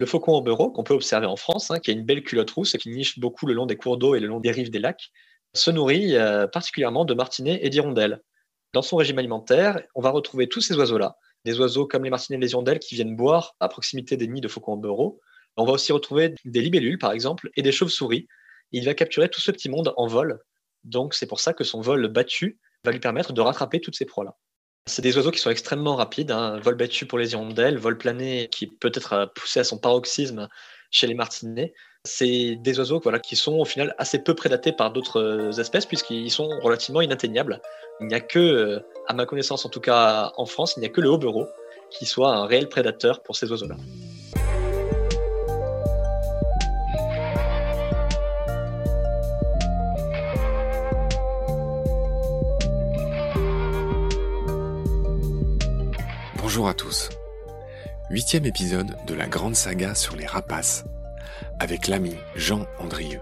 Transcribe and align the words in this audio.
Le 0.00 0.06
faucon 0.06 0.32
au 0.32 0.40
bureau, 0.40 0.70
qu'on 0.70 0.82
peut 0.82 0.94
observer 0.94 1.26
en 1.26 1.36
France, 1.36 1.70
hein, 1.70 1.78
qui 1.78 1.90
a 1.90 1.92
une 1.92 2.06
belle 2.06 2.22
culotte 2.22 2.50
rousse 2.52 2.74
et 2.74 2.78
qui 2.78 2.88
niche 2.88 3.18
beaucoup 3.18 3.44
le 3.44 3.52
long 3.52 3.66
des 3.66 3.76
cours 3.76 3.98
d'eau 3.98 4.14
et 4.14 4.20
le 4.20 4.28
long 4.28 4.40
des 4.40 4.50
rives 4.50 4.70
des 4.70 4.78
lacs, 4.78 5.10
se 5.52 5.70
nourrit 5.70 6.16
euh, 6.16 6.46
particulièrement 6.46 7.04
de 7.04 7.12
martinets 7.12 7.60
et 7.62 7.68
d'hirondelles. 7.68 8.22
Dans 8.72 8.80
son 8.80 8.96
régime 8.96 9.18
alimentaire, 9.18 9.82
on 9.94 10.00
va 10.00 10.08
retrouver 10.08 10.48
tous 10.48 10.62
ces 10.62 10.74
oiseaux-là, 10.74 11.18
des 11.44 11.60
oiseaux 11.60 11.86
comme 11.86 12.02
les 12.02 12.08
martinets 12.08 12.38
et 12.38 12.40
les 12.40 12.52
hirondelles 12.52 12.78
qui 12.78 12.94
viennent 12.94 13.14
boire 13.14 13.56
à 13.60 13.68
proximité 13.68 14.16
des 14.16 14.26
nids 14.26 14.40
de 14.40 14.48
faucons 14.48 14.72
au 14.72 14.78
bureau. 14.78 15.20
On 15.58 15.66
va 15.66 15.72
aussi 15.72 15.92
retrouver 15.92 16.34
des 16.46 16.62
libellules, 16.62 16.96
par 16.96 17.12
exemple, 17.12 17.50
et 17.54 17.60
des 17.60 17.70
chauves-souris. 17.70 18.26
Il 18.72 18.86
va 18.86 18.94
capturer 18.94 19.28
tout 19.28 19.42
ce 19.42 19.50
petit 19.50 19.68
monde 19.68 19.92
en 19.98 20.06
vol. 20.06 20.40
Donc 20.82 21.12
c'est 21.12 21.26
pour 21.26 21.40
ça 21.40 21.52
que 21.52 21.62
son 21.62 21.82
vol 21.82 22.08
battu 22.08 22.58
va 22.84 22.92
lui 22.92 23.00
permettre 23.00 23.34
de 23.34 23.42
rattraper 23.42 23.82
toutes 23.82 23.96
ces 23.96 24.06
proies-là. 24.06 24.34
C'est 24.86 25.02
des 25.02 25.16
oiseaux 25.16 25.30
qui 25.30 25.38
sont 25.38 25.50
extrêmement 25.50 25.96
rapides. 25.96 26.30
Hein. 26.30 26.58
Vol 26.60 26.74
battu 26.74 27.06
pour 27.06 27.18
les 27.18 27.32
hirondelles, 27.32 27.78
vol 27.78 27.98
plané 27.98 28.48
qui 28.50 28.66
peut 28.66 28.92
être 28.94 29.30
poussé 29.34 29.60
à 29.60 29.64
son 29.64 29.78
paroxysme 29.78 30.48
chez 30.90 31.06
les 31.06 31.14
martinets. 31.14 31.74
C'est 32.04 32.56
des 32.56 32.78
oiseaux 32.78 32.98
voilà, 33.00 33.18
qui 33.18 33.36
sont 33.36 33.58
au 33.58 33.64
final 33.64 33.94
assez 33.98 34.18
peu 34.18 34.34
prédatés 34.34 34.72
par 34.72 34.90
d'autres 34.90 35.60
espèces 35.60 35.86
puisqu'ils 35.86 36.30
sont 36.30 36.48
relativement 36.62 37.02
inatteignables. 37.02 37.60
Il 38.00 38.06
n'y 38.06 38.14
a 38.14 38.20
que, 38.20 38.38
euh, 38.38 38.80
à 39.06 39.12
ma 39.12 39.26
connaissance 39.26 39.66
en 39.66 39.68
tout 39.68 39.80
cas 39.80 40.32
en 40.36 40.46
France, 40.46 40.74
il 40.76 40.80
n'y 40.80 40.86
a 40.86 40.88
que 40.88 41.02
le 41.02 41.10
haut-bureau 41.10 41.46
qui 41.90 42.06
soit 42.06 42.34
un 42.34 42.46
réel 42.46 42.68
prédateur 42.68 43.22
pour 43.22 43.36
ces 43.36 43.50
oiseaux-là. 43.50 43.76
Bonjour 56.52 56.66
à 56.66 56.74
tous. 56.74 57.10
Huitième 58.10 58.44
épisode 58.44 58.96
de 59.06 59.14
la 59.14 59.28
grande 59.28 59.54
saga 59.54 59.94
sur 59.94 60.16
les 60.16 60.26
rapaces, 60.26 60.82
avec 61.60 61.86
l'ami 61.86 62.16
Jean 62.34 62.66
Andrieux. 62.80 63.20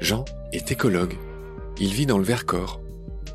Jean 0.00 0.24
est 0.50 0.72
écologue. 0.72 1.12
Il 1.78 1.92
vit 1.92 2.06
dans 2.06 2.16
le 2.16 2.24
Vercors, 2.24 2.80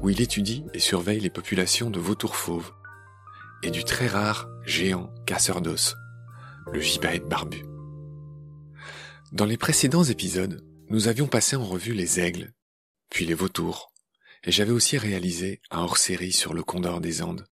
où 0.02 0.10
il 0.10 0.20
étudie 0.20 0.66
et 0.74 0.80
surveille 0.80 1.20
les 1.20 1.30
populations 1.30 1.92
de 1.92 2.00
vautours 2.00 2.36
fauves 2.36 2.72
et 3.62 3.70
du 3.70 3.84
très 3.84 4.08
rare 4.08 4.50
géant 4.66 5.14
casseur 5.28 5.62
d'os, 5.62 5.96
le 6.74 6.82
gibaète 6.82 7.28
barbu. 7.28 7.64
Dans 9.32 9.46
les 9.46 9.58
précédents 9.58 10.06
épisodes, 10.06 10.66
nous 10.90 11.08
avions 11.08 11.28
passé 11.28 11.56
en 11.56 11.66
revue 11.66 11.94
les 11.94 12.20
aigles, 12.20 12.52
puis 13.12 13.28
les 13.28 13.36
vautours, 13.36 13.94
et 14.44 14.52
j'avais 14.52 14.72
aussi 14.72 14.98
réalisé 14.98 15.62
un 15.70 15.82
hors-série 15.82 16.34
sur 16.34 16.56
le 16.56 16.64
condor 16.64 17.00
des 17.00 17.22
Andes 17.22 17.46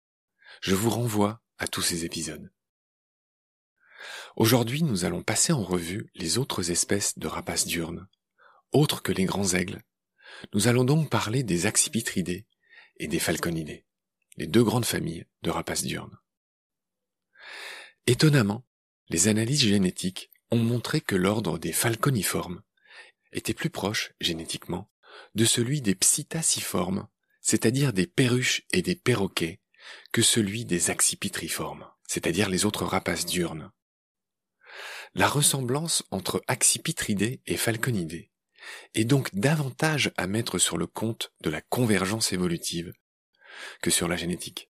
je 0.61 0.75
vous 0.75 0.89
renvoie 0.89 1.41
à 1.57 1.67
tous 1.67 1.81
ces 1.81 2.05
épisodes. 2.05 2.51
Aujourd'hui, 4.35 4.83
nous 4.83 5.05
allons 5.05 5.23
passer 5.23 5.53
en 5.53 5.63
revue 5.63 6.09
les 6.13 6.37
autres 6.37 6.71
espèces 6.71 7.17
de 7.17 7.27
rapaces 7.27 7.65
diurnes, 7.65 8.07
autres 8.71 9.01
que 9.01 9.11
les 9.11 9.25
grands 9.25 9.53
aigles. 9.53 9.83
Nous 10.53 10.67
allons 10.67 10.83
donc 10.83 11.09
parler 11.09 11.43
des 11.43 11.65
accipitridés 11.65 12.45
et 12.97 13.07
des 13.07 13.19
falconidés, 13.19 13.85
les 14.35 14.47
deux 14.47 14.63
grandes 14.63 14.85
familles 14.85 15.25
de 15.41 15.49
rapaces 15.49 15.83
diurnes. 15.83 16.17
Étonnamment, 18.05 18.65
les 19.09 19.27
analyses 19.27 19.61
génétiques 19.61 20.29
ont 20.51 20.57
montré 20.57 21.01
que 21.01 21.15
l'ordre 21.15 21.57
des 21.57 21.73
falconiformes 21.73 22.61
était 23.31 23.53
plus 23.53 23.69
proche, 23.69 24.13
génétiquement, 24.21 24.89
de 25.35 25.45
celui 25.45 25.81
des 25.81 25.95
psittaciformes, 25.95 27.07
c'est-à-dire 27.41 27.93
des 27.93 28.07
perruches 28.07 28.63
et 28.71 28.81
des 28.81 28.95
perroquets, 28.95 29.59
que 30.11 30.21
celui 30.21 30.65
des 30.65 30.89
accipitriformes, 30.89 31.89
c'est-à-dire 32.07 32.49
les 32.49 32.65
autres 32.65 32.85
rapaces 32.85 33.25
diurnes. 33.25 33.71
La 35.13 35.27
ressemblance 35.27 36.03
entre 36.11 36.41
accipitridés 36.47 37.41
et 37.45 37.57
falconidés 37.57 38.31
est 38.93 39.05
donc 39.05 39.33
davantage 39.33 40.11
à 40.17 40.27
mettre 40.27 40.59
sur 40.59 40.77
le 40.77 40.87
compte 40.87 41.31
de 41.41 41.49
la 41.49 41.61
convergence 41.61 42.33
évolutive 42.33 42.93
que 43.81 43.89
sur 43.89 44.07
la 44.07 44.15
génétique. 44.15 44.69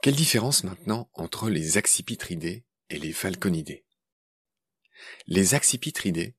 Quelle 0.00 0.16
différence 0.16 0.64
maintenant 0.64 1.10
entre 1.14 1.50
les 1.50 1.76
accipitridés 1.76 2.64
et 2.88 2.98
les 2.98 3.12
falconidés? 3.12 3.84
Les 5.26 5.54
accipitridés, 5.54 6.36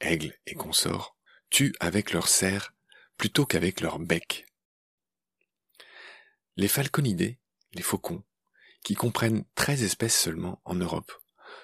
aigles 0.00 0.36
et 0.46 0.54
consorts, 0.54 1.16
tuent 1.50 1.74
avec 1.80 2.12
leur 2.12 2.28
cerf 2.28 2.74
plutôt 3.16 3.46
qu'avec 3.46 3.80
leur 3.80 3.98
bec. 3.98 4.46
Les 6.56 6.68
falconidés, 6.68 7.38
les 7.72 7.82
faucons, 7.82 8.22
qui 8.84 8.94
comprennent 8.94 9.44
13 9.54 9.82
espèces 9.82 10.18
seulement 10.18 10.60
en 10.64 10.74
Europe, 10.74 11.12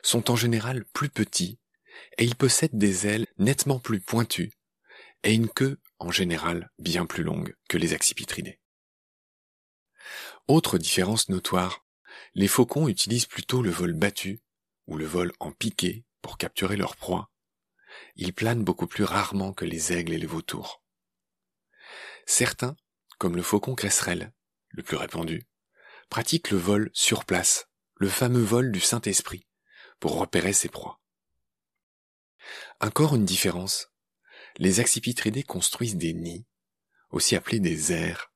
sont 0.03 0.31
en 0.31 0.37
général 0.37 0.85
plus 0.87 1.11
petits 1.11 1.59
et 2.17 2.25
ils 2.25 2.37
possèdent 2.37 2.79
des 2.79 3.07
ailes 3.07 3.27
nettement 3.39 3.81
plus 3.81 4.01
pointues 4.01 4.53
et 5.25 5.35
une 5.35 5.49
queue 5.49 5.79
en 5.99 6.11
général 6.11 6.71
bien 6.79 7.07
plus 7.07 7.23
longue 7.23 7.55
que 7.69 7.77
les 7.77 7.93
accipitridés. 7.93 8.61
Autre 10.47 10.79
différence 10.79 11.29
notoire, 11.29 11.85
les 12.35 12.49
faucons 12.49 12.89
utilisent 12.89 13.27
plutôt 13.27 13.63
le 13.63 13.71
vol 13.71 13.93
battu 13.93 14.41
ou 14.87 14.97
le 14.97 15.05
vol 15.05 15.33
en 15.41 15.53
piqué 15.53 16.05
pour 16.23 16.39
capturer 16.39 16.77
leur 16.77 16.97
proie. 16.97 17.31
Ils 18.17 18.33
planent 18.33 18.65
beaucoup 18.65 18.87
plus 18.87 19.05
rarement 19.05 19.53
que 19.53 19.65
les 19.65 19.93
aigles 19.93 20.15
et 20.15 20.19
les 20.19 20.27
vautours. 20.27 20.83
Certains, 22.27 22.77
comme 23.19 23.37
le 23.37 23.43
faucon 23.43 23.75
cresserelle, 23.75 24.33
le 24.71 24.83
plus 24.83 24.97
répandu, 24.97 25.47
pratique 26.09 26.51
le 26.51 26.59
vol 26.59 26.91
sur 26.93 27.25
place, 27.25 27.69
le 27.97 28.09
fameux 28.09 28.43
vol 28.43 28.73
du 28.73 28.81
Saint-Esprit, 28.81 29.47
pour 30.01 30.19
repérer 30.19 30.53
ses 30.53 30.69
proies. 30.69 31.01
Encore 32.81 33.17
une 33.17 33.25
différence, 33.25 33.91
les 34.57 34.81
accipitridés 34.81 35.43
construisent 35.43 35.97
des 35.97 36.15
nids, 36.15 36.47
aussi 37.11 37.37
appelés 37.37 37.61
des 37.61 37.93
airs, 37.93 38.33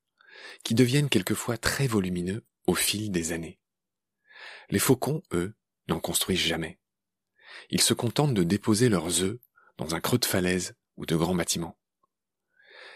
qui 0.64 0.74
deviennent 0.74 1.08
quelquefois 1.08 1.56
très 1.56 1.86
volumineux 1.86 2.44
au 2.66 2.74
fil 2.74 3.10
des 3.10 3.32
années. 3.32 3.60
Les 4.70 4.78
faucons, 4.78 5.22
eux, 5.32 5.54
n'en 5.88 6.00
construisent 6.00 6.40
jamais. 6.40 6.78
Ils 7.70 7.80
se 7.80 7.94
contentent 7.94 8.34
de 8.34 8.44
déposer 8.44 8.88
leurs 8.88 9.22
œufs 9.22 9.38
dans 9.78 9.94
un 9.94 10.00
creux 10.00 10.18
de 10.18 10.24
falaise 10.24 10.74
ou 10.96 11.06
de 11.06 11.16
grands 11.16 11.34
bâtiments. 11.34 11.78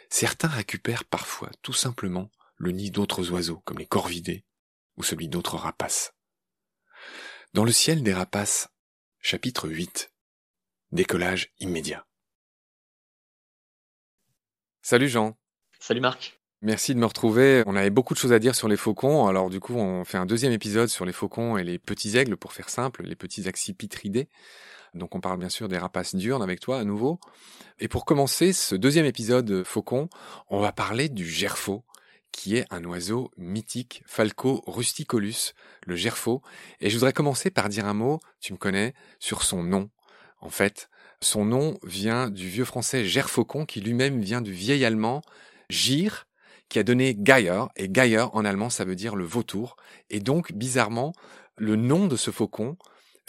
Certains 0.09 0.49
récupèrent 0.49 1.05
parfois 1.05 1.51
tout 1.63 1.73
simplement 1.73 2.31
le 2.57 2.73
nid 2.73 2.91
d'autres 2.91 3.31
oiseaux, 3.31 3.63
comme 3.65 3.79
les 3.79 3.87
corvidés, 3.87 4.45
ou 4.97 5.03
celui 5.03 5.29
d'autres 5.29 5.57
rapaces. 5.57 6.13
Dans 7.53 7.65
le 7.65 7.73
ciel 7.73 8.03
des 8.03 8.15
rapaces, 8.15 8.69
chapitre 9.21 9.69
8. 9.69 10.13
Décollage 10.93 11.53
immédiat. 11.59 12.07
Salut 14.83 15.09
Jean. 15.09 15.37
Salut 15.81 16.01
Marc. 16.01 16.41
Merci 16.63 16.95
de 16.95 16.99
me 16.99 17.07
retrouver. 17.07 17.63
On 17.67 17.77
avait 17.77 17.91
beaucoup 17.91 18.15
de 18.15 18.19
choses 18.19 18.33
à 18.33 18.39
dire 18.39 18.55
sur 18.55 18.69
les 18.69 18.77
faucons, 18.77 19.27
alors 19.27 19.51
du 19.51 19.61
coup 19.61 19.75
on 19.75 20.05
fait 20.05 20.17
un 20.17 20.27
deuxième 20.27 20.53
épisode 20.53 20.89
sur 20.89 21.05
les 21.05 21.13
faucons 21.13 21.57
et 21.59 21.65
les 21.65 21.79
petits 21.79 22.17
aigles, 22.17 22.37
pour 22.37 22.53
faire 22.53 22.71
simple, 22.71 23.03
les 23.03 23.17
petits 23.17 23.47
accipitridés. 23.47 24.29
Donc 24.95 25.15
on 25.15 25.21
parle 25.21 25.39
bien 25.39 25.49
sûr 25.49 25.69
des 25.69 25.77
rapaces 25.77 26.15
diurnes 26.15 26.43
avec 26.43 26.61
toi 26.61 26.79
à 26.79 26.85
nouveau. 26.85 27.21
Et 27.79 27.89
pour 27.89 28.05
commencer 28.05 28.53
ce 28.53 28.75
deuxième 28.75 29.05
épisode 29.05 29.65
faucon, 29.65 30.09
on 30.49 30.61
va 30.61 30.73
parler 30.73 31.09
du 31.09 31.29
gerfaut, 31.29 31.85
qui 32.37 32.57
est 32.57 32.67
un 32.71 32.85
oiseau 32.85 33.31
mythique, 33.39 34.03
Falco 34.05 34.63
rusticolus, 34.67 35.55
le 35.87 35.97
gerfaut. 35.97 36.43
Et 36.81 36.91
je 36.91 36.95
voudrais 36.95 37.15
commencer 37.15 37.51
par 37.51 37.71
dire 37.71 37.87
un 37.87 37.95
mot, 37.95 38.21
tu 38.41 38.53
me 38.53 38.59
connais, 38.59 38.93
sur 39.19 39.43
son 39.43 39.63
nom. 39.63 39.89
En 40.41 40.51
fait, 40.51 40.91
son 41.23 41.47
nom 41.47 41.79
vient 41.83 42.29
du 42.29 42.47
vieux 42.47 42.67
français 42.67 43.07
gerfaucon, 43.07 43.65
qui 43.65 43.81
lui-même 43.81 44.21
vient 44.21 44.43
du 44.43 44.53
vieil 44.53 44.85
allemand 44.85 45.23
gir, 45.71 46.27
qui 46.69 46.79
a 46.79 46.83
donné 46.83 47.15
Geier, 47.15 47.65
et 47.75 47.89
Geier 47.89 48.27
en 48.35 48.45
allemand 48.45 48.69
ça 48.69 48.85
veut 48.85 48.97
dire 48.97 49.17
le 49.17 49.25
vautour. 49.25 49.77
Et 50.11 50.21
donc, 50.21 50.53
bizarrement, 50.53 51.15
le 51.57 51.75
nom 51.75 52.07
de 52.07 52.17
ce 52.17 52.31
faucon 52.31 52.77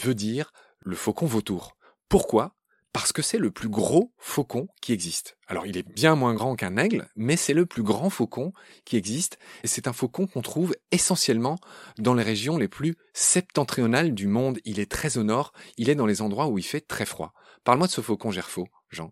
veut 0.03 0.15
dire 0.15 0.51
le 0.81 0.98
faucon 0.98 1.27
vautour. 1.27 1.77
Pourquoi? 2.10 2.56
Parce 2.98 3.14
que 3.14 3.22
c'est 3.22 3.38
le 3.38 3.52
plus 3.52 3.70
gros 3.70 4.12
faucon 4.18 4.68
qui 4.82 4.92
existe. 4.92 5.38
Alors 5.48 5.68
il 5.68 5.78
est 5.78 5.88
bien 5.88 6.16
moins 6.16 6.34
grand 6.34 6.56
qu'un 6.56 6.78
aigle, 6.78 7.08
mais 7.16 7.38
c'est 7.38 7.54
le 7.54 7.68
plus 7.68 7.84
grand 7.84 8.10
faucon 8.10 8.54
qui 8.86 8.98
existe, 8.98 9.38
et 9.64 9.68
c'est 9.68 9.88
un 9.88 9.94
faucon 9.94 10.26
qu'on 10.26 10.42
trouve 10.42 10.76
essentiellement 10.92 11.58
dans 12.00 12.16
les 12.16 12.24
régions 12.24 12.58
les 12.58 12.68
plus 12.68 12.96
septentrionales 13.14 14.16
du 14.16 14.26
monde. 14.26 14.58
Il 14.66 14.80
est 14.80 14.92
très 14.92 15.20
au 15.20 15.24
nord, 15.24 15.54
il 15.78 15.92
est 15.92 15.96
dans 15.96 16.08
les 16.08 16.24
endroits 16.24 16.48
où 16.48 16.58
il 16.58 16.64
fait 16.64 16.82
très 16.82 17.06
froid. 17.06 17.34
Parle-moi 17.64 17.86
de 17.86 17.92
ce 17.92 18.02
faucon 18.02 18.32
gerfaut, 18.32 18.68
Jean. 18.90 19.12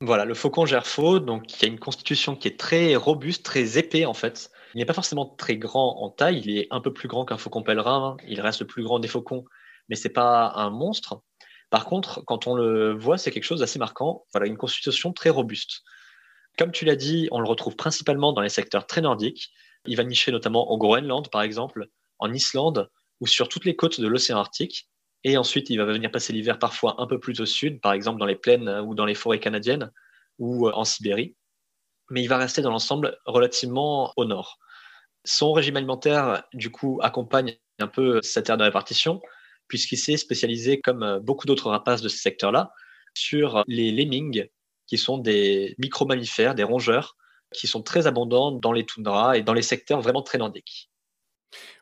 Voilà, 0.00 0.24
le 0.24 0.34
faucon 0.34 0.66
gerfaut, 0.66 1.20
donc 1.20 1.62
il 1.62 1.66
a 1.66 1.68
une 1.68 1.78
constitution 1.78 2.34
qui 2.34 2.48
est 2.48 2.58
très 2.58 2.96
robuste, 2.96 3.44
très 3.44 3.78
épais 3.78 4.04
en 4.04 4.14
fait. 4.14 4.50
Il 4.74 4.78
n'est 4.78 4.86
pas 4.86 4.94
forcément 4.94 5.26
très 5.26 5.56
grand 5.56 6.02
en 6.02 6.10
taille, 6.10 6.42
il 6.44 6.58
est 6.58 6.66
un 6.72 6.80
peu 6.80 6.92
plus 6.92 7.06
grand 7.06 7.24
qu'un 7.24 7.38
faucon 7.38 7.62
pèlerin, 7.62 8.16
il 8.26 8.40
reste 8.40 8.62
le 8.62 8.66
plus 8.66 8.82
grand 8.82 8.98
des 8.98 9.08
faucons, 9.08 9.44
mais 9.88 9.94
c'est 9.94 10.08
pas 10.08 10.52
un 10.56 10.70
monstre. 10.70 11.22
Par 11.70 11.84
contre, 11.84 12.22
quand 12.26 12.46
on 12.46 12.54
le 12.54 12.92
voit, 12.92 13.16
c'est 13.16 13.30
quelque 13.30 13.44
chose 13.44 13.60
d'assez 13.60 13.78
marquant. 13.78 14.26
Voilà, 14.32 14.46
une 14.46 14.56
constitution 14.56 15.12
très 15.12 15.30
robuste. 15.30 15.82
Comme 16.58 16.72
tu 16.72 16.84
l'as 16.84 16.96
dit, 16.96 17.28
on 17.30 17.40
le 17.40 17.48
retrouve 17.48 17.76
principalement 17.76 18.32
dans 18.32 18.42
les 18.42 18.48
secteurs 18.48 18.86
très 18.86 19.00
nordiques. 19.00 19.50
Il 19.86 19.96
va 19.96 20.04
nicher 20.04 20.32
notamment 20.32 20.70
au 20.70 20.76
Groenland, 20.76 21.30
par 21.30 21.42
exemple, 21.42 21.86
en 22.18 22.32
Islande 22.32 22.90
ou 23.20 23.26
sur 23.26 23.48
toutes 23.48 23.64
les 23.64 23.76
côtes 23.76 24.00
de 24.00 24.08
l'océan 24.08 24.38
Arctique. 24.38 24.88
Et 25.22 25.36
ensuite, 25.36 25.70
il 25.70 25.78
va 25.78 25.84
venir 25.84 26.10
passer 26.10 26.32
l'hiver 26.32 26.58
parfois 26.58 26.96
un 26.98 27.06
peu 27.06 27.20
plus 27.20 27.40
au 27.40 27.46
sud, 27.46 27.80
par 27.80 27.92
exemple 27.92 28.18
dans 28.18 28.26
les 28.26 28.36
plaines 28.36 28.68
ou 28.80 28.94
dans 28.94 29.04
les 29.04 29.14
forêts 29.14 29.38
canadiennes 29.38 29.92
ou 30.38 30.68
en 30.68 30.84
Sibérie. 30.84 31.36
Mais 32.10 32.22
il 32.22 32.26
va 32.26 32.38
rester 32.38 32.62
dans 32.62 32.70
l'ensemble 32.70 33.18
relativement 33.26 34.12
au 34.16 34.24
nord. 34.24 34.58
Son 35.24 35.52
régime 35.52 35.76
alimentaire, 35.76 36.44
du 36.54 36.70
coup, 36.70 36.98
accompagne 37.02 37.56
un 37.78 37.86
peu 37.86 38.20
cette 38.22 38.48
aire 38.48 38.56
de 38.56 38.64
répartition, 38.64 39.20
puisqu'il 39.70 39.96
s'est 39.96 40.18
spécialisé, 40.18 40.80
comme 40.80 41.20
beaucoup 41.22 41.46
d'autres 41.46 41.70
rapaces 41.70 42.02
de 42.02 42.08
ce 42.08 42.18
secteur-là, 42.18 42.72
sur 43.14 43.64
les 43.66 43.92
lemmings, 43.92 44.46
qui 44.86 44.98
sont 44.98 45.16
des 45.16 45.76
micro-mammifères, 45.78 46.54
des 46.54 46.64
rongeurs, 46.64 47.16
qui 47.54 47.66
sont 47.66 47.82
très 47.82 48.06
abondants 48.06 48.52
dans 48.52 48.72
les 48.72 48.84
toundras 48.84 49.36
et 49.36 49.42
dans 49.42 49.54
les 49.54 49.62
secteurs 49.62 50.00
vraiment 50.00 50.22
très 50.22 50.38
nordiques. 50.38 50.89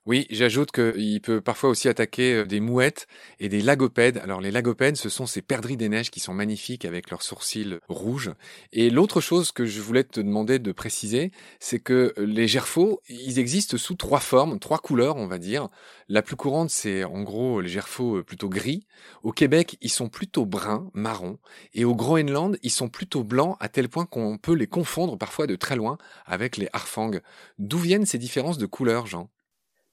Oui, 0.07 0.27
j'ajoute 0.31 0.73
qu'il 0.73 1.21
peut 1.21 1.43
parfois 1.43 1.69
aussi 1.69 1.87
attaquer 1.87 2.47
des 2.47 2.61
mouettes 2.61 3.07
et 3.41 3.51
des 3.51 3.61
lagopèdes. 3.61 4.17
Alors 4.19 4.41
les 4.41 4.51
lagopèdes, 4.51 4.97
ce 4.97 5.11
sont 5.11 5.27
ces 5.27 5.43
perdrix 5.43 5.77
des 5.77 5.91
neiges 5.91 6.11
qui 6.11 6.21
sont 6.21 6.33
magnifiques 6.33 6.87
avec 6.87 7.11
leurs 7.11 7.23
sourcils 7.23 7.79
rouges. 7.89 8.33
Et 8.73 8.89
l'autre 8.89 9.21
chose 9.21 9.53
que 9.53 9.67
je 9.67 9.83
voulais 9.83 10.05
te 10.05 10.21
demander 10.21 10.59
de 10.59 10.73
préciser, 10.73 11.31
c'est 11.61 11.79
que 11.79 12.15
les 12.17 12.49
gerfaux, 12.49 13.03
ils 13.11 13.39
existent 13.39 13.77
sous 13.77 13.97
trois 13.97 14.21
formes, 14.21 14.59
trois 14.59 14.79
couleurs, 14.79 15.17
on 15.17 15.27
va 15.27 15.37
dire. 15.37 15.69
La 16.09 16.23
plus 16.23 16.37
courante, 16.37 16.71
c'est 16.71 17.05
en 17.05 17.23
gros 17.23 17.61
les 17.61 17.69
gerfaux 17.69 18.23
plutôt 18.23 18.49
gris. 18.49 18.87
Au 19.23 19.33
Québec, 19.33 19.77
ils 19.83 19.91
sont 19.91 20.09
plutôt 20.09 20.47
bruns, 20.47 20.91
marrons. 20.95 21.39
Et 21.75 21.85
au 21.85 21.95
Groenland, 21.95 22.57
ils 22.63 22.71
sont 22.71 22.89
plutôt 22.89 23.25
blancs 23.25 23.59
à 23.61 23.69
tel 23.69 23.91
point 23.91 24.07
qu'on 24.07 24.39
peut 24.39 24.55
les 24.55 24.69
confondre 24.69 25.19
parfois 25.19 25.47
de 25.47 25.57
très 25.57 25.77
loin 25.77 25.99
avec 26.25 26.57
les 26.57 26.69
harfangs. 26.73 27.21
D'où 27.59 27.79
viennent 27.79 28.07
ces 28.07 28.19
différences 28.19 28.57
de 28.57 28.67
couleurs, 28.67 29.07
Jean? 29.07 29.29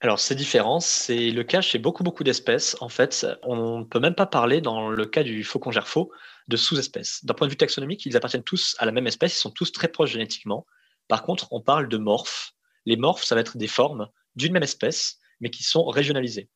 Alors, 0.01 0.19
c'est 0.19 0.35
différent. 0.35 0.79
C'est 0.79 1.31
le 1.31 1.43
cas 1.43 1.61
chez 1.61 1.79
beaucoup, 1.79 2.03
beaucoup 2.03 2.23
d'espèces. 2.23 2.75
En 2.81 2.89
fait, 2.89 3.25
on 3.43 3.79
ne 3.79 3.83
peut 3.85 3.99
même 3.99 4.15
pas 4.15 4.25
parler, 4.25 4.61
dans 4.61 4.89
le 4.89 5.05
cas 5.05 5.23
du 5.23 5.43
faucon 5.43 5.71
gerfaut, 5.71 6.11
de 6.47 6.57
sous-espèces. 6.57 7.23
D'un 7.23 7.33
point 7.33 7.47
de 7.47 7.51
vue 7.51 7.57
taxonomique, 7.57 8.05
ils 8.05 8.17
appartiennent 8.17 8.43
tous 8.43 8.75
à 8.79 8.85
la 8.85 8.91
même 8.91 9.07
espèce. 9.07 9.35
Ils 9.35 9.39
sont 9.39 9.51
tous 9.51 9.71
très 9.71 9.87
proches 9.87 10.11
génétiquement. 10.11 10.65
Par 11.07 11.23
contre, 11.23 11.47
on 11.51 11.61
parle 11.61 11.87
de 11.87 11.97
morphes. 11.97 12.51
Les 12.85 12.97
morphes, 12.97 13.23
ça 13.23 13.35
va 13.35 13.41
être 13.41 13.57
des 13.57 13.67
formes 13.67 14.07
d'une 14.35 14.53
même 14.53 14.63
espèce, 14.63 15.17
mais 15.39 15.49
qui 15.49 15.63
sont 15.63 15.85
régionalisées. 15.85 16.49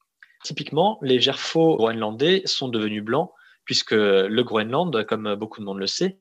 Typiquement, 0.43 0.99
les 1.01 1.19
gerfaux 1.19 1.77
groenlandais 1.77 2.41
sont 2.45 2.67
devenus 2.67 3.03
blancs, 3.03 3.31
puisque 3.65 3.91
le 3.91 4.41
Groenland, 4.41 5.05
comme 5.05 5.35
beaucoup 5.35 5.59
de 5.59 5.65
monde 5.65 5.79
le 5.79 5.87
sait, 5.87 6.19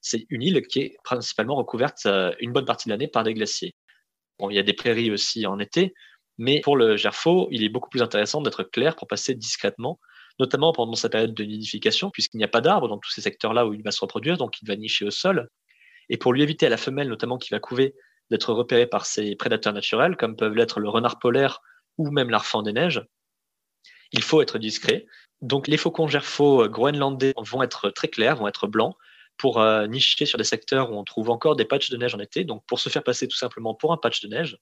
c'est 0.00 0.26
une 0.28 0.42
île 0.42 0.62
qui 0.66 0.80
est 0.80 0.96
principalement 1.04 1.56
recouverte 1.56 2.06
euh, 2.06 2.32
une 2.40 2.52
bonne 2.52 2.66
partie 2.66 2.88
de 2.88 2.92
l'année 2.92 3.08
par 3.08 3.24
des 3.24 3.34
glaciers. 3.34 3.74
Bon, 4.38 4.50
il 4.50 4.56
y 4.56 4.58
a 4.58 4.62
des 4.62 4.72
prairies 4.72 5.10
aussi 5.10 5.46
en 5.46 5.58
été, 5.58 5.94
mais 6.38 6.60
pour 6.60 6.76
le 6.76 6.96
gerfaut, 6.96 7.48
il 7.50 7.62
est 7.64 7.68
beaucoup 7.68 7.90
plus 7.90 8.02
intéressant 8.02 8.40
d'être 8.40 8.64
clair 8.64 8.96
pour 8.96 9.06
passer 9.06 9.34
discrètement, 9.34 10.00
notamment 10.38 10.72
pendant 10.72 10.94
sa 10.94 11.08
période 11.08 11.34
de 11.34 11.44
nidification, 11.44 12.10
puisqu'il 12.10 12.38
n'y 12.38 12.44
a 12.44 12.48
pas 12.48 12.60
d'arbres 12.60 12.88
dans 12.88 12.98
tous 12.98 13.10
ces 13.10 13.20
secteurs-là 13.20 13.66
où 13.66 13.74
il 13.74 13.82
va 13.82 13.90
se 13.90 14.00
reproduire, 14.00 14.36
donc 14.36 14.60
il 14.60 14.66
va 14.66 14.76
nicher 14.76 15.04
au 15.04 15.10
sol. 15.10 15.48
Et 16.08 16.16
pour 16.16 16.32
lui 16.32 16.42
éviter 16.42 16.66
à 16.66 16.68
la 16.68 16.76
femelle, 16.76 17.08
notamment 17.08 17.38
qui 17.38 17.50
va 17.50 17.60
couver, 17.60 17.94
d'être 18.30 18.52
repérée 18.52 18.86
par 18.86 19.06
ses 19.06 19.36
prédateurs 19.36 19.72
naturels, 19.72 20.16
comme 20.16 20.36
peuvent 20.36 20.54
l'être 20.54 20.80
le 20.80 20.88
renard 20.88 21.18
polaire 21.18 21.60
ou 21.98 22.10
même 22.10 22.30
l'arfan 22.30 22.62
des 22.62 22.72
neiges, 22.72 23.04
il 24.12 24.22
faut 24.22 24.40
être 24.42 24.58
discret. 24.58 25.06
Donc 25.42 25.68
les 25.68 25.76
faucons 25.76 26.08
gerfaux 26.08 26.68
groenlandais 26.68 27.34
vont 27.36 27.62
être 27.62 27.90
très 27.90 28.08
clairs, 28.08 28.36
vont 28.36 28.48
être 28.48 28.66
blancs, 28.66 28.96
pour 29.36 29.60
euh, 29.60 29.86
nicher 29.86 30.26
sur 30.26 30.38
des 30.38 30.44
secteurs 30.44 30.92
où 30.92 30.96
on 30.96 31.04
trouve 31.04 31.30
encore 31.30 31.56
des 31.56 31.64
patchs 31.64 31.90
de 31.90 31.96
neige 31.96 32.14
en 32.14 32.20
été, 32.20 32.44
donc 32.44 32.64
pour 32.66 32.78
se 32.78 32.88
faire 32.88 33.02
passer 33.02 33.28
tout 33.28 33.36
simplement 33.36 33.74
pour 33.74 33.92
un 33.92 33.96
patch 33.96 34.22
de 34.22 34.28
neige, 34.28 34.58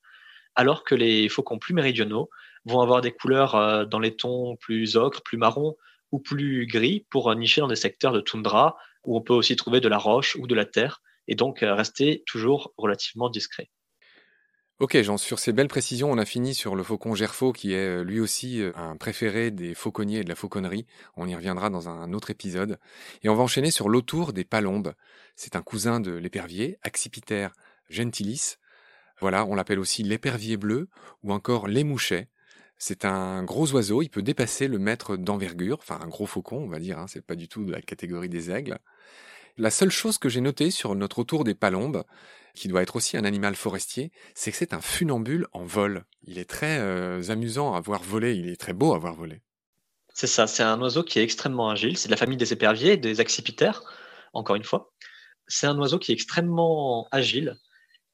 alors 0.54 0.84
que 0.84 0.94
les 0.94 1.28
faucons 1.28 1.58
plus 1.58 1.74
méridionaux 1.74 2.30
vont 2.64 2.80
avoir 2.80 3.00
des 3.00 3.12
couleurs 3.12 3.54
euh, 3.54 3.84
dans 3.84 3.98
les 3.98 4.14
tons 4.14 4.56
plus 4.56 4.96
ocre, 4.96 5.22
plus 5.22 5.38
marron 5.38 5.76
ou 6.10 6.18
plus 6.18 6.66
gris 6.66 7.06
pour 7.10 7.30
euh, 7.30 7.34
nicher 7.34 7.60
dans 7.60 7.68
des 7.68 7.76
secteurs 7.76 8.12
de 8.12 8.20
toundra 8.20 8.76
où 9.04 9.16
on 9.16 9.20
peut 9.20 9.34
aussi 9.34 9.56
trouver 9.56 9.80
de 9.80 9.88
la 9.88 9.98
roche 9.98 10.36
ou 10.36 10.46
de 10.46 10.54
la 10.54 10.64
terre 10.64 11.02
et 11.28 11.34
donc 11.34 11.62
euh, 11.62 11.74
rester 11.74 12.22
toujours 12.26 12.72
relativement 12.76 13.30
discret. 13.30 13.70
Ok, 14.78 15.00
Jean, 15.02 15.16
sur 15.16 15.38
ces 15.38 15.52
belles 15.52 15.68
précisions, 15.68 16.10
on 16.10 16.18
a 16.18 16.24
fini 16.24 16.54
sur 16.54 16.74
le 16.74 16.82
faucon 16.82 17.14
gerfaux 17.14 17.52
qui 17.52 17.72
est 17.72 18.02
lui 18.02 18.18
aussi 18.18 18.60
un 18.74 18.96
préféré 18.96 19.52
des 19.52 19.74
fauconniers 19.74 20.20
et 20.20 20.24
de 20.24 20.28
la 20.28 20.34
fauconnerie. 20.34 20.86
On 21.14 21.28
y 21.28 21.36
reviendra 21.36 21.70
dans 21.70 21.88
un 21.88 22.12
autre 22.12 22.30
épisode. 22.30 22.80
Et 23.22 23.28
on 23.28 23.36
va 23.36 23.44
enchaîner 23.44 23.70
sur 23.70 23.88
l'autour 23.88 24.32
des 24.32 24.42
palombes. 24.42 24.94
C'est 25.36 25.54
un 25.54 25.62
cousin 25.62 26.00
de 26.00 26.10
l'épervier, 26.10 26.78
Accipiter 26.82 27.48
gentilis, 27.90 28.56
voilà, 29.22 29.46
on 29.46 29.54
l'appelle 29.54 29.78
aussi 29.78 30.02
l'épervier 30.02 30.56
bleu 30.56 30.88
ou 31.22 31.32
encore 31.32 31.68
l'émouchet. 31.68 32.28
C'est 32.76 33.04
un 33.04 33.44
gros 33.44 33.70
oiseau, 33.72 34.02
il 34.02 34.08
peut 34.08 34.20
dépasser 34.20 34.66
le 34.66 34.80
mètre 34.80 35.16
d'envergure, 35.16 35.78
enfin 35.78 36.00
un 36.02 36.08
gros 36.08 36.26
faucon, 36.26 36.56
on 36.56 36.68
va 36.68 36.80
dire, 36.80 36.98
hein, 36.98 37.06
c'est 37.06 37.24
pas 37.24 37.36
du 37.36 37.46
tout 37.46 37.64
de 37.64 37.70
la 37.70 37.80
catégorie 37.80 38.28
des 38.28 38.50
aigles. 38.50 38.78
La 39.56 39.70
seule 39.70 39.92
chose 39.92 40.18
que 40.18 40.28
j'ai 40.28 40.40
notée 40.40 40.72
sur 40.72 40.96
notre 40.96 41.20
autour 41.20 41.44
des 41.44 41.54
palombes, 41.54 42.02
qui 42.56 42.66
doit 42.66 42.82
être 42.82 42.96
aussi 42.96 43.16
un 43.16 43.24
animal 43.24 43.54
forestier, 43.54 44.10
c'est 44.34 44.50
que 44.50 44.56
c'est 44.56 44.74
un 44.74 44.80
funambule 44.80 45.46
en 45.52 45.64
vol. 45.64 46.04
Il 46.24 46.38
est 46.38 46.50
très 46.50 46.80
euh, 46.80 47.22
amusant 47.30 47.74
à 47.74 47.80
voir 47.80 48.02
voler, 48.02 48.34
il 48.34 48.48
est 48.48 48.60
très 48.60 48.72
beau 48.72 48.92
à 48.92 48.98
voir 48.98 49.14
voler. 49.14 49.40
C'est 50.14 50.26
ça, 50.26 50.48
c'est 50.48 50.64
un 50.64 50.80
oiseau 50.80 51.04
qui 51.04 51.20
est 51.20 51.22
extrêmement 51.22 51.70
agile, 51.70 51.96
c'est 51.96 52.08
de 52.08 52.10
la 52.10 52.16
famille 52.16 52.36
des 52.36 52.52
éperviers, 52.52 52.96
des 52.96 53.20
accipitaires, 53.20 53.84
encore 54.32 54.56
une 54.56 54.64
fois. 54.64 54.92
C'est 55.46 55.68
un 55.68 55.78
oiseau 55.78 56.00
qui 56.00 56.10
est 56.10 56.14
extrêmement 56.14 57.06
agile, 57.12 57.56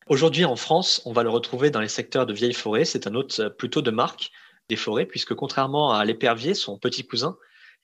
Aujourd'hui, 0.09 0.47
en 0.47 0.57
France, 0.57 1.03
on 1.05 1.13
va 1.13 1.23
le 1.23 1.29
retrouver 1.29 1.71
dans 1.71 1.83
les 1.83 1.89
secteurs 1.89 2.25
de 2.25 2.33
vieilles 2.33 2.55
forêts. 2.55 2.87
C'est 2.87 3.07
un 3.07 3.15
autre 3.15 3.43
euh, 3.43 3.51
plutôt 3.51 3.83
de 3.83 3.91
marque 3.91 4.31
des 4.71 4.77
forêts, 4.77 5.05
puisque 5.05 5.35
contrairement 5.35 5.93
à 5.93 6.03
l'épervier, 6.07 6.55
son 6.55 6.79
petit 6.79 7.07
cousin, 7.07 7.37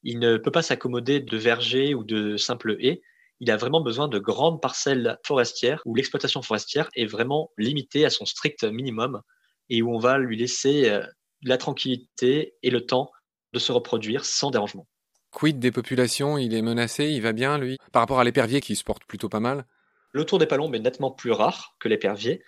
il 0.02 0.18
ne 0.18 0.38
peut 0.38 0.50
pas 0.50 0.62
s'accommoder 0.62 1.20
de 1.20 1.36
vergers 1.36 1.94
ou 1.94 2.02
de 2.02 2.38
simples 2.38 2.76
haies. 2.80 3.02
Il 3.40 3.50
a 3.50 3.58
vraiment 3.58 3.82
besoin 3.82 4.08
de 4.08 4.18
grandes 4.18 4.62
parcelles 4.62 5.18
forestières 5.22 5.82
où 5.84 5.94
l'exploitation 5.94 6.40
forestière 6.40 6.88
est 6.94 7.04
vraiment 7.04 7.50
limitée 7.58 8.06
à 8.06 8.10
son 8.10 8.24
strict 8.24 8.64
minimum 8.64 9.20
et 9.68 9.82
où 9.82 9.94
on 9.94 9.98
va 9.98 10.16
lui 10.16 10.38
laisser 10.38 10.88
euh, 10.88 11.04
la 11.42 11.58
tranquillité 11.58 12.54
et 12.62 12.70
le 12.70 12.86
temps 12.86 13.10
de 13.52 13.58
se 13.58 13.70
reproduire 13.70 14.24
sans 14.24 14.50
dérangement. 14.50 14.86
Quid 15.30 15.58
des 15.58 15.72
populations? 15.72 16.38
Il 16.38 16.54
est 16.54 16.62
menacé? 16.62 17.10
Il 17.10 17.20
va 17.20 17.32
bien, 17.32 17.58
lui? 17.58 17.76
Par 17.92 18.00
rapport 18.00 18.20
à 18.20 18.24
l'épervier 18.24 18.62
qui 18.62 18.76
se 18.76 18.84
porte 18.84 19.04
plutôt 19.04 19.28
pas 19.28 19.40
mal 19.40 19.66
le 20.14 20.24
tour 20.24 20.38
des 20.38 20.46
palombes 20.46 20.74
est 20.74 20.80
nettement 20.80 21.10
plus 21.10 21.32
rare 21.32 21.74
que 21.80 21.88
l'épervier. 21.88 22.42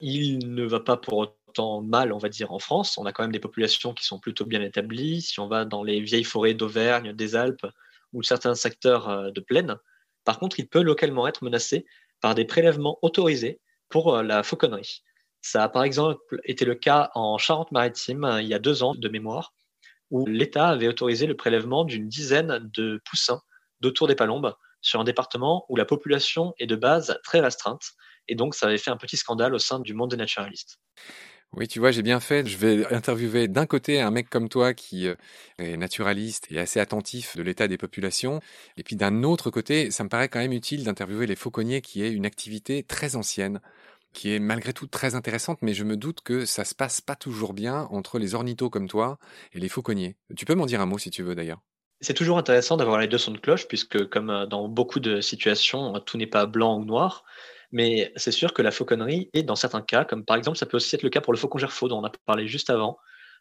Il 0.00 0.52
ne 0.54 0.64
va 0.64 0.80
pas 0.80 0.96
pour 0.96 1.18
autant 1.18 1.80
mal, 1.80 2.12
on 2.12 2.18
va 2.18 2.28
dire, 2.28 2.52
en 2.52 2.58
France. 2.58 2.98
On 2.98 3.06
a 3.06 3.12
quand 3.12 3.22
même 3.22 3.32
des 3.32 3.38
populations 3.38 3.94
qui 3.94 4.04
sont 4.04 4.18
plutôt 4.18 4.44
bien 4.44 4.60
établies. 4.60 5.22
Si 5.22 5.38
on 5.38 5.46
va 5.46 5.64
dans 5.64 5.84
les 5.84 6.00
vieilles 6.00 6.24
forêts 6.24 6.54
d'Auvergne, 6.54 7.12
des 7.12 7.36
Alpes 7.36 7.66
ou 8.12 8.24
certains 8.24 8.56
secteurs 8.56 9.08
euh, 9.08 9.30
de 9.30 9.40
plaine, 9.40 9.76
par 10.24 10.40
contre, 10.40 10.58
il 10.58 10.68
peut 10.68 10.82
localement 10.82 11.28
être 11.28 11.44
menacé 11.44 11.86
par 12.20 12.34
des 12.34 12.44
prélèvements 12.44 12.98
autorisés 13.02 13.60
pour 13.88 14.16
euh, 14.16 14.24
la 14.24 14.42
fauconnerie. 14.42 15.02
Ça 15.42 15.62
a 15.62 15.68
par 15.68 15.84
exemple 15.84 16.40
été 16.44 16.64
le 16.64 16.74
cas 16.74 17.10
en 17.14 17.38
Charente-Maritime 17.38 18.38
il 18.40 18.48
y 18.48 18.54
a 18.54 18.58
deux 18.58 18.82
ans 18.82 18.94
de 18.96 19.08
mémoire, 19.08 19.54
où 20.10 20.26
l'État 20.26 20.68
avait 20.68 20.88
autorisé 20.88 21.26
le 21.26 21.36
prélèvement 21.36 21.84
d'une 21.84 22.08
dizaine 22.08 22.70
de 22.74 23.00
poussins 23.08 23.40
d'autour 23.80 24.08
des 24.08 24.14
palombes 24.14 24.54
sur 24.82 25.00
un 25.00 25.04
département 25.04 25.64
où 25.68 25.76
la 25.76 25.84
population 25.84 26.54
est 26.58 26.66
de 26.66 26.76
base 26.76 27.18
très 27.24 27.40
restreinte. 27.40 27.92
Et 28.28 28.34
donc, 28.34 28.54
ça 28.54 28.66
avait 28.66 28.78
fait 28.78 28.90
un 28.90 28.96
petit 28.96 29.16
scandale 29.16 29.54
au 29.54 29.58
sein 29.58 29.80
du 29.80 29.94
monde 29.94 30.10
des 30.10 30.16
naturalistes. 30.16 30.78
Oui, 31.54 31.68
tu 31.68 31.80
vois, 31.80 31.90
j'ai 31.90 32.02
bien 32.02 32.18
fait. 32.18 32.46
Je 32.46 32.56
vais 32.56 32.86
interviewer 32.94 33.46
d'un 33.46 33.66
côté 33.66 34.00
un 34.00 34.10
mec 34.10 34.30
comme 34.30 34.48
toi 34.48 34.72
qui 34.72 35.06
euh, 35.06 35.14
est 35.58 35.76
naturaliste 35.76 36.46
et 36.50 36.58
assez 36.58 36.80
attentif 36.80 37.36
de 37.36 37.42
l'état 37.42 37.68
des 37.68 37.76
populations. 37.76 38.40
Et 38.78 38.82
puis 38.82 38.96
d'un 38.96 39.22
autre 39.22 39.50
côté, 39.50 39.90
ça 39.90 40.02
me 40.02 40.08
paraît 40.08 40.28
quand 40.28 40.38
même 40.38 40.52
utile 40.52 40.82
d'interviewer 40.84 41.26
les 41.26 41.36
fauconniers 41.36 41.82
qui 41.82 42.02
est 42.02 42.10
une 42.10 42.24
activité 42.24 42.84
très 42.84 43.16
ancienne 43.16 43.60
qui 44.12 44.32
est 44.34 44.38
malgré 44.38 44.72
tout 44.72 44.86
très 44.86 45.14
intéressante, 45.14 45.58
mais 45.62 45.74
je 45.74 45.84
me 45.84 45.96
doute 45.96 46.20
que 46.22 46.44
ça 46.44 46.64
se 46.64 46.74
passe 46.74 47.00
pas 47.00 47.16
toujours 47.16 47.54
bien 47.54 47.88
entre 47.90 48.18
les 48.18 48.34
ornithos 48.34 48.70
comme 48.70 48.88
toi 48.88 49.18
et 49.52 49.58
les 49.58 49.68
fauconniers. 49.68 50.16
Tu 50.36 50.44
peux 50.44 50.54
m'en 50.54 50.66
dire 50.66 50.80
un 50.80 50.86
mot 50.86 50.98
si 50.98 51.10
tu 51.10 51.22
veux 51.22 51.34
d'ailleurs. 51.34 51.62
C'est 52.02 52.14
toujours 52.14 52.36
intéressant 52.36 52.76
d'avoir 52.76 52.98
les 52.98 53.06
deux 53.06 53.16
sons 53.16 53.30
de 53.30 53.38
cloche, 53.38 53.68
puisque 53.68 54.08
comme 54.08 54.28
euh, 54.28 54.46
dans 54.46 54.68
beaucoup 54.68 54.98
de 54.98 55.20
situations, 55.20 56.00
tout 56.00 56.18
n'est 56.18 56.26
pas 56.26 56.46
blanc 56.46 56.78
ou 56.80 56.84
noir. 56.84 57.24
Mais 57.70 58.12
c'est 58.16 58.32
sûr 58.32 58.52
que 58.52 58.60
la 58.60 58.72
fauconnerie 58.72 59.30
est, 59.34 59.44
dans 59.44 59.54
certains 59.54 59.82
cas, 59.82 60.04
comme 60.04 60.24
par 60.24 60.36
exemple, 60.36 60.58
ça 60.58 60.66
peut 60.66 60.76
aussi 60.76 60.94
être 60.96 61.04
le 61.04 61.10
cas 61.10 61.20
pour 61.20 61.32
le 61.32 61.38
faucon 61.38 61.58
gerfaut 61.58 61.88
dont 61.88 62.00
on 62.00 62.04
a 62.04 62.12
parlé 62.26 62.48
juste 62.48 62.70
avant, 62.70 62.98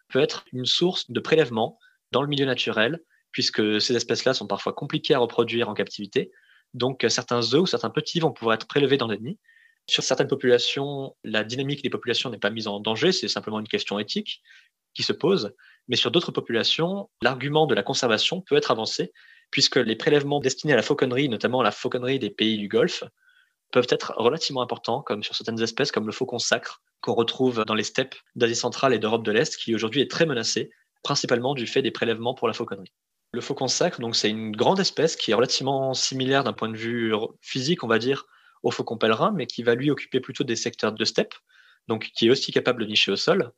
peut 0.09 0.19
être 0.19 0.45
une 0.53 0.65
source 0.65 1.09
de 1.09 1.19
prélèvement 1.19 1.79
dans 2.11 2.21
le 2.21 2.27
milieu 2.27 2.45
naturel, 2.45 2.99
puisque 3.31 3.81
ces 3.81 3.95
espèces-là 3.95 4.33
sont 4.33 4.47
parfois 4.47 4.73
compliquées 4.73 5.15
à 5.15 5.19
reproduire 5.19 5.67
en 5.67 5.73
captivité. 5.73 6.31
Donc 6.73 7.05
certains 7.09 7.41
œufs 7.53 7.61
ou 7.61 7.65
certains 7.65 7.89
petits 7.89 8.19
vont 8.19 8.31
pouvoir 8.31 8.55
être 8.55 8.67
prélevés 8.67 8.97
dans 8.97 9.07
des 9.07 9.17
nids. 9.17 9.39
Sur 9.87 10.03
certaines 10.03 10.27
populations, 10.27 11.15
la 11.23 11.43
dynamique 11.43 11.81
des 11.81 11.89
populations 11.89 12.29
n'est 12.29 12.37
pas 12.37 12.51
mise 12.51 12.67
en 12.67 12.79
danger, 12.79 13.11
c'est 13.11 13.27
simplement 13.27 13.59
une 13.59 13.67
question 13.67 13.99
éthique 13.99 14.41
qui 14.93 15.03
se 15.03 15.13
pose. 15.13 15.53
Mais 15.87 15.95
sur 15.95 16.11
d'autres 16.11 16.31
populations, 16.31 17.09
l'argument 17.21 17.67
de 17.67 17.75
la 17.75 17.83
conservation 17.83 18.41
peut 18.41 18.55
être 18.55 18.71
avancé, 18.71 19.11
puisque 19.51 19.77
les 19.77 19.95
prélèvements 19.95 20.39
destinés 20.39 20.73
à 20.73 20.77
la 20.77 20.81
fauconnerie, 20.81 21.29
notamment 21.29 21.61
la 21.61 21.71
fauconnerie 21.71 22.19
des 22.19 22.29
pays 22.29 22.57
du 22.57 22.67
Golfe, 22.67 23.03
peuvent 23.71 23.87
être 23.89 24.13
relativement 24.17 24.61
importants, 24.61 25.01
comme 25.01 25.23
sur 25.23 25.35
certaines 25.35 25.61
espèces 25.61 25.91
comme 25.91 26.05
le 26.05 26.11
faucon 26.11 26.39
sacre, 26.39 26.81
qu'on 27.01 27.13
retrouve 27.13 27.65
dans 27.65 27.73
les 27.73 27.83
steppes 27.83 28.15
d'Asie 28.35 28.55
centrale 28.55 28.93
et 28.93 28.99
d'Europe 28.99 29.23
de 29.23 29.31
l'Est, 29.31 29.57
qui 29.57 29.73
aujourd'hui 29.73 30.01
est 30.01 30.11
très 30.11 30.25
menacé 30.25 30.71
principalement 31.03 31.55
du 31.55 31.65
fait 31.67 31.81
des 31.81 31.91
prélèvements 31.91 32.35
pour 32.35 32.47
la 32.47 32.53
fauconnerie. 32.53 32.91
Le 33.33 33.41
faucon 33.41 33.67
sacre, 33.67 34.01
donc 34.01 34.15
c'est 34.15 34.29
une 34.29 34.51
grande 34.51 34.79
espèce 34.79 35.15
qui 35.15 35.31
est 35.31 35.33
relativement 35.33 35.93
similaire 35.93 36.43
d'un 36.43 36.53
point 36.53 36.69
de 36.69 36.77
vue 36.77 37.13
physique, 37.41 37.83
on 37.83 37.87
va 37.87 37.97
dire, 37.97 38.27
au 38.61 38.71
faucon 38.71 38.97
pèlerin, 38.97 39.31
mais 39.31 39.47
qui 39.47 39.63
va 39.63 39.73
lui 39.73 39.89
occuper 39.89 40.19
plutôt 40.19 40.43
des 40.43 40.55
secteurs 40.55 40.91
de 40.91 41.05
steppe, 41.05 41.33
donc 41.87 42.11
qui 42.13 42.27
est 42.27 42.29
aussi 42.29 42.51
capable 42.51 42.83
de 42.83 42.89
nicher 42.89 43.11
au 43.11 43.15
sol. 43.15 43.51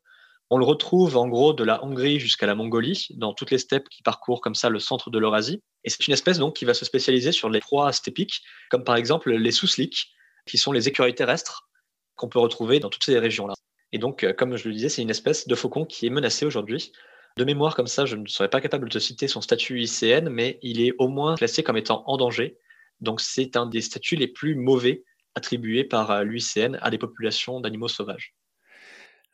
On 0.49 0.57
le 0.57 0.65
retrouve 0.65 1.17
en 1.17 1.27
gros 1.27 1.53
de 1.53 1.63
la 1.63 1.83
Hongrie 1.83 2.19
jusqu'à 2.19 2.45
la 2.45 2.55
Mongolie, 2.55 3.07
dans 3.11 3.33
toutes 3.33 3.51
les 3.51 3.57
steppes 3.57 3.89
qui 3.89 4.03
parcourent 4.03 4.41
comme 4.41 4.55
ça 4.55 4.69
le 4.69 4.79
centre 4.79 5.09
de 5.09 5.17
l'Eurasie. 5.17 5.61
Et 5.83 5.89
c'est 5.89 6.05
une 6.07 6.13
espèce 6.13 6.37
donc 6.37 6.55
qui 6.55 6.65
va 6.65 6.73
se 6.73 6.85
spécialiser 6.85 7.31
sur 7.31 7.49
les 7.49 7.59
proies 7.59 7.91
steppiques, 7.91 8.41
comme 8.69 8.83
par 8.83 8.95
exemple 8.95 9.31
les 9.31 9.51
sousliks, 9.51 10.11
qui 10.45 10.57
sont 10.57 10.71
les 10.71 10.87
écureuils 10.87 11.15
terrestres 11.15 11.69
qu'on 12.15 12.29
peut 12.29 12.39
retrouver 12.39 12.79
dans 12.79 12.89
toutes 12.89 13.03
ces 13.03 13.17
régions-là. 13.17 13.55
Et 13.91 13.97
donc, 13.97 14.23
euh, 14.23 14.33
comme 14.33 14.55
je 14.57 14.67
le 14.67 14.73
disais, 14.73 14.89
c'est 14.89 15.01
une 15.01 15.09
espèce 15.09 15.47
de 15.47 15.55
faucon 15.55 15.85
qui 15.85 16.07
est 16.07 16.09
menacée 16.09 16.45
aujourd'hui. 16.45 16.91
De 17.37 17.43
mémoire 17.43 17.75
comme 17.75 17.87
ça, 17.87 18.05
je 18.05 18.15
ne 18.15 18.27
serais 18.27 18.49
pas 18.49 18.61
capable 18.61 18.89
de 18.89 18.93
te 18.93 18.99
citer 18.99 19.27
son 19.27 19.41
statut 19.41 19.81
ICN, 19.81 20.29
mais 20.29 20.59
il 20.61 20.81
est 20.81 20.93
au 20.99 21.07
moins 21.07 21.35
classé 21.35 21.63
comme 21.63 21.77
étant 21.77 22.03
en 22.05 22.17
danger. 22.17 22.57
Donc 23.01 23.21
c'est 23.21 23.55
un 23.55 23.65
des 23.65 23.81
statuts 23.81 24.15
les 24.15 24.27
plus 24.27 24.55
mauvais 24.55 25.03
attribués 25.35 25.83
par 25.83 26.11
euh, 26.11 26.23
l'UICN 26.23 26.77
à 26.81 26.91
des 26.91 26.97
populations 26.97 27.59
d'animaux 27.59 27.87
sauvages. 27.87 28.35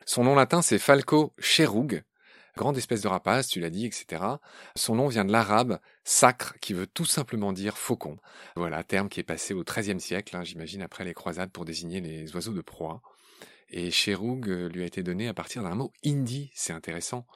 Son 0.10 0.24
nom 0.24 0.34
latin, 0.34 0.64
c'est 0.64 0.80
Falco 0.80 1.34
cherug, 1.38 2.02
grande 2.58 2.76
espèce 2.80 3.04
de 3.04 3.08
rapace, 3.08 3.48
tu 3.48 3.60
l'as 3.60 3.70
dit, 3.70 3.86
etc. 3.86 4.24
Son 4.76 4.96
nom 4.96 5.08
vient 5.08 5.24
de 5.24 5.32
l'arabe 5.32 5.78
sacre, 6.04 6.56
qui 6.62 6.74
veut 6.74 6.88
tout 6.88 7.06
simplement 7.06 7.54
dire 7.54 7.78
faucon. 7.78 8.18
Voilà, 8.56 8.84
terme 8.84 9.08
qui 9.08 9.20
est 9.20 9.24
passé 9.24 9.54
au 9.54 9.64
XIIIe 9.64 10.00
siècle, 10.00 10.36
hein, 10.36 10.44
j'imagine, 10.44 10.82
après 10.82 11.06
les 11.06 11.14
croisades 11.14 11.52
pour 11.52 11.64
désigner 11.64 12.02
les 12.02 12.34
oiseaux 12.34 12.54
de 12.54 12.62
proie. 12.62 13.04
Et 13.70 13.92
cherug 13.92 14.50
euh, 14.50 14.68
lui 14.70 14.82
a 14.82 14.88
été 14.88 15.04
donné 15.04 15.28
à 15.28 15.36
partir 15.36 15.62
d'un 15.62 15.76
mot 15.76 15.94
hindi, 16.04 16.50
c'est 16.56 16.74
intéressant. 16.74 17.28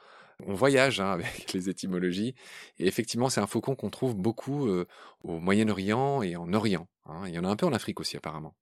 On 0.44 0.54
voyage 0.54 0.98
hein, 0.98 1.12
avec 1.12 1.52
les 1.52 1.68
étymologies, 1.68 2.34
et 2.80 2.88
effectivement, 2.88 3.28
c'est 3.28 3.40
un 3.40 3.46
faucon 3.46 3.76
qu'on 3.76 3.90
trouve 3.90 4.16
beaucoup 4.16 4.66
euh, 4.66 4.88
au 5.22 5.38
Moyen-Orient 5.38 6.22
et 6.22 6.34
en 6.34 6.52
Orient. 6.52 6.88
Hein. 7.06 7.22
Il 7.28 7.34
y 7.34 7.38
en 7.38 7.44
a 7.44 7.48
un 7.48 7.54
peu 7.54 7.66
en 7.66 7.72
Afrique 7.72 8.00
aussi, 8.00 8.16
apparemment. 8.16 8.56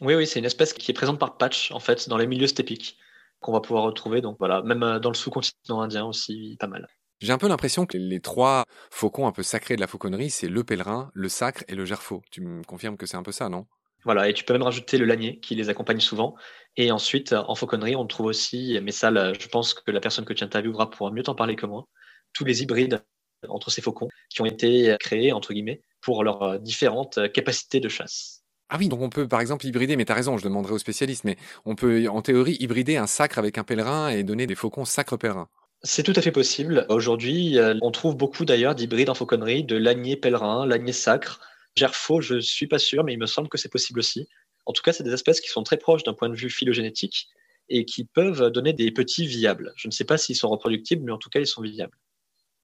Oui, 0.00 0.16
oui, 0.16 0.26
c'est 0.26 0.40
une 0.40 0.44
espèce 0.44 0.72
qui 0.72 0.90
est 0.90 0.94
présente 0.94 1.20
par 1.20 1.36
patch, 1.36 1.70
en 1.70 1.78
fait, 1.78 2.08
dans 2.08 2.18
les 2.18 2.26
milieux 2.26 2.48
steppiques 2.48 2.98
qu'on 3.44 3.52
va 3.52 3.60
pouvoir 3.60 3.84
retrouver. 3.84 4.22
Donc 4.22 4.36
voilà, 4.38 4.62
même 4.62 4.82
euh, 4.82 4.98
dans 4.98 5.10
le 5.10 5.14
sous-continent 5.14 5.82
indien 5.82 6.06
aussi, 6.06 6.56
pas 6.58 6.66
mal. 6.66 6.88
J'ai 7.20 7.32
un 7.32 7.38
peu 7.38 7.46
l'impression 7.46 7.84
que 7.84 7.98
les 7.98 8.20
trois 8.20 8.64
faucons 8.90 9.26
un 9.26 9.32
peu 9.32 9.42
sacrés 9.42 9.76
de 9.76 9.80
la 9.80 9.86
fauconnerie, 9.86 10.30
c'est 10.30 10.48
le 10.48 10.64
pèlerin, 10.64 11.10
le 11.12 11.28
sacre 11.28 11.62
et 11.68 11.74
le 11.74 11.84
gerfaut. 11.84 12.22
Tu 12.30 12.40
me 12.40 12.64
confirmes 12.64 12.96
que 12.96 13.06
c'est 13.06 13.18
un 13.18 13.22
peu 13.22 13.32
ça, 13.32 13.50
non? 13.50 13.66
Voilà, 14.04 14.28
et 14.28 14.34
tu 14.34 14.44
peux 14.44 14.54
même 14.54 14.62
rajouter 14.62 14.98
le 14.98 15.04
lanier 15.04 15.40
qui 15.40 15.54
les 15.54 15.68
accompagne 15.68 16.00
souvent. 16.00 16.34
Et 16.76 16.90
ensuite, 16.90 17.32
en 17.32 17.54
fauconnerie, 17.54 17.96
on 17.96 18.06
trouve 18.06 18.26
aussi, 18.26 18.78
mais 18.82 18.92
ça, 18.92 19.10
je 19.32 19.48
pense 19.48 19.74
que 19.74 19.90
la 19.90 20.00
personne 20.00 20.24
que 20.24 20.34
tu 20.34 20.44
intervieweras 20.44 20.86
pourra 20.86 21.10
mieux 21.10 21.22
t'en 21.22 21.34
parler 21.34 21.56
que 21.56 21.66
moi, 21.66 21.86
tous 22.34 22.44
les 22.44 22.62
hybrides 22.62 23.02
entre 23.48 23.70
ces 23.70 23.80
faucons 23.80 24.08
qui 24.28 24.42
ont 24.42 24.46
été 24.46 24.94
créés, 25.00 25.32
entre 25.32 25.54
guillemets, 25.54 25.80
pour 26.02 26.24
leurs 26.24 26.60
différentes 26.60 27.32
capacités 27.32 27.80
de 27.80 27.88
chasse. 27.88 28.43
Ah 28.74 28.76
oui, 28.76 28.88
donc 28.88 29.02
on 29.02 29.08
peut 29.08 29.28
par 29.28 29.40
exemple 29.40 29.64
hybrider, 29.64 29.94
mais 29.94 30.04
tu 30.04 30.10
as 30.10 30.16
raison, 30.16 30.36
je 30.36 30.42
demanderai 30.42 30.72
aux 30.72 30.78
spécialistes, 30.78 31.22
mais 31.22 31.36
on 31.64 31.76
peut 31.76 32.08
en 32.08 32.22
théorie 32.22 32.56
hybrider 32.58 32.96
un 32.96 33.06
sacre 33.06 33.38
avec 33.38 33.56
un 33.56 33.62
pèlerin 33.62 34.08
et 34.08 34.24
donner 34.24 34.48
des 34.48 34.56
faucons 34.56 34.84
sacre 34.84 35.16
pèlerin. 35.16 35.48
C'est 35.84 36.02
tout 36.02 36.12
à 36.16 36.20
fait 36.20 36.32
possible. 36.32 36.84
Aujourd'hui, 36.88 37.56
euh, 37.56 37.76
on 37.82 37.92
trouve 37.92 38.16
beaucoup 38.16 38.44
d'ailleurs 38.44 38.74
d'hybrides 38.74 39.10
en 39.10 39.14
fauconnerie, 39.14 39.62
de 39.62 39.76
lanier 39.76 40.16
pèlerin, 40.16 40.66
lanier 40.66 40.90
sacre. 40.90 41.38
Gerfaux, 41.76 42.20
je 42.20 42.40
suis 42.40 42.66
pas 42.66 42.80
sûr, 42.80 43.04
mais 43.04 43.12
il 43.12 43.18
me 43.20 43.26
semble 43.26 43.48
que 43.48 43.58
c'est 43.58 43.68
possible 43.68 44.00
aussi. 44.00 44.26
En 44.66 44.72
tout 44.72 44.82
cas, 44.82 44.92
c'est 44.92 45.04
des 45.04 45.12
espèces 45.12 45.40
qui 45.40 45.50
sont 45.50 45.62
très 45.62 45.76
proches 45.76 46.02
d'un 46.02 46.14
point 46.14 46.28
de 46.28 46.34
vue 46.34 46.50
phylogénétique 46.50 47.28
et 47.68 47.84
qui 47.84 48.04
peuvent 48.04 48.50
donner 48.50 48.72
des 48.72 48.90
petits 48.90 49.24
viables. 49.24 49.72
Je 49.76 49.86
ne 49.86 49.92
sais 49.92 50.04
pas 50.04 50.18
s'ils 50.18 50.34
sont 50.34 50.48
reproductibles, 50.48 51.04
mais 51.04 51.12
en 51.12 51.18
tout 51.18 51.30
cas, 51.30 51.38
ils 51.38 51.46
sont 51.46 51.62
viables. 51.62 51.96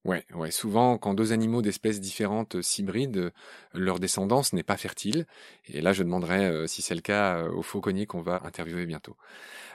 Ouais, 0.05 0.25
ouais. 0.35 0.51
Souvent, 0.51 0.97
quand 0.97 1.13
deux 1.13 1.33
animaux 1.33 1.61
d'espèces 1.61 2.01
différentes 2.01 2.57
euh, 2.57 2.63
s'hybrident, 2.63 3.19
euh, 3.19 3.31
leur 3.75 3.99
descendance 3.99 4.55
n'est 4.55 4.63
pas 4.63 4.79
fertile. 4.79 5.27
Et 5.67 5.83
là, 5.83 5.93
je 5.93 6.03
demanderai 6.03 6.47
euh, 6.47 6.67
si 6.67 6.81
c'est 6.81 6.95
le 6.95 7.03
cas 7.03 7.45
au 7.45 7.63
fauconnier 7.63 8.07
qu'on 8.07 8.23
va 8.23 8.41
interviewer 8.45 8.87
bientôt. 8.87 9.17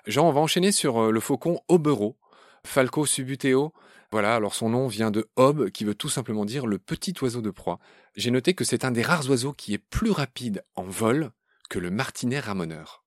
Jean, 0.08 0.27
on 0.27 0.32
va 0.32 0.41
enchaîner 0.41 0.72
sur 0.72 1.12
le 1.12 1.20
faucon 1.20 1.62
Obero, 1.67 2.17
Falco 2.63 3.05
subuteo. 3.05 3.72
Voilà, 4.12 4.36
alors 4.36 4.55
son 4.55 4.70
nom 4.70 4.88
vient 4.88 5.12
de 5.12 5.27
Ob, 5.36 5.70
qui 5.70 5.84
veut 5.84 5.96
tout 5.96 6.10
simplement 6.10 6.46
dire 6.46 6.65
le 6.65 6.79
petit 6.79 7.13
oiseau 7.22 7.41
de 7.41 7.51
proie. 7.51 7.79
J'ai 8.15 8.32
noté 8.32 8.53
que 8.53 8.63
c'est 8.63 8.86
un 8.86 8.91
des 8.91 9.01
rares 9.01 9.29
oiseaux 9.29 9.53
qui 9.53 9.74
est 9.74 9.79
plus 9.79 10.12
rapide 10.12 10.63
en 10.75 10.84
vol 10.84 11.32
que 11.70 11.79
le 11.79 11.91
martinet 11.91 12.39
ramoneur. 12.39 13.03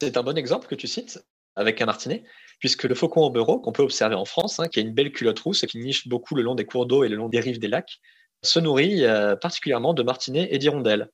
C'est 0.00 0.16
un 0.16 0.22
bon 0.22 0.36
exemple 0.36 0.68
que 0.68 0.74
tu 0.74 0.86
cites 0.86 1.20
avec 1.54 1.80
un 1.80 1.86
martinet 1.86 2.24
puisque 2.58 2.84
le 2.84 2.94
faucon 2.94 3.22
au 3.22 3.30
bureau, 3.30 3.60
qu'on 3.60 3.72
peut 3.72 3.82
observer 3.82 4.14
en 4.14 4.24
France, 4.24 4.58
hein, 4.60 4.68
qui 4.68 4.80
a 4.80 4.82
une 4.82 4.92
belle 4.92 5.12
culotte 5.12 5.38
rousse 5.38 5.64
qui 5.68 5.78
niche 5.78 6.08
beaucoup 6.08 6.34
le 6.34 6.42
long 6.42 6.54
des 6.54 6.64
cours 6.64 6.86
d'eau 6.86 7.04
et 7.04 7.08
le 7.08 7.16
long 7.16 7.28
des 7.28 7.40
rives 7.40 7.58
des 7.58 7.68
lacs, 7.68 8.00
se 8.42 8.58
nourrit 8.58 9.04
euh, 9.04 9.36
particulièrement 9.36 9.94
de 9.94 10.02
martinets 10.02 10.48
et 10.50 10.58
d'hirondelles. 10.58 11.10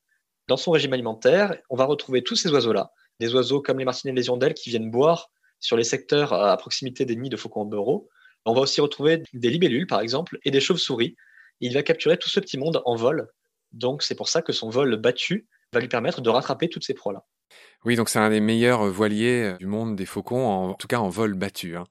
Dans 0.48 0.56
son 0.56 0.72
régime 0.72 0.92
alimentaire, 0.92 1.56
on 1.70 1.76
va 1.76 1.84
retrouver 1.84 2.22
tous 2.22 2.36
ces 2.36 2.50
oiseaux-là, 2.50 2.90
des 3.20 3.34
oiseaux 3.34 3.62
comme 3.62 3.78
les 3.78 3.84
martinets 3.84 4.12
et 4.12 4.16
les 4.16 4.26
hirondelles 4.26 4.54
qui 4.54 4.70
viennent 4.70 4.90
boire 4.90 5.30
sur 5.60 5.76
les 5.76 5.84
secteurs 5.84 6.32
à 6.32 6.56
proximité 6.56 7.06
des 7.06 7.16
nids 7.16 7.30
de 7.30 7.36
faucons 7.36 7.62
au 7.62 7.66
bureau. 7.66 8.08
On 8.44 8.52
va 8.52 8.60
aussi 8.60 8.80
retrouver 8.82 9.22
des 9.32 9.48
libellules, 9.48 9.86
par 9.86 10.00
exemple, 10.00 10.38
et 10.44 10.50
des 10.50 10.60
chauves-souris. 10.60 11.16
Il 11.60 11.72
va 11.72 11.82
capturer 11.82 12.18
tout 12.18 12.28
ce 12.28 12.40
petit 12.40 12.58
monde 12.58 12.82
en 12.84 12.96
vol. 12.96 13.28
Donc, 13.72 14.02
c'est 14.02 14.14
pour 14.14 14.28
ça 14.28 14.42
que 14.42 14.52
son 14.52 14.68
vol 14.68 14.96
battu 14.96 15.48
va 15.72 15.80
lui 15.80 15.88
permettre 15.88 16.20
de 16.20 16.28
rattraper 16.28 16.68
toutes 16.68 16.84
ces 16.84 16.92
proies-là. 16.92 17.24
Oui, 17.84 17.96
donc 17.96 18.08
c'est 18.08 18.18
un 18.18 18.30
des 18.30 18.40
meilleurs 18.40 18.86
euh, 18.86 18.90
voiliers 18.90 19.42
euh, 19.42 19.56
du 19.58 19.66
monde 19.66 19.94
des 19.94 20.06
faucons, 20.06 20.46
en, 20.46 20.74
tout 20.74 20.88
cas 20.88 20.98
en 20.98 21.10
vol 21.10 21.34
battu. 21.34 21.76
Hein. 21.76 21.84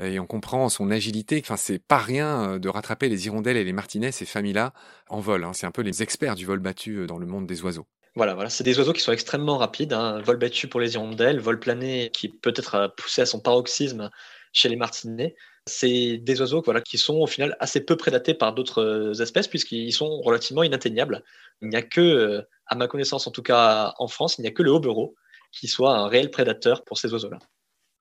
Et 0.00 0.20
on 0.20 0.26
comprend 0.26 0.68
son 0.68 0.90
agilité. 0.92 1.40
Enfin, 1.44 1.56
c'est 1.56 1.80
pas 1.80 1.98
rien 1.98 2.52
euh, 2.52 2.58
de 2.60 2.68
rattraper 2.68 3.08
les 3.08 3.26
hirondelles 3.26 3.56
et 3.56 3.64
les 3.64 3.72
martinets, 3.72 4.12
ces 4.12 4.26
familles-là, 4.26 4.72
en 5.08 5.18
vol. 5.18 5.42
Hein. 5.42 5.52
C'est 5.52 5.66
un 5.66 5.72
peu 5.72 5.82
les 5.82 6.04
experts 6.04 6.36
du 6.36 6.46
vol 6.46 6.60
battu 6.60 7.04
dans 7.06 7.18
le 7.18 7.26
monde 7.26 7.48
des 7.48 7.62
oiseaux. 7.62 7.86
Voilà, 8.14 8.34
voilà, 8.34 8.48
c'est 8.48 8.62
des 8.62 8.78
oiseaux 8.78 8.92
qui 8.92 9.00
sont 9.00 9.10
extrêmement 9.10 9.58
rapides. 9.58 9.92
Hein. 9.92 10.20
Vol 10.20 10.36
battu 10.36 10.68
pour 10.68 10.78
les 10.78 10.94
hirondelles, 10.94 11.40
vol 11.40 11.58
plané 11.58 12.10
qui 12.12 12.28
peut-être 12.28 12.94
poussé 12.96 13.22
à 13.22 13.26
son 13.26 13.40
paroxysme 13.40 14.10
chez 14.52 14.68
les 14.68 14.76
martinets. 14.76 15.34
C'est 15.66 16.18
des 16.18 16.40
oiseaux 16.40 16.62
voilà, 16.64 16.80
qui 16.80 16.96
sont 16.96 17.16
au 17.16 17.26
final 17.26 17.56
assez 17.58 17.80
peu 17.80 17.96
prédatés 17.96 18.34
par 18.34 18.54
d'autres 18.54 19.20
espèces 19.20 19.48
puisqu'ils 19.48 19.92
sont 19.92 20.20
relativement 20.22 20.62
inatteignables. 20.62 21.22
Il 21.60 21.68
n'y 21.68 21.76
a 21.76 21.82
que, 21.82 22.44
à 22.66 22.74
ma 22.76 22.88
connaissance 22.88 23.26
en 23.26 23.30
tout 23.30 23.42
cas 23.42 23.94
en 23.98 24.08
France, 24.08 24.38
il 24.38 24.42
n'y 24.42 24.48
a 24.48 24.52
que 24.52 24.62
le 24.62 24.72
haut-bureau 24.72 25.14
qui 25.52 25.68
soit 25.68 25.96
un 25.96 26.08
réel 26.08 26.30
prédateur 26.30 26.84
pour 26.84 26.98
ces 26.98 27.12
oiseaux-là. 27.12 27.38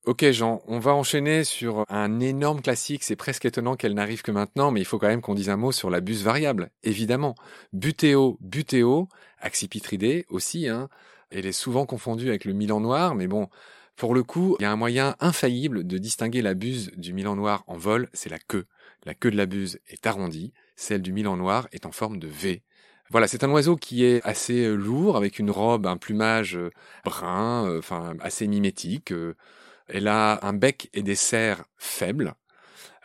Ok 0.06 0.26
Jean, 0.32 0.62
on 0.66 0.80
va 0.80 0.94
enchaîner 0.94 1.44
sur 1.44 1.84
un 1.90 2.20
énorme 2.22 2.62
classique, 2.62 3.04
c'est 3.04 3.18
presque 3.18 3.46
étonnant 3.46 3.76
qu'elle 3.76 3.94
n'arrive 3.94 4.22
que 4.22 4.32
maintenant, 4.32 4.72
mais 4.72 4.80
il 4.80 4.86
faut 4.86 4.98
quand 4.98 5.08
même 5.08 5.22
qu'on 5.22 5.36
dise 5.36 5.50
un 5.50 5.58
mot 5.58 5.74
sur 5.74 5.90
la 5.90 6.00
buse 6.00 6.24
variable, 6.24 6.72
évidemment. 6.84 7.36
Butéo, 7.74 8.38
butéo, 8.40 9.10
accipitridé 9.40 10.26
aussi, 10.30 10.68
hein. 10.68 10.90
Elle 11.32 11.46
est 11.46 11.52
souvent 11.52 11.86
confondue 11.86 12.30
avec 12.30 12.46
le 12.46 12.54
Milan 12.54 12.80
noir, 12.80 13.14
mais 13.14 13.28
bon, 13.28 13.50
pour 13.98 14.16
le 14.16 14.24
coup, 14.24 14.56
il 14.60 14.64
y 14.64 14.66
a 14.66 14.72
un 14.72 14.78
moyen 14.78 15.16
infaillible 15.20 15.86
de 15.86 15.98
distinguer 15.98 16.42
la 16.42 16.54
buse 16.54 16.92
du 16.96 17.14
Milan 17.14 17.36
noir 17.36 17.64
en 17.68 17.78
vol, 17.78 18.10
c'est 18.14 18.30
la 18.30 18.40
queue. 18.40 18.66
La 19.06 19.14
queue 19.14 19.30
de 19.30 19.38
la 19.38 19.46
buse 19.46 19.80
est 19.88 20.08
arrondie, 20.08 20.54
celle 20.76 21.02
du 21.02 21.12
Milan 21.12 21.36
noir 21.36 21.68
est 21.74 21.86
en 21.86 21.92
forme 21.92 22.18
de 22.18 22.28
V. 22.28 22.64
Voilà, 23.12 23.28
c'est 23.28 23.44
un 23.44 23.50
oiseau 23.50 23.76
qui 23.76 24.06
est 24.06 24.24
assez 24.24 24.66
euh, 24.66 24.76
lourd, 24.76 25.18
avec 25.18 25.40
une 25.40 25.50
robe, 25.50 25.88
un 25.88 25.98
plumage 25.98 26.56
euh, 26.56 26.70
brun, 27.04 27.68
euh, 27.68 27.80
enfin 27.80 28.16
assez 28.20 28.48
mimétique. 28.48 29.12
Elle 29.88 30.08
a 30.08 30.46
un 30.46 30.54
bec 30.54 30.90
et 30.94 31.02
des 31.02 31.16
serres 31.16 31.64
faibles. 31.78 32.36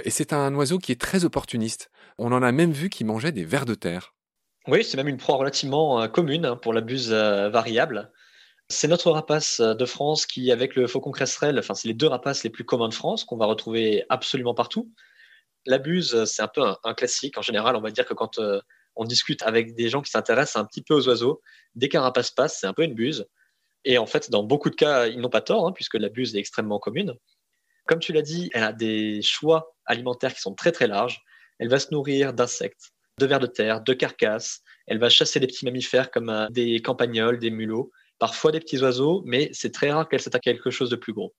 Et 0.05 0.11
c'est 0.11 0.35
un 0.35 0.55
oiseau 0.55 0.79
qui 0.79 0.93
est 0.93 1.01
très 1.01 1.25
opportuniste. 1.25 1.91
On 2.19 2.33
en 2.33 2.43
a 2.43 2.53
même 2.53 2.73
vu 2.73 2.91
qui 2.91 3.05
mangeait 3.05 3.33
des 3.33 3.45
vers 3.45 3.65
de 3.65 3.75
terre. 3.75 4.15
Oui, 4.67 4.85
c'est 4.85 4.99
même 4.99 5.09
une 5.09 5.17
proie 5.17 5.37
relativement 5.37 6.07
commune 6.09 6.45
hein, 6.45 6.57
pour 6.57 6.75
la 6.75 6.81
buse 6.83 7.11
variable. 7.11 8.13
C'est 8.69 8.89
notre 8.89 9.11
rapace 9.11 9.61
de 9.61 9.85
France 9.85 10.27
qui, 10.27 10.51
avec 10.51 10.75
le 10.75 10.87
faucon 10.87 11.11
cresserelle, 11.11 11.59
enfin, 11.59 11.75
c'est 11.75 11.89
les 11.89 11.95
deux 11.95 12.07
rapaces 12.07 12.45
les 12.45 12.51
plus 12.51 12.65
communs 12.65 12.89
de 12.89 12.95
France 12.95 13.25
qu'on 13.25 13.37
va 13.37 13.47
retrouver 13.47 14.05
absolument 14.09 14.55
partout. 14.55 14.91
La 15.67 15.79
buse, 15.79 16.25
c'est 16.25 16.43
un 16.43 16.49
peu 16.49 16.63
un, 16.83 16.95
classique. 16.95 17.39
En 17.39 17.43
général, 17.43 17.77
on 17.77 17.81
va 17.81 17.91
dire 17.91 18.07
que 18.07 18.15
quand 18.15 18.39
on 18.97 19.05
discute 19.05 19.43
avec 19.43 19.75
des 19.75 19.89
gens 19.89 20.03
qui 20.03 20.11
s'intéressent 20.11 20.63
un 20.63 20.67
petit 20.67 20.83
peu 20.83 20.95
aux 20.95 21.09
oiseaux. 21.09 21.41
Dès 21.75 21.89
qu'un 21.89 22.03
rapace 22.03 22.31
passe, 22.31 22.59
c'est 22.61 22.67
un 22.67 22.73
peu 22.73 22.85
une 22.85 22.95
buse. 22.95 23.27
Et 23.85 23.99
en 23.99 24.07
fait, 24.07 24.31
dans 24.31 24.43
beaucoup 24.43 24.71
de 24.71 24.77
cas, 24.77 25.07
ils 25.07 25.21
n'ont 25.21 25.29
pas 25.29 25.43
tort, 25.43 25.67
hein, 25.67 25.73
puisque 25.73 25.95
la 25.95 26.09
buse 26.09 26.35
est 26.35 26.39
extrêmement 26.39 26.79
commune. 26.79 27.15
Comme 27.87 27.99
tu 27.99 28.13
l'as 28.13 28.23
dit, 28.23 28.51
elle 28.55 28.65
a 28.65 28.73
des 28.73 29.21
choix 29.21 29.77
alimentaires 29.85 30.33
qui 30.33 30.41
sont 30.41 30.55
très 30.55 30.73
très 30.73 30.87
larges. 30.87 31.23
Elle 31.59 31.69
va 31.69 31.79
se 31.79 31.89
nourrir 31.93 32.33
d'insectes, 32.33 32.93
de 33.19 33.27
vers 33.27 33.41
de 33.41 33.47
terre, 33.47 33.83
de 33.83 33.93
carcasses. 33.93 34.63
Elle 34.87 34.99
va 34.99 35.11
chasser 35.11 35.39
des 35.39 35.47
petits 35.47 35.67
mammifères 35.67 36.11
comme 36.11 36.31
euh, 36.31 36.49
des 36.49 36.81
campagnols, 36.81 37.39
des 37.39 37.51
mulots, 37.51 37.91
parfois 38.19 38.53
des 38.53 38.61
petits 38.61 38.79
oiseaux, 38.79 39.23
mais 39.27 39.51
c'est 39.53 39.73
très 39.73 39.93
rare 39.93 40.09
qu'elle 40.09 40.21
s'attaque 40.21 40.47
à 40.47 40.53
quelque 40.53 40.71
chose 40.71 40.89
de 40.89 40.97
plus 40.97 41.13
gros. 41.13 41.35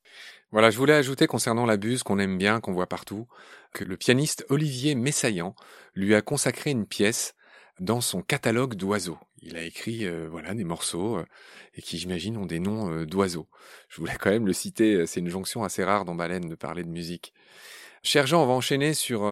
Voilà, 0.51 0.69
je 0.69 0.77
voulais 0.77 0.93
ajouter 0.93 1.25
concernant 1.25 1.65
la 1.65 1.77
buse 1.77 2.03
qu'on 2.03 2.19
aime 2.19 2.37
bien, 2.37 2.59
qu'on 2.59 2.73
voit 2.73 2.87
partout, 2.87 3.27
que 3.73 3.83
le 3.83 3.97
pianiste 3.97 4.45
Olivier 4.49 4.93
Messaillant 4.95 5.55
lui 5.95 6.13
a 6.15 6.21
consacré 6.21 6.69
une 6.69 6.85
pièce 6.85 7.33
dans 7.79 8.01
son 8.01 8.21
catalogue 8.21 8.75
d'oiseaux. 8.75 9.17
Il 9.41 9.57
a 9.57 9.63
écrit 9.63 10.05
euh, 10.05 10.27
voilà 10.29 10.53
des 10.53 10.63
morceaux 10.63 11.17
euh, 11.17 11.25
et 11.75 11.81
qui 11.81 11.97
j'imagine 11.97 12.37
ont 12.37 12.45
des 12.45 12.59
noms 12.59 12.91
euh, 12.91 13.05
d'oiseaux. 13.05 13.47
Je 13.89 13.97
voulais 13.97 14.15
quand 14.19 14.29
même 14.29 14.47
le 14.47 14.53
citer, 14.53 15.05
c'est 15.05 15.19
une 15.19 15.29
jonction 15.29 15.63
assez 15.63 15.83
rare 15.83 16.05
dans 16.05 16.15
Baleine 16.15 16.47
de 16.47 16.55
parler 16.55 16.83
de 16.83 16.89
musique. 16.89 17.33
Cher 18.03 18.27
Jean, 18.27 18.43
on 18.43 18.47
va 18.47 18.53
enchaîner 18.53 18.93
sur 18.93 19.31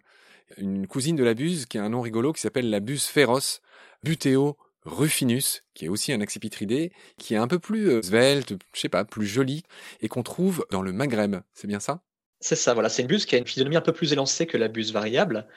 une 0.58 0.88
cousine 0.88 1.16
de 1.16 1.24
la 1.24 1.34
buse 1.34 1.66
qui 1.66 1.78
a 1.78 1.84
un 1.84 1.90
nom 1.90 2.02
rigolo 2.02 2.34
qui 2.34 2.42
s'appelle 2.42 2.70
la 2.70 2.80
buse 2.80 3.06
féroce, 3.06 3.62
Buteo 4.04 4.58
rufinus, 4.86 5.64
qui 5.74 5.86
est 5.86 5.90
aussi 5.90 6.12
un 6.12 6.20
accipitridé, 6.20 6.92
qui 7.18 7.36
est 7.36 7.38
un 7.38 7.48
peu 7.48 7.60
plus 7.60 8.04
svelte, 8.04 8.54
je 8.74 8.80
sais 8.80 8.90
pas, 8.90 9.06
plus 9.06 9.26
joli, 9.26 9.64
et 10.02 10.10
qu'on 10.10 10.24
trouve 10.24 10.66
dans 10.72 10.82
le 10.82 10.92
Maghreb. 10.92 11.38
C'est 11.54 11.68
bien 11.68 11.80
ça? 11.80 12.02
C'est 12.44 12.58
ça, 12.58 12.74
voilà. 12.74 12.90
C'est 12.90 13.02
une 13.02 13.08
buse 13.08 13.26
qui 13.26 13.36
a 13.36 13.38
une 13.38 13.48
physionomie 13.48 13.78
un 13.78 13.82
peu 13.82 13.94
plus 13.94 14.12
élancée 14.12 14.46
que 14.46 14.58
la 14.58 14.68
buse 14.68 14.92
variable. 14.92 15.48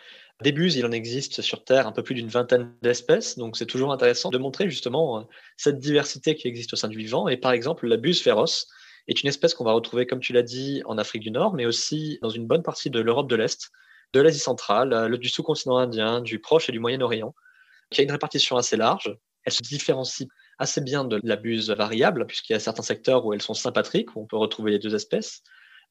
Des 0.43 0.53
buses, 0.53 0.77
il 0.77 0.87
en 0.87 0.93
existe 0.93 1.43
sur 1.43 1.65
Terre 1.65 1.89
un 1.89 1.93
peu 1.93 2.05
plus 2.05 2.15
d'une 2.15 2.29
vingtaine 2.29 2.73
d'espèces, 2.81 3.37
donc 3.37 3.57
c'est 3.57 3.67
toujours 3.67 3.91
intéressant 3.91 4.31
de 4.31 4.39
montrer 4.39 4.71
justement 4.71 5.19
euh, 5.19 5.23
cette 5.57 5.79
diversité 5.79 6.37
qui 6.37 6.47
existe 6.47 6.75
au 6.75 6.77
sein 6.77 6.87
du 6.87 6.97
vivant. 6.97 7.27
Et 7.27 7.39
par 7.39 7.51
exemple, 7.51 7.89
la 7.89 7.97
buse 7.97 8.23
féroce 8.23 8.69
est 9.09 9.21
une 9.21 9.29
espèce 9.29 9.53
qu'on 9.53 9.65
va 9.65 9.73
retrouver, 9.73 10.07
comme 10.07 10.21
tu 10.21 10.33
l'as 10.33 10.45
dit, 10.45 10.83
en 10.85 10.97
Afrique 10.97 11.23
du 11.23 11.33
Nord, 11.33 11.55
mais 11.55 11.67
aussi 11.67 12.21
dans 12.23 12.31
une 12.31 12.47
bonne 12.47 12.63
partie 12.63 12.89
de 12.89 13.01
l'Europe 13.01 13.29
de 13.29 13.35
l'Est, 13.35 13.73
de 14.13 14.21
l'Asie 14.21 14.39
centrale, 14.39 14.93
euh, 14.93 15.17
du 15.17 15.29
sous-continent 15.29 15.79
indien, 15.79 16.21
du 16.21 16.39
Proche 16.39 16.69
et 16.69 16.73
du 16.73 16.79
Moyen-Orient 16.79 17.35
qui 17.91 18.01
a 18.01 18.05
une 18.05 18.13
répartition 18.13 18.57
assez 18.57 18.77
large. 18.77 19.17
Elle 19.45 19.53
se 19.53 19.63
différencie 19.63 20.29
assez 20.59 20.81
bien 20.81 21.05
de 21.05 21.21
la 21.25 21.37
buse 21.37 21.71
variable, 21.71 22.27
puisqu'il 22.27 22.53
y 22.53 22.57
a 22.57 22.61
certains 22.61 22.83
secteurs 22.83 23.27
où 23.27 23.33
elles 23.33 23.43
sont 23.43 23.55
sympatriques, 23.55 24.15
où 24.15 24.23
on 24.23 24.27
peut 24.27 24.37
retrouver 24.37 24.71
les 24.71 24.79
deux 24.79 24.95
espèces. 24.95 25.43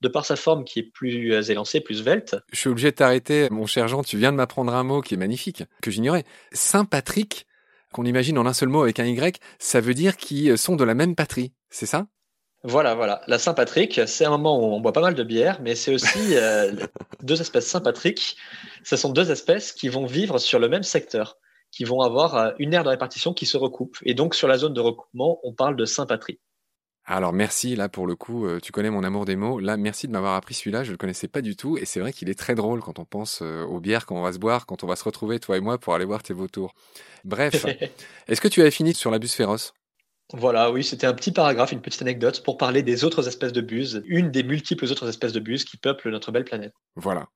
De 0.02 0.08
par 0.08 0.25
sa 0.25 0.36
forme 0.36 0.66
qui 0.66 0.80
est 0.80 0.92
plus 0.92 1.50
élancée, 1.50 1.80
plus 1.80 2.00
svelte. 2.00 2.36
Je 2.52 2.60
suis 2.60 2.70
obligé 2.70 2.92
de 2.92 2.96
t'arrêter, 2.96 3.48
mon 3.50 3.66
cher 3.66 3.88
Jean, 3.88 4.04
tu 4.04 4.18
viens 4.18 4.32
de 4.32 4.38
m'apprendre 4.38 4.74
un 4.74 4.84
mot 4.84 5.02
qui 5.02 5.14
est 5.14 5.18
magnifique, 5.18 5.64
que 5.82 5.90
j'ignorais. 5.90 6.25
Sympatrique, 6.52 7.48
qu'on 7.94 8.06
imagine 8.06 8.38
en 8.38 8.46
un 8.46 8.54
seul 8.54 8.70
mot 8.70 8.84
avec 8.84 9.00
un 9.00 9.06
Y, 9.06 9.40
ça 9.58 9.80
veut 9.80 9.94
dire 9.94 10.18
qu'ils 10.18 10.58
sont 10.58 10.75
de 10.75 10.84
la 10.84 10.94
même 10.94 11.16
patrie, 11.16 11.54
c'est 11.70 11.86
ça? 11.86 12.08
Voilà, 12.64 12.96
voilà. 12.96 13.22
La 13.28 13.40
Saint-Patrick, 13.40 14.02
c'est 14.08 14.25
un 14.25 14.32
moment 14.32 14.60
où 14.60 14.74
on 14.74 14.82
boit 14.82 14.92
pas 14.92 15.02
mal 15.02 15.14
de 15.14 15.24
bière, 15.24 15.60
mais 15.62 15.75
c'est 15.75 15.94
aussi 15.94 16.36
euh, 16.36 16.74
deux 17.24 17.40
espèces 17.40 17.68
Saint-Patrick. 17.68 18.38
Ce 18.84 18.98
sont 18.98 19.12
deux 19.12 19.32
espèces 19.32 19.72
qui 19.72 19.88
vont 19.88 20.06
vivre 20.06 20.40
sur 20.40 20.60
le 20.60 20.68
même 20.68 20.84
secteur 20.84 21.38
qui 21.75 21.84
vont 21.84 22.02
avoir 22.02 22.36
euh, 22.36 22.52
une 22.58 22.74
aire 22.74 22.84
de 22.84 22.90
répartition 22.90 23.34
qui 23.34 23.46
se 23.46 23.58
recoupe. 23.58 23.98
Et 24.04 24.14
donc, 24.14 24.34
sur 24.34 24.48
la 24.48 24.58
zone 24.58 24.74
de 24.74 24.80
recoupement, 24.80 25.40
on 25.44 25.54
parle 25.54 25.75
de 25.75 25.86
Saint-Patrie. 25.86 26.40
Alors 27.08 27.34
merci, 27.34 27.76
là 27.76 27.88
pour 27.88 28.08
le 28.08 28.16
coup, 28.16 28.48
euh, 28.48 28.60
tu 28.60 28.72
connais 28.72 28.90
mon 28.90 29.04
amour 29.04 29.26
des 29.26 29.36
mots. 29.36 29.60
Là, 29.60 29.78
merci 29.78 30.08
de 30.08 30.12
m'avoir 30.12 30.34
appris 30.34 30.56
celui-là, 30.56 30.84
je 30.84 30.92
le 30.92 30.98
connaissais 30.98 31.28
pas 31.28 31.42
du 31.42 31.56
tout. 31.56 31.78
Et 31.78 31.86
c'est 31.86 32.00
vrai 32.00 32.12
qu'il 32.12 32.30
est 32.30 32.40
très 32.40 32.56
drôle 32.56 32.82
quand 32.82 32.98
on 32.98 33.06
pense 33.06 33.40
euh, 33.44 33.64
aux 33.64 33.80
bières 33.80 34.08
qu'on 34.08 34.22
va 34.22 34.34
se 34.34 34.40
boire, 34.40 34.66
quand 34.66 34.84
on 34.84 34.88
va 34.88 34.96
se 34.96 35.04
retrouver, 35.04 35.40
toi 35.40 35.58
et 35.58 35.62
moi, 35.62 35.78
pour 35.78 35.94
aller 35.94 36.06
voir 36.06 36.24
tes 36.24 36.34
vautours. 36.34 36.74
Bref, 37.24 37.66
est-ce 38.28 38.42
que 38.42 38.48
tu 38.48 38.62
avais 38.62 38.72
fini 38.72 38.96
sur 38.96 39.12
la 39.12 39.20
buse 39.20 39.34
féroce? 39.34 39.74
Voilà, 40.34 40.72
oui, 40.72 40.84
c'était 40.84 41.05
un 41.05 41.13
petit 41.13 41.32
paragraphe, 41.32 41.72
une 41.72 41.82
petite 41.82 42.01
anecdote 42.01 42.41
pour 42.44 42.58
parler 42.58 42.82
des 42.82 43.03
autres 43.03 43.27
espèces 43.27 43.53
de 43.53 43.62
buses, 43.62 44.01
une 44.08 44.32
des 44.32 44.41
multiples 44.41 44.86
autres 44.86 45.08
espèces 45.08 45.34
de 45.34 45.39
buses 45.39 45.65
qui 45.65 45.77
peuplent 45.77 46.10
notre 46.10 46.32
belle 46.32 46.46
planète. 46.46 46.74
Voilà. 46.96 47.27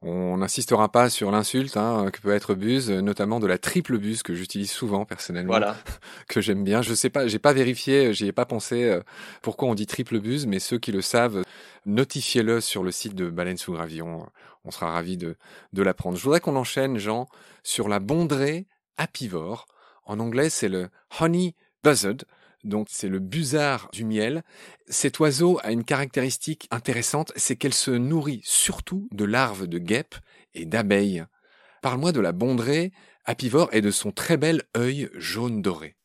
On 0.00 0.38
n'insistera 0.38 0.90
pas 0.90 1.10
sur 1.10 1.30
l'insulte 1.30 1.76
hein, 1.76 2.10
que 2.10 2.20
peut 2.20 2.32
être 2.32 2.54
buse, 2.54 2.90
notamment 2.90 3.38
de 3.38 3.46
la 3.46 3.58
triple 3.58 3.98
buse 3.98 4.22
que 4.22 4.34
j'utilise 4.34 4.70
souvent 4.70 5.04
personnellement, 5.04 5.52
voilà. 5.52 5.76
que 6.28 6.40
j'aime 6.40 6.64
bien. 6.64 6.80
Je 6.80 6.94
sais 6.94 7.10
pas, 7.10 7.26
j'ai 7.26 7.38
pas 7.38 7.52
vérifié, 7.52 8.14
j'y 8.14 8.26
ai 8.26 8.32
pas 8.32 8.46
pensé 8.46 8.84
euh, 8.84 9.02
pourquoi 9.42 9.68
on 9.68 9.74
dit 9.74 9.86
triple 9.86 10.18
buse, 10.18 10.46
mais 10.46 10.58
ceux 10.58 10.78
qui 10.78 10.90
le 10.90 11.02
savent, 11.02 11.42
notifiez-le 11.84 12.62
sur 12.62 12.82
le 12.82 12.92
site 12.92 13.14
de 13.14 13.28
Baleine 13.28 13.58
sous 13.58 13.74
Gravillon. 13.74 14.26
On 14.64 14.70
sera 14.70 14.90
ravis 14.90 15.18
de, 15.18 15.36
de 15.74 15.82
l'apprendre. 15.82 16.16
Je 16.16 16.22
voudrais 16.22 16.40
qu'on 16.40 16.56
enchaîne, 16.56 16.96
Jean, 16.96 17.28
sur 17.62 17.88
la 17.88 18.00
bondrée 18.00 18.66
apivore. 18.96 19.66
En 20.06 20.18
anglais, 20.18 20.48
c'est 20.48 20.70
le 20.70 20.88
honey 21.20 21.54
buzzard 21.84 22.24
donc 22.64 22.88
c'est 22.90 23.08
le 23.08 23.18
busard 23.18 23.88
du 23.92 24.04
miel. 24.04 24.42
Cet 24.86 25.18
oiseau 25.20 25.58
a 25.62 25.72
une 25.72 25.84
caractéristique 25.84 26.66
intéressante, 26.70 27.32
c'est 27.36 27.56
qu'elle 27.56 27.74
se 27.74 27.90
nourrit 27.90 28.40
surtout 28.44 29.08
de 29.12 29.24
larves 29.24 29.66
de 29.66 29.78
guêpes 29.78 30.16
et 30.54 30.66
d'abeilles. 30.66 31.24
Parle-moi 31.82 32.12
de 32.12 32.20
la 32.20 32.32
bondrée 32.32 32.92
apivore 33.24 33.68
et 33.72 33.80
de 33.80 33.90
son 33.90 34.10
très 34.10 34.36
bel 34.36 34.62
œil 34.76 35.10
jaune 35.14 35.62
doré. 35.62 35.96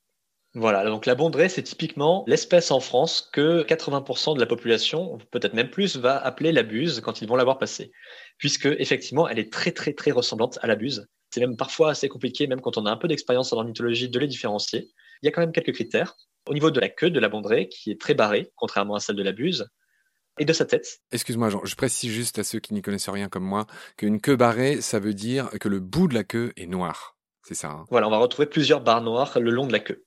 Voilà, 0.56 0.86
donc 0.86 1.08
la 1.08 1.16
bondrée, 1.16 1.50
c'est 1.50 1.64
typiquement 1.64 2.24
l'espèce 2.28 2.70
en 2.70 2.80
France 2.80 3.28
que 3.34 3.64
80% 3.64 4.36
de 4.36 4.40
la 4.40 4.46
population, 4.46 5.18
peut-être 5.32 5.56
même 5.56 5.72
plus, 5.72 5.98
va 5.98 6.24
appeler 6.24 6.52
la 6.52 6.62
buse 6.62 7.02
quand 7.02 7.24
ils 7.24 7.28
vont 7.28 7.36
l'avoir 7.36 7.58
passée. 7.58 7.92
Puisque, 8.38 8.68
effectivement, 8.68 9.28
elle 9.28 9.40
est 9.40 9.52
très, 9.52 9.72
très, 9.72 9.94
très 9.94 10.12
ressemblante 10.12 10.60
à 10.62 10.68
la 10.68 10.76
buse. 10.76 11.08
C'est 11.32 11.40
même 11.40 11.58
parfois 11.58 11.90
assez 11.90 12.08
compliqué, 12.08 12.46
même 12.46 12.62
quand 12.62 12.78
on 12.78 12.86
a 12.86 12.92
un 12.92 12.98
peu 12.98 13.08
d'expérience 13.08 13.52
en 13.52 13.58
ornithologie, 13.58 14.10
de 14.10 14.20
les 14.20 14.28
différencier. 14.28 14.92
Il 15.24 15.26
y 15.26 15.30
a 15.30 15.32
quand 15.32 15.42
même 15.42 15.54
quelques 15.54 15.74
critères. 15.74 16.16
Au 16.48 16.54
niveau 16.54 16.72
de 16.72 16.80
la 16.80 16.90
queue 16.90 17.10
de 17.10 17.20
la 17.20 17.30
bondrée, 17.30 17.70
qui 17.70 17.92
est 17.92 18.00
très 18.00 18.14
barrée, 18.14 18.52
contrairement 18.56 18.96
à 18.96 19.00
celle 19.00 19.16
de 19.16 19.24
la 19.24 19.32
buse, 19.32 19.68
et 20.40 20.46
de 20.46 20.54
sa 20.54 20.66
tête. 20.66 21.02
Excuse-moi, 21.12 21.50
Jean, 21.50 21.64
je 21.64 21.76
précise 21.76 22.12
juste 22.12 22.40
à 22.40 22.44
ceux 22.44 22.60
qui 22.60 22.74
n'y 22.74 22.82
connaissent 22.82 23.10
rien 23.10 23.30
comme 23.30 23.44
moi 23.44 23.68
qu'une 23.98 24.20
queue 24.20 24.36
barrée, 24.36 24.82
ça 24.82 25.00
veut 25.00 25.14
dire 25.14 25.50
que 25.60 25.70
le 25.70 25.80
bout 25.80 26.08
de 26.08 26.16
la 26.16 26.24
queue 26.24 26.54
est 26.58 26.66
noir. 26.66 27.18
C'est 27.44 27.54
ça. 27.54 27.70
Hein 27.70 27.86
voilà, 27.90 28.08
on 28.08 28.12
va 28.12 28.18
retrouver 28.18 28.48
plusieurs 28.48 28.82
barres 28.82 29.02
noires 29.02 29.40
le 29.40 29.52
long 29.52 29.68
de 29.68 29.74
la 29.74 29.80
queue. 29.80 30.04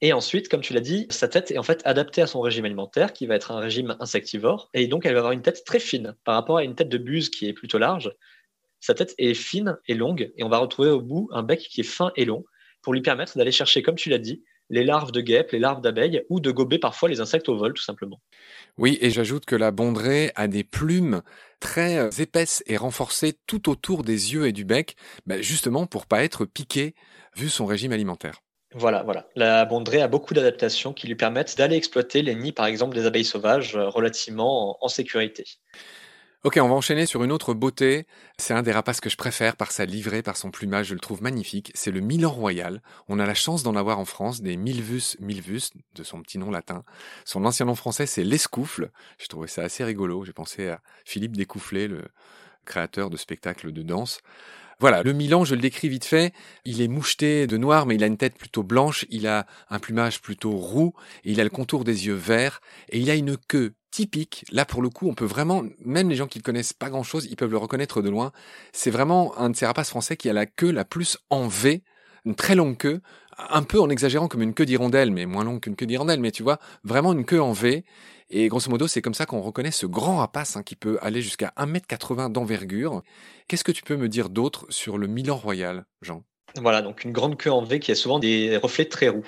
Et 0.00 0.12
ensuite, 0.12 0.48
comme 0.48 0.60
tu 0.60 0.74
l'as 0.74 0.80
dit, 0.80 1.06
sa 1.10 1.26
tête 1.26 1.50
est 1.50 1.58
en 1.58 1.64
fait 1.64 1.82
adaptée 1.84 2.22
à 2.22 2.28
son 2.28 2.40
régime 2.40 2.64
alimentaire, 2.64 3.12
qui 3.12 3.26
va 3.26 3.34
être 3.34 3.50
un 3.50 3.58
régime 3.58 3.96
insectivore, 3.98 4.70
et 4.74 4.86
donc 4.86 5.04
elle 5.04 5.14
va 5.14 5.20
avoir 5.20 5.32
une 5.32 5.42
tête 5.42 5.64
très 5.64 5.80
fine 5.80 6.14
par 6.24 6.36
rapport 6.36 6.58
à 6.58 6.62
une 6.62 6.76
tête 6.76 6.88
de 6.88 6.98
buse 6.98 7.30
qui 7.30 7.48
est 7.48 7.52
plutôt 7.52 7.78
large. 7.78 8.12
Sa 8.78 8.94
tête 8.94 9.14
est 9.18 9.34
fine 9.34 9.76
et 9.88 9.94
longue, 9.94 10.32
et 10.36 10.44
on 10.44 10.48
va 10.48 10.58
retrouver 10.58 10.90
au 10.90 11.00
bout 11.00 11.28
un 11.32 11.42
bec 11.42 11.58
qui 11.58 11.80
est 11.80 11.84
fin 11.84 12.12
et 12.14 12.24
long, 12.24 12.44
pour 12.80 12.94
lui 12.94 13.02
permettre 13.02 13.36
d'aller 13.36 13.50
chercher, 13.50 13.82
comme 13.82 13.96
tu 13.96 14.08
l'as 14.08 14.18
dit, 14.18 14.44
les 14.70 14.84
larves 14.84 15.12
de 15.12 15.20
guêpes, 15.20 15.52
les 15.52 15.58
larves 15.58 15.80
d'abeilles, 15.80 16.22
ou 16.28 16.40
de 16.40 16.50
gober 16.50 16.78
parfois 16.78 17.08
les 17.08 17.20
insectes 17.20 17.48
au 17.48 17.56
vol, 17.56 17.74
tout 17.74 17.82
simplement. 17.82 18.20
Oui, 18.76 18.98
et 19.00 19.10
j'ajoute 19.10 19.44
que 19.44 19.56
la 19.56 19.70
bondrée 19.70 20.30
a 20.34 20.46
des 20.48 20.64
plumes 20.64 21.22
très 21.60 21.98
euh, 21.98 22.10
épaisses 22.18 22.62
et 22.66 22.76
renforcées 22.76 23.34
tout 23.46 23.68
autour 23.68 24.04
des 24.04 24.34
yeux 24.34 24.46
et 24.46 24.52
du 24.52 24.64
bec, 24.64 24.96
bah, 25.26 25.40
justement 25.40 25.86
pour 25.86 26.06
pas 26.06 26.22
être 26.22 26.44
piqué 26.44 26.94
vu 27.36 27.48
son 27.48 27.66
régime 27.66 27.92
alimentaire. 27.92 28.40
Voilà, 28.74 29.02
voilà. 29.02 29.26
La 29.34 29.64
bondrée 29.64 30.02
a 30.02 30.08
beaucoup 30.08 30.34
d'adaptations 30.34 30.92
qui 30.92 31.06
lui 31.06 31.14
permettent 31.14 31.56
d'aller 31.56 31.76
exploiter 31.76 32.20
les 32.20 32.34
nids, 32.34 32.52
par 32.52 32.66
exemple, 32.66 32.94
des 32.94 33.06
abeilles 33.06 33.24
sauvages 33.24 33.76
euh, 33.76 33.88
relativement 33.88 34.76
en 34.84 34.88
sécurité. 34.88 35.44
Ok, 36.44 36.56
on 36.62 36.68
va 36.68 36.74
enchaîner 36.76 37.04
sur 37.04 37.24
une 37.24 37.32
autre 37.32 37.52
beauté. 37.52 38.06
C'est 38.38 38.54
un 38.54 38.62
des 38.62 38.70
rapaces 38.70 39.00
que 39.00 39.10
je 39.10 39.16
préfère 39.16 39.56
par 39.56 39.72
sa 39.72 39.84
livrée, 39.84 40.22
par 40.22 40.36
son 40.36 40.52
plumage, 40.52 40.86
je 40.86 40.94
le 40.94 41.00
trouve 41.00 41.20
magnifique. 41.20 41.72
C'est 41.74 41.90
le 41.90 41.98
Milan 41.98 42.30
Royal. 42.30 42.80
On 43.08 43.18
a 43.18 43.26
la 43.26 43.34
chance 43.34 43.64
d'en 43.64 43.74
avoir 43.74 43.98
en 43.98 44.04
France, 44.04 44.40
des 44.40 44.56
Milvus 44.56 45.16
milvus, 45.18 45.72
de 45.96 46.04
son 46.04 46.22
petit 46.22 46.38
nom 46.38 46.52
latin. 46.52 46.84
Son 47.24 47.44
ancien 47.44 47.66
nom 47.66 47.74
français, 47.74 48.06
c'est 48.06 48.22
l'escoufle. 48.22 48.92
Je 49.18 49.26
trouvais 49.26 49.48
ça 49.48 49.62
assez 49.62 49.82
rigolo. 49.82 50.24
J'ai 50.24 50.32
pensé 50.32 50.68
à 50.68 50.80
Philippe 51.04 51.36
Découfflé, 51.36 51.88
le 51.88 52.04
créateur 52.64 53.10
de 53.10 53.16
spectacles 53.16 53.72
de 53.72 53.82
danse. 53.82 54.20
Voilà, 54.80 55.02
le 55.02 55.12
Milan, 55.12 55.44
je 55.44 55.56
le 55.56 55.60
décris 55.60 55.88
vite 55.88 56.04
fait. 56.04 56.32
Il 56.64 56.80
est 56.80 56.86
moucheté 56.86 57.48
de 57.48 57.56
noir, 57.56 57.84
mais 57.84 57.96
il 57.96 58.04
a 58.04 58.06
une 58.06 58.16
tête 58.16 58.38
plutôt 58.38 58.62
blanche. 58.62 59.06
Il 59.10 59.26
a 59.26 59.44
un 59.70 59.80
plumage 59.80 60.20
plutôt 60.20 60.52
roux. 60.56 60.92
Et 61.24 61.32
il 61.32 61.40
a 61.40 61.44
le 61.44 61.50
contour 61.50 61.82
des 61.82 62.06
yeux 62.06 62.14
verts. 62.14 62.60
Et 62.90 63.00
il 63.00 63.10
a 63.10 63.16
une 63.16 63.36
queue 63.36 63.74
typique. 63.90 64.44
Là, 64.52 64.64
pour 64.64 64.80
le 64.80 64.88
coup, 64.88 65.08
on 65.08 65.14
peut 65.14 65.24
vraiment, 65.24 65.64
même 65.84 66.08
les 66.08 66.14
gens 66.14 66.28
qui 66.28 66.38
ne 66.38 66.44
connaissent 66.44 66.72
pas 66.74 66.90
grand 66.90 67.02
chose, 67.02 67.26
ils 67.28 67.34
peuvent 67.34 67.50
le 67.50 67.58
reconnaître 67.58 68.02
de 68.02 68.08
loin. 68.08 68.30
C'est 68.72 68.92
vraiment 68.92 69.36
un 69.36 69.50
de 69.50 69.56
ces 69.56 69.66
rapaces 69.66 69.90
français 69.90 70.16
qui 70.16 70.28
a 70.28 70.32
la 70.32 70.46
queue 70.46 70.70
la 70.70 70.84
plus 70.84 71.18
en 71.28 71.48
V, 71.48 71.82
une 72.24 72.34
très 72.34 72.54
longue 72.54 72.76
queue, 72.76 73.00
un 73.38 73.62
peu 73.62 73.80
en 73.80 73.88
exagérant 73.88 74.28
comme 74.28 74.42
une 74.42 74.54
queue 74.54 74.66
d'hirondelle, 74.66 75.10
mais 75.10 75.26
moins 75.26 75.44
longue 75.44 75.60
qu'une 75.60 75.76
queue 75.76 75.86
d'hirondelle, 75.86 76.20
mais 76.20 76.30
tu 76.30 76.42
vois, 76.42 76.58
vraiment 76.84 77.12
une 77.12 77.24
queue 77.24 77.40
en 77.40 77.52
V. 77.52 77.84
Et 78.30 78.48
grosso 78.48 78.70
modo, 78.70 78.86
c'est 78.86 79.00
comme 79.00 79.14
ça 79.14 79.26
qu'on 79.26 79.40
reconnaît 79.40 79.70
ce 79.70 79.86
grand 79.86 80.16
rapace 80.16 80.56
hein, 80.56 80.62
qui 80.62 80.76
peut 80.76 80.98
aller 81.00 81.22
jusqu'à 81.22 81.52
1m80 81.56 82.30
d'envergure. 82.30 83.02
Qu'est-ce 83.46 83.64
que 83.64 83.72
tu 83.72 83.82
peux 83.82 83.96
me 83.96 84.08
dire 84.08 84.28
d'autre 84.28 84.66
sur 84.68 84.98
le 84.98 85.06
Milan 85.06 85.36
Royal, 85.36 85.86
Jean? 86.02 86.24
Voilà, 86.56 86.82
donc 86.82 87.04
une 87.04 87.12
grande 87.12 87.38
queue 87.38 87.50
en 87.50 87.62
V 87.62 87.80
qui 87.80 87.90
a 87.90 87.94
souvent 87.94 88.18
des 88.18 88.56
reflets 88.56 88.86
très 88.86 89.08
roux. 89.08 89.26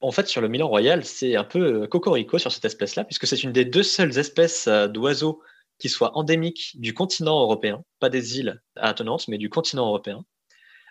En 0.00 0.12
fait, 0.12 0.26
sur 0.26 0.40
le 0.40 0.48
Milan 0.48 0.68
Royal, 0.68 1.04
c'est 1.04 1.36
un 1.36 1.44
peu 1.44 1.82
euh, 1.82 1.86
cocorico 1.86 2.38
sur 2.38 2.50
cette 2.50 2.64
espèce-là, 2.64 3.04
puisque 3.04 3.26
c'est 3.26 3.42
une 3.42 3.52
des 3.52 3.64
deux 3.64 3.84
seules 3.84 4.18
espèces 4.18 4.66
euh, 4.66 4.88
d'oiseaux 4.88 5.40
qui 5.78 5.88
soient 5.88 6.16
endémiques 6.16 6.72
du 6.74 6.94
continent 6.94 7.40
européen, 7.40 7.84
pas 8.00 8.08
des 8.08 8.38
îles 8.38 8.60
attenantes, 8.76 9.28
mais 9.28 9.38
du 9.38 9.48
continent 9.48 9.86
européen. 9.86 10.24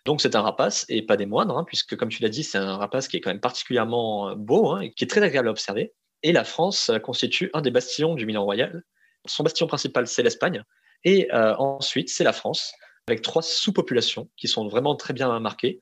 Donc 0.05 0.21
c'est 0.21 0.35
un 0.35 0.41
rapace, 0.41 0.85
et 0.89 1.03
pas 1.03 1.17
des 1.17 1.25
moindres, 1.25 1.57
hein, 1.57 1.63
puisque 1.65 1.95
comme 1.95 2.09
tu 2.09 2.21
l'as 2.23 2.29
dit, 2.29 2.43
c'est 2.43 2.57
un 2.57 2.77
rapace 2.77 3.07
qui 3.07 3.17
est 3.17 3.21
quand 3.21 3.29
même 3.29 3.39
particulièrement 3.39 4.29
euh, 4.29 4.35
beau, 4.35 4.71
hein, 4.71 4.81
et 4.81 4.91
qui 4.91 5.03
est 5.03 5.07
très 5.07 5.21
agréable 5.21 5.47
à 5.47 5.51
observer. 5.51 5.93
Et 6.23 6.31
la 6.31 6.43
France 6.43 6.91
constitue 7.03 7.49
un 7.53 7.61
des 7.61 7.71
bastions 7.71 8.15
du 8.15 8.25
Milan 8.25 8.43
Royal. 8.43 8.83
Son 9.25 9.43
bastion 9.43 9.67
principal, 9.67 10.07
c'est 10.07 10.23
l'Espagne, 10.23 10.63
et 11.03 11.27
ensuite, 11.31 12.09
c'est 12.09 12.23
la 12.23 12.33
France, 12.33 12.73
avec 13.07 13.21
trois 13.21 13.41
sous-populations 13.41 14.29
qui 14.37 14.47
sont 14.47 14.67
vraiment 14.67 14.95
très 14.95 15.13
bien 15.13 15.39
marquées, 15.39 15.79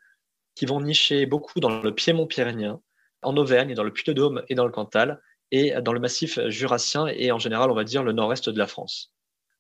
qui 0.55 0.65
vont 0.65 0.81
nicher 0.81 1.25
beaucoup 1.25 1.59
dans 1.59 1.81
le 1.81 1.93
Piémont 1.93 2.27
pyrénéen, 2.27 2.81
en 3.21 3.35
Auvergne, 3.35 3.73
dans 3.73 3.83
le 3.83 3.91
Puy-de-Dôme 3.91 4.43
et 4.47 4.55
dans 4.55 4.65
le 4.65 4.71
Cantal, 4.71 5.21
et 5.51 5.73
dans 5.81 5.93
le 5.93 5.99
massif 5.99 6.39
jurassien 6.47 7.07
et 7.07 7.31
en 7.31 7.39
général, 7.39 7.71
on 7.71 7.75
va 7.75 7.83
dire, 7.83 8.03
le 8.03 8.13
nord-est 8.13 8.49
de 8.49 8.57
la 8.57 8.67
France. 8.67 9.11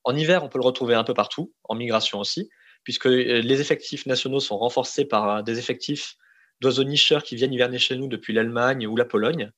En 0.03 0.15
hiver, 0.15 0.43
on 0.43 0.49
peut 0.49 0.59
le 0.59 0.65
retrouver 0.65 0.95
un 0.95 1.03
peu 1.03 1.13
partout, 1.13 1.53
en 1.63 1.75
migration 1.75 2.19
aussi, 2.19 2.49
puisque 2.83 3.07
euh, 3.07 3.41
les 3.41 3.61
effectifs 3.61 4.05
nationaux 4.05 4.39
sont 4.39 4.57
renforcés 4.57 5.05
par 5.05 5.29
euh, 5.29 5.41
des 5.41 5.59
effectifs 5.59 6.15
d'oiseaux 6.61 6.83
nicheurs 6.83 7.23
qui 7.23 7.35
viennent 7.35 7.53
hiverner 7.53 7.79
chez 7.79 7.95
nous 7.95 8.07
depuis 8.07 8.33
l'Allemagne 8.33 8.87
ou 8.87 8.95
la 8.95 9.05
Pologne. 9.05 9.51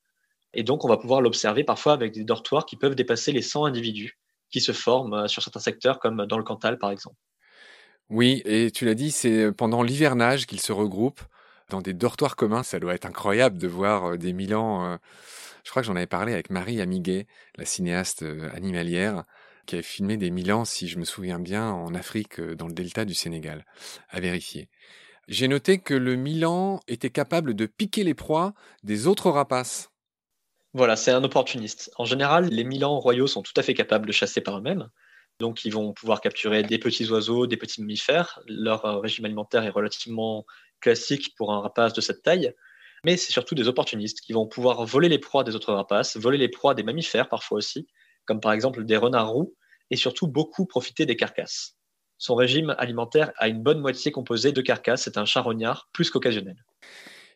Et 0.53 0.63
donc, 0.63 0.85
on 0.85 0.87
va 0.87 0.97
pouvoir 0.97 1.21
l'observer 1.21 1.63
parfois 1.63 1.93
avec 1.93 2.13
des 2.13 2.23
dortoirs 2.23 2.65
qui 2.65 2.75
peuvent 2.75 2.95
dépasser 2.95 3.31
les 3.31 3.41
100 3.41 3.65
individus 3.65 4.19
qui 4.49 4.59
se 4.59 4.73
forment 4.73 5.13
euh, 5.13 5.27
sur 5.27 5.41
certains 5.41 5.59
secteurs, 5.59 5.99
comme 5.99 6.25
dans 6.25 6.37
le 6.37 6.43
Cantal, 6.43 6.77
par 6.77 6.91
exemple. 6.91 7.15
Oui, 8.09 8.41
et 8.43 8.71
tu 8.71 8.85
l'as 8.85 8.95
dit, 8.95 9.11
c'est 9.11 9.53
pendant 9.53 9.83
l'hivernage 9.83 10.45
qu'ils 10.45 10.59
se 10.59 10.73
regroupent 10.73 11.21
dans 11.69 11.81
des 11.81 11.93
dortoirs 11.93 12.35
communs. 12.35 12.63
Ça 12.63 12.79
doit 12.79 12.93
être 12.93 13.05
incroyable 13.05 13.57
de 13.57 13.67
voir 13.69 14.17
des 14.17 14.33
Milans. 14.33 14.99
Je 15.63 15.69
crois 15.69 15.81
que 15.81 15.85
j'en 15.85 15.95
avais 15.95 16.07
parlé 16.07 16.33
avec 16.33 16.49
Marie 16.49 16.81
Amiguet, 16.81 17.25
la 17.55 17.63
cinéaste 17.63 18.25
animalière, 18.53 19.23
qui 19.65 19.75
avait 19.75 19.83
filmé 19.83 20.17
des 20.17 20.31
Milans, 20.31 20.65
si 20.65 20.87
je 20.87 20.97
me 20.97 21.05
souviens 21.05 21.39
bien, 21.39 21.69
en 21.71 21.93
Afrique, 21.95 22.41
dans 22.41 22.67
le 22.67 22.73
delta 22.73 23.05
du 23.05 23.13
Sénégal. 23.13 23.65
À 24.09 24.19
vérifier. 24.19 24.69
J'ai 25.27 25.47
noté 25.47 25.79
que 25.79 25.93
le 25.93 26.15
Milan 26.15 26.79
était 26.87 27.09
capable 27.09 27.53
de 27.53 27.65
piquer 27.65 28.03
les 28.03 28.13
proies 28.13 28.53
des 28.83 29.07
autres 29.07 29.29
rapaces. 29.29 29.89
Voilà, 30.73 30.95
c'est 30.95 31.11
un 31.11 31.23
opportuniste. 31.23 31.91
En 31.97 32.05
général, 32.05 32.49
les 32.49 32.63
Milans 32.63 32.99
royaux 32.99 33.27
sont 33.27 33.41
tout 33.41 33.53
à 33.57 33.63
fait 33.63 33.73
capables 33.73 34.07
de 34.07 34.11
chasser 34.11 34.41
par 34.41 34.57
eux-mêmes. 34.57 34.89
Donc, 35.39 35.65
ils 35.65 35.73
vont 35.73 35.93
pouvoir 35.93 36.21
capturer 36.21 36.63
des 36.63 36.79
petits 36.79 37.09
oiseaux, 37.09 37.47
des 37.47 37.57
petits 37.57 37.81
mammifères. 37.81 38.39
Leur 38.47 38.85
euh, 38.85 38.99
régime 38.99 39.25
alimentaire 39.25 39.63
est 39.63 39.69
relativement 39.69 40.45
classique 40.79 41.33
pour 41.35 41.51
un 41.51 41.61
rapace 41.61 41.93
de 41.93 42.01
cette 42.01 42.23
taille. 42.23 42.53
Mais 43.03 43.17
c'est 43.17 43.31
surtout 43.31 43.55
des 43.55 43.67
opportunistes 43.67 44.21
qui 44.21 44.33
vont 44.33 44.47
pouvoir 44.47 44.85
voler 44.85 45.09
les 45.09 45.17
proies 45.17 45.43
des 45.43 45.55
autres 45.55 45.73
rapaces, 45.73 46.17
voler 46.17 46.37
les 46.37 46.49
proies 46.49 46.75
des 46.75 46.83
mammifères 46.83 47.29
parfois 47.29 47.57
aussi, 47.57 47.87
comme 48.25 48.39
par 48.39 48.53
exemple 48.53 48.85
des 48.85 48.97
renards 48.97 49.29
roux, 49.29 49.55
et 49.89 49.95
surtout 49.95 50.27
beaucoup 50.27 50.65
profiter 50.65 51.05
des 51.05 51.15
carcasses. 51.15 51.75
Son 52.17 52.35
régime 52.35 52.75
alimentaire 52.77 53.31
a 53.37 53.47
une 53.47 53.61
bonne 53.61 53.79
moitié 53.79 54.11
composé 54.11 54.51
de 54.51 54.61
carcasses, 54.61 55.03
c'est 55.03 55.17
un 55.17 55.25
charognard 55.25 55.89
plus 55.91 56.09
qu'occasionnel. 56.09 56.63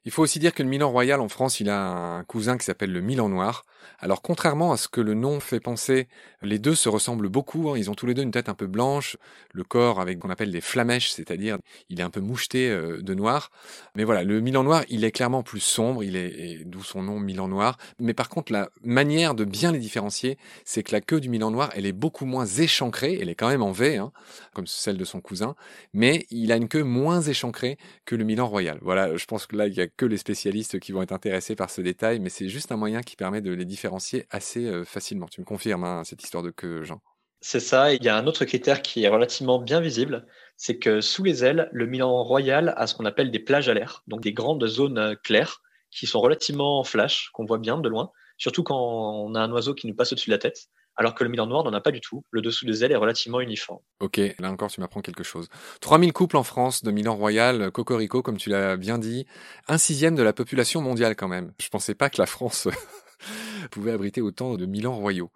Il 0.06 0.12
faut 0.12 0.21
aussi 0.21 0.38
dire 0.38 0.54
que 0.54 0.62
le 0.62 0.69
Milan 0.69 0.91
royal 0.91 1.19
en 1.19 1.28
France, 1.28 1.60
il 1.60 1.69
a 1.69 1.80
un 1.80 2.24
cousin 2.24 2.58
qui 2.58 2.65
s'appelle 2.65 2.91
le 2.91 3.02
Milan 3.02 3.28
noir. 3.28 3.65
Alors 4.00 4.21
contrairement 4.21 4.71
à 4.71 4.78
ce 4.78 4.88
que 4.88 5.02
le 5.02 5.13
nom 5.13 5.39
fait 5.39 5.60
penser, 5.60 6.08
les 6.41 6.60
deux 6.60 6.76
se 6.76 6.89
ressemblent 6.89 7.30
beaucoup. 7.30 7.69
Hein. 7.69 7.78
Ils 7.78 7.89
ont 7.89 7.95
tous 7.95 8.06
les 8.06 8.13
deux 8.13 8.24
une 8.24 8.32
tête 8.32 8.50
un 8.50 8.54
peu 8.54 8.67
blanche, 8.67 9.17
le 9.54 9.63
corps 9.63 10.00
avec 10.00 10.19
qu'on 10.19 10.30
appelle 10.30 10.52
des 10.52 10.62
flamèches, 10.62 11.12
c'est-à-dire 11.12 11.58
il 11.89 12.00
est 12.00 12.04
un 12.04 12.10
peu 12.10 12.21
moucheté 12.21 12.69
euh, 12.69 13.02
de 13.02 13.13
noir. 13.13 13.52
Mais 13.95 14.04
voilà, 14.04 14.24
le 14.24 14.41
Milan 14.41 14.63
noir, 14.63 14.84
il 14.89 15.04
est 15.04 15.12
clairement 15.12 15.43
plus 15.43 15.60
sombre, 15.60 16.04
il 16.04 16.15
est 16.15 16.63
d'où 16.65 16.84
son 16.84 17.02
nom 17.02 17.19
Milan 17.19 17.48
noir. 17.48 17.78
Mais 18.00 18.13
par 18.13 18.30
contre, 18.30 18.52
la 18.52 18.69
manière 18.84 19.36
de 19.36 19.45
bien 19.45 19.71
les 19.71 19.80
différencier, 19.80 20.38
c'est 20.63 20.84
que 20.84 20.91
la 20.91 21.02
queue 21.02 21.19
du 21.19 21.30
Milan 21.30 21.52
noir, 21.52 21.71
elle 21.76 21.86
est 21.86 21.93
beaucoup 21.93 22.26
moins 22.26 22.45
échancrée. 22.45 23.17
Elle 23.21 23.30
est 23.30 23.36
quand 23.36 23.50
même 23.50 23.63
en 23.63 23.71
V, 23.71 23.98
hein, 23.98 24.12
comme 24.54 24.67
celle 24.67 24.98
de 24.98 25.06
son 25.06 25.21
cousin, 25.21 25.56
mais 25.93 26.26
il 26.30 26.52
a 26.52 26.58
une 26.58 26.67
queue 26.67 26.84
moins 26.84 27.21
échancrée 27.21 27.78
que 28.06 28.15
le 28.15 28.24
Milan 28.24 28.48
royal. 28.48 28.80
Voilà, 28.82 29.15
je 29.15 29.26
pense 29.26 29.45
que 29.45 29.56
là, 29.56 29.67
il 29.67 29.74
y 29.74 29.82
a 29.82 29.88
que 29.88 30.06
les 30.06 30.17
spécialistes 30.17 30.80
qui 30.80 30.91
vont 30.91 31.02
être 31.02 31.12
intéressés 31.12 31.56
par 31.56 31.69
ce 31.69 31.82
détail, 31.82 32.19
mais 32.19 32.30
c'est 32.30 32.50
juste 32.50 32.71
un 32.71 32.78
moyen 32.78 33.02
qui 33.02 33.15
permet 33.15 33.41
de 33.41 33.52
les 33.52 33.65
différencier 33.76 34.26
assez 34.30 34.66
euh, 34.66 34.86
facilement. 34.86 35.28
Tu 35.28 35.42
me 35.42 35.46
confirmes 35.46 35.84
hein, 35.84 36.04
cette 36.06 36.24
histoire 36.24 36.44
de 36.44 36.50
queue, 36.50 36.84
Jean? 36.84 37.02
C'est 37.42 37.60
ça. 37.60 37.94
Il 37.94 38.02
y 38.04 38.08
a 38.08 38.16
un 38.16 38.26
autre 38.26 38.46
critère 38.46 38.82
qui 38.82 39.04
est 39.04 39.10
relativement 39.10 39.60
bien 39.60 39.82
visible, 39.82 40.26
c'est 40.56 40.80
que 40.80 41.02
sous 41.02 41.24
les 41.24 41.44
ailes, 41.44 41.70
le 41.74 41.86
Milan 41.86 42.24
royal 42.24 42.74
a 42.78 42.88
ce 42.88 42.96
qu'on 42.96 43.06
appelle 43.06 43.32
des 43.32 43.40
plages 43.40 43.68
à 43.68 43.74
l'air, 43.74 44.02
donc 44.08 44.22
des 44.22 44.32
grandes 44.32 44.66
zones 44.66 44.98
euh, 44.98 45.16
claires 45.16 45.62
qui 45.92 46.08
sont 46.08 46.22
relativement 46.22 46.84
flash, 46.86 47.30
qu'on 47.34 47.46
voit 47.46 47.58
bien 47.58 47.78
de 47.78 47.90
loin, 47.90 48.12
surtout 48.38 48.64
quand 48.64 48.80
on 48.80 49.36
a 49.36 49.42
un 49.42 49.52
oiseau 49.52 49.74
qui 49.74 49.88
nous 49.88 49.96
passe 49.96 50.14
au-dessus 50.14 50.30
de 50.30 50.36
la 50.36 50.40
tête 50.40 50.70
alors 50.96 51.14
que 51.14 51.24
le 51.24 51.30
Milan 51.30 51.48
noir 51.48 51.64
n'en 51.64 51.74
a 51.74 51.82
pas 51.82 51.92
du 51.92 52.02
tout. 52.02 52.24
Le 52.32 52.42
dessous 52.42 52.66
des 52.66 52.84
ailes 52.84 52.92
est 52.92 52.98
relativement 52.98 53.42
uniforme. 53.42 53.80
Ok, 54.00 54.20
là 54.40 54.52
encore 54.52 54.72
tu 54.72 54.80
m'apprends 54.82 55.02
quelque 55.02 55.24
chose. 55.24 55.50
3000 55.82 56.14
couples 56.14 56.38
en 56.38 56.44
France 56.44 56.84
de 56.84 56.92
Milan 56.92 57.16
royal, 57.16 57.72
Cocorico, 57.72 58.22
comme 58.22 58.38
tu 58.38 58.50
l'as 58.50 58.78
bien 58.78 58.98
dit, 58.98 59.26
un 59.68 59.78
sixième 59.78 60.16
de 60.16 60.24
la 60.24 60.34
population 60.34 60.82
mondiale 60.82 61.16
quand 61.16 61.28
même. 61.28 61.54
Je 61.60 61.70
pensais 61.70 61.96
pas 61.96 62.10
que 62.10 62.22
la 62.22 62.26
France 62.26 62.68
pouvait 63.71 63.91
abriter 63.91 64.21
autant 64.21 64.56
de 64.56 64.65
Milan 64.65 64.95
royaux. 64.95 65.32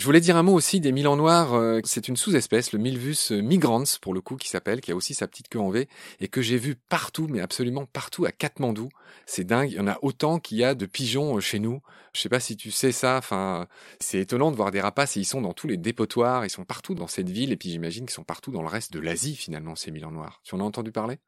Je 0.00 0.06
voulais 0.06 0.20
dire 0.22 0.38
un 0.38 0.42
mot 0.42 0.54
aussi 0.54 0.80
des 0.80 0.92
Milans 0.92 1.18
noirs. 1.18 1.52
Euh, 1.52 1.80
c'est 1.84 2.08
une 2.08 2.16
sous-espèce, 2.16 2.72
le 2.72 2.78
Milvus 2.78 3.32
migrans 3.32 3.84
pour 4.00 4.14
le 4.14 4.22
coup, 4.22 4.36
qui 4.36 4.48
s'appelle, 4.48 4.80
qui 4.80 4.92
a 4.92 4.96
aussi 4.96 5.12
sa 5.12 5.28
petite 5.28 5.50
queue 5.50 5.60
en 5.60 5.68
V, 5.68 5.88
et 6.20 6.28
que 6.28 6.40
j'ai 6.40 6.56
vu 6.56 6.74
partout, 6.74 7.26
mais 7.28 7.42
absolument 7.42 7.84
partout 7.84 8.24
à 8.24 8.32
Katmandou. 8.32 8.88
C'est 9.26 9.44
dingue. 9.44 9.70
Il 9.70 9.76
y 9.76 9.78
en 9.78 9.86
a 9.86 9.98
autant 10.00 10.38
qu'il 10.38 10.56
y 10.56 10.64
a 10.64 10.74
de 10.74 10.86
pigeons 10.86 11.36
euh, 11.36 11.40
chez 11.40 11.58
nous. 11.58 11.82
Je 12.14 12.20
sais 12.22 12.30
pas 12.30 12.40
si 12.40 12.56
tu 12.56 12.70
sais 12.70 12.92
ça. 12.92 13.18
Enfin, 13.18 13.66
c'est 14.00 14.20
étonnant 14.20 14.50
de 14.50 14.56
voir 14.56 14.70
des 14.70 14.80
rapaces 14.80 15.18
et 15.18 15.20
ils 15.20 15.26
sont 15.26 15.42
dans 15.42 15.52
tous 15.52 15.66
les 15.66 15.76
dépotoirs. 15.76 16.46
Ils 16.46 16.50
sont 16.50 16.64
partout 16.64 16.94
dans 16.94 17.06
cette 17.06 17.28
ville 17.28 17.52
et 17.52 17.58
puis 17.58 17.68
j'imagine 17.68 18.06
qu'ils 18.06 18.14
sont 18.14 18.24
partout 18.24 18.52
dans 18.52 18.62
le 18.62 18.68
reste 18.68 18.94
de 18.94 19.00
l'Asie 19.00 19.36
finalement, 19.36 19.76
ces 19.76 19.90
Milans 19.90 20.12
noirs. 20.12 20.40
Tu 20.44 20.54
en 20.54 20.60
as 20.60 20.64
entendu 20.64 20.92
parler? 20.92 21.18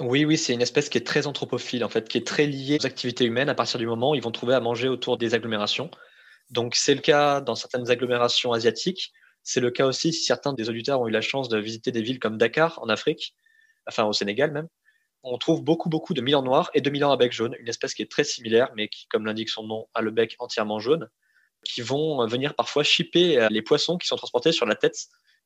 Oui, 0.00 0.24
oui, 0.24 0.38
c'est 0.38 0.54
une 0.54 0.62
espèce 0.62 0.88
qui 0.88 0.96
est 0.96 1.06
très 1.06 1.26
anthropophile, 1.26 1.84
en 1.84 1.90
fait, 1.90 2.08
qui 2.08 2.16
est 2.16 2.26
très 2.26 2.46
liée 2.46 2.78
aux 2.80 2.86
activités 2.86 3.24
humaines 3.26 3.50
à 3.50 3.54
partir 3.54 3.78
du 3.78 3.86
moment 3.86 4.12
où 4.12 4.14
ils 4.14 4.22
vont 4.22 4.30
trouver 4.30 4.54
à 4.54 4.60
manger 4.60 4.88
autour 4.88 5.18
des 5.18 5.34
agglomérations. 5.34 5.90
Donc 6.50 6.74
c'est 6.74 6.94
le 6.94 7.00
cas 7.00 7.40
dans 7.40 7.54
certaines 7.54 7.90
agglomérations 7.90 8.52
asiatiques. 8.52 9.12
C'est 9.42 9.60
le 9.60 9.70
cas 9.70 9.86
aussi 9.86 10.12
si 10.12 10.24
certains 10.24 10.52
des 10.52 10.68
auditeurs 10.68 11.00
ont 11.00 11.08
eu 11.08 11.10
la 11.10 11.20
chance 11.20 11.48
de 11.48 11.58
visiter 11.58 11.92
des 11.92 12.02
villes 12.02 12.18
comme 12.18 12.38
Dakar 12.38 12.78
en 12.82 12.88
Afrique, 12.88 13.34
enfin 13.86 14.04
au 14.04 14.12
Sénégal 14.12 14.50
même. 14.52 14.68
On 15.22 15.38
trouve 15.38 15.62
beaucoup 15.62 15.88
beaucoup 15.88 16.14
de 16.14 16.22
milans 16.22 16.42
noirs 16.42 16.70
et 16.74 16.80
de 16.80 16.90
milans 16.90 17.12
à 17.12 17.16
bec 17.16 17.32
jaune, 17.32 17.54
une 17.60 17.68
espèce 17.68 17.94
qui 17.94 18.02
est 18.02 18.10
très 18.10 18.24
similaire 18.24 18.70
mais 18.74 18.88
qui, 18.88 19.06
comme 19.08 19.26
l'indique 19.26 19.50
son 19.50 19.64
nom, 19.64 19.86
a 19.94 20.00
le 20.02 20.10
bec 20.10 20.34
entièrement 20.38 20.80
jaune, 20.80 21.08
qui 21.64 21.82
vont 21.82 22.26
venir 22.26 22.54
parfois 22.54 22.82
chipper 22.82 23.48
les 23.50 23.62
poissons 23.62 23.98
qui 23.98 24.06
sont 24.06 24.16
transportés 24.16 24.52
sur 24.52 24.66
la 24.66 24.74
tête 24.74 24.96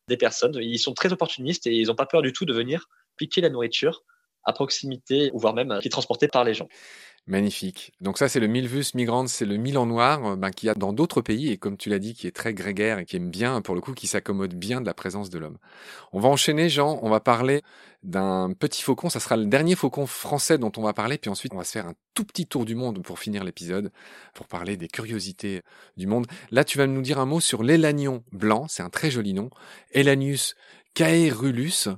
des 0.09 0.17
personnes. 0.17 0.55
Ils 0.61 0.79
sont 0.79 0.95
très 0.95 1.13
opportunistes 1.13 1.67
et 1.67 1.75
ils 1.75 1.89
n'ont 1.89 1.95
pas 1.97 2.07
peur 2.07 2.23
du 2.23 2.33
tout 2.33 2.45
de 2.45 2.55
venir 2.55 2.87
piquer 3.17 3.41
la 3.41 3.51
nourriture 3.51 4.05
à 4.45 4.53
proximité, 4.53 5.31
ou 5.33 5.39
voire 5.39 5.55
même 5.55 5.79
qui 5.81 5.89
est 5.89 5.91
transportée 5.91 6.29
par 6.29 6.45
les 6.45 6.55
gens. 6.55 6.69
Magnifique. 7.27 7.93
Donc 8.03 8.19
ça, 8.19 8.29
c'est 8.29 8.39
le 8.39 8.49
Milvus 8.49 8.93
migrans, 8.95 9.27
c'est 9.29 9.47
le 9.47 9.57
Milan 9.57 9.87
noir 9.87 10.27
euh, 10.27 10.37
ben, 10.37 10.51
qu'il 10.51 10.67
y 10.67 10.71
a 10.71 10.75
dans 10.75 10.93
d'autres 10.93 11.23
pays 11.23 11.51
et 11.51 11.57
comme 11.57 11.79
tu 11.79 11.89
l'as 11.89 11.99
dit, 11.99 12.13
qui 12.13 12.27
est 12.27 12.37
très 12.37 12.53
grégaire 12.53 12.99
et 12.99 13.07
qui 13.07 13.17
aime 13.17 13.31
bien, 13.31 13.63
pour 13.63 13.75
le 13.75 13.81
coup, 13.81 13.95
qui 13.95 14.07
s'accommode 14.07 14.53
bien 14.53 14.83
de 14.83 14.87
la 14.87 14.93
présence 14.93 15.31
de 15.31 15.39
l'homme. 15.39 15.57
On 16.13 16.21
va 16.21 16.29
enchaîner, 16.29 16.69
Jean. 16.69 16.99
On 17.01 17.09
va 17.09 17.21
parler 17.21 17.63
d'un 18.03 18.53
petit 18.53 18.83
faucon. 18.83 19.09
Ça 19.09 19.21
sera 19.21 19.39
le 19.39 19.47
dernier 19.47 19.75
faucon 19.75 20.07
français 20.07 20.59
dont 20.59 20.71
on 20.77 20.83
va 20.83 20.93
parler. 20.93 21.17
Puis 21.17 21.31
ensuite, 21.31 21.55
on 21.55 21.57
va 21.57 21.65
se 21.65 21.73
faire 21.73 21.87
un 21.87 21.95
tout 22.13 22.27
petit 22.27 22.45
tour 22.45 22.67
du 22.67 22.75
monde 22.75 23.03
pour 23.03 23.19
finir 23.19 23.43
l'épisode, 23.43 23.91
pour 24.35 24.47
parler 24.47 24.77
des 24.77 24.89
curiosités 24.89 25.63
du 25.97 26.07
monde. 26.07 26.27
Là, 26.51 26.63
tu 26.63 26.77
vas 26.77 26.87
nous 26.87 27.01
dire 27.01 27.19
un 27.19 27.27
mot 27.27 27.41
sur 27.41 27.63
l'élagnon 27.63 28.23
blanc. 28.33 28.67
C'est 28.69 28.83
un 28.83 28.91
très 28.91 29.11
joli 29.11 29.33
nom. 29.33 29.49
Elanius 29.93 30.57
caerulus. 30.93 31.89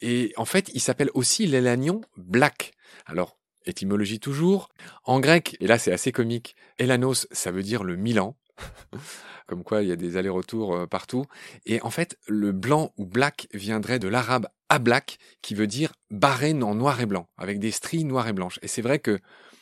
Et 0.00 0.32
en 0.36 0.44
fait, 0.44 0.70
il 0.74 0.80
s'appelle 0.80 1.10
aussi 1.14 1.46
l'élagnon 1.46 2.00
black. 2.16 2.72
Alors, 3.06 3.38
étymologie 3.66 4.20
toujours. 4.20 4.68
En 5.04 5.20
grec, 5.20 5.56
et 5.60 5.66
là 5.66 5.78
c'est 5.78 5.92
assez 5.92 6.12
comique, 6.12 6.56
Elanos, 6.78 7.26
ça 7.30 7.50
veut 7.50 7.62
dire 7.62 7.84
le 7.84 7.96
Milan. 7.96 8.36
Comme 9.46 9.62
quoi, 9.62 9.82
il 9.82 9.88
y 9.88 9.92
a 9.92 9.96
des 9.96 10.16
allers-retours 10.16 10.74
euh, 10.74 10.86
partout. 10.86 11.24
Et 11.66 11.80
en 11.82 11.90
fait, 11.90 12.18
le 12.26 12.52
blanc 12.52 12.92
ou 12.96 13.06
black 13.06 13.48
viendrait 13.52 13.98
de 13.98 14.08
l'arabe 14.08 14.48
ablak, 14.68 15.18
qui 15.42 15.54
veut 15.54 15.68
dire 15.68 15.92
barré 16.10 16.52
en 16.52 16.74
noir 16.74 17.00
et 17.00 17.06
blanc, 17.06 17.28
avec 17.38 17.60
des 17.60 17.70
stries 17.70 18.04
noires 18.04 18.26
et 18.26 18.32
blanches. 18.32 18.58
Et 18.62 18.68
c'est 18.68 18.82
vrai 18.82 18.98
que, 18.98 19.20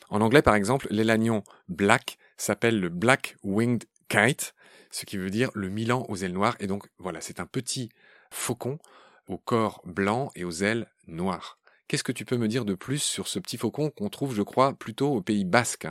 en 0.09 0.23
anglais, 0.23 0.41
par 0.41 0.55
exemple, 0.55 0.87
l'élagnon 0.91 1.43
black 1.69 2.17
s'appelle 2.39 2.81
le 2.81 2.89
black 2.89 3.37
winged 3.43 3.85
kite, 4.09 4.55
ce 4.91 5.05
qui 5.05 5.19
veut 5.19 5.31
dire 5.31 5.51
le 5.55 5.69
Milan 5.69 6.07
aux 6.09 6.17
ailes 6.17 6.33
noires. 6.33 6.57
Et 6.61 6.67
donc, 6.67 6.87
voilà, 6.99 7.21
c'est 7.21 7.41
un 7.41 7.47
petit 7.47 7.91
faucon 8.31 8.79
au 9.29 9.39
corps 9.39 9.81
blanc 9.85 10.31
et 10.35 10.45
aux 10.45 10.63
ailes 10.63 10.89
noires. 11.07 11.59
Qu'est-ce 11.89 12.05
que 12.05 12.13
tu 12.13 12.25
peux 12.25 12.37
me 12.37 12.49
dire 12.49 12.65
de 12.65 12.75
plus 12.75 13.03
sur 13.03 13.29
ce 13.29 13.39
petit 13.39 13.59
faucon 13.59 13.91
qu'on 13.91 14.09
trouve, 14.09 14.35
je 14.35 14.43
crois, 14.43 14.73
plutôt 14.75 15.13
au 15.13 15.21
Pays 15.21 15.45
Basque? 15.45 15.87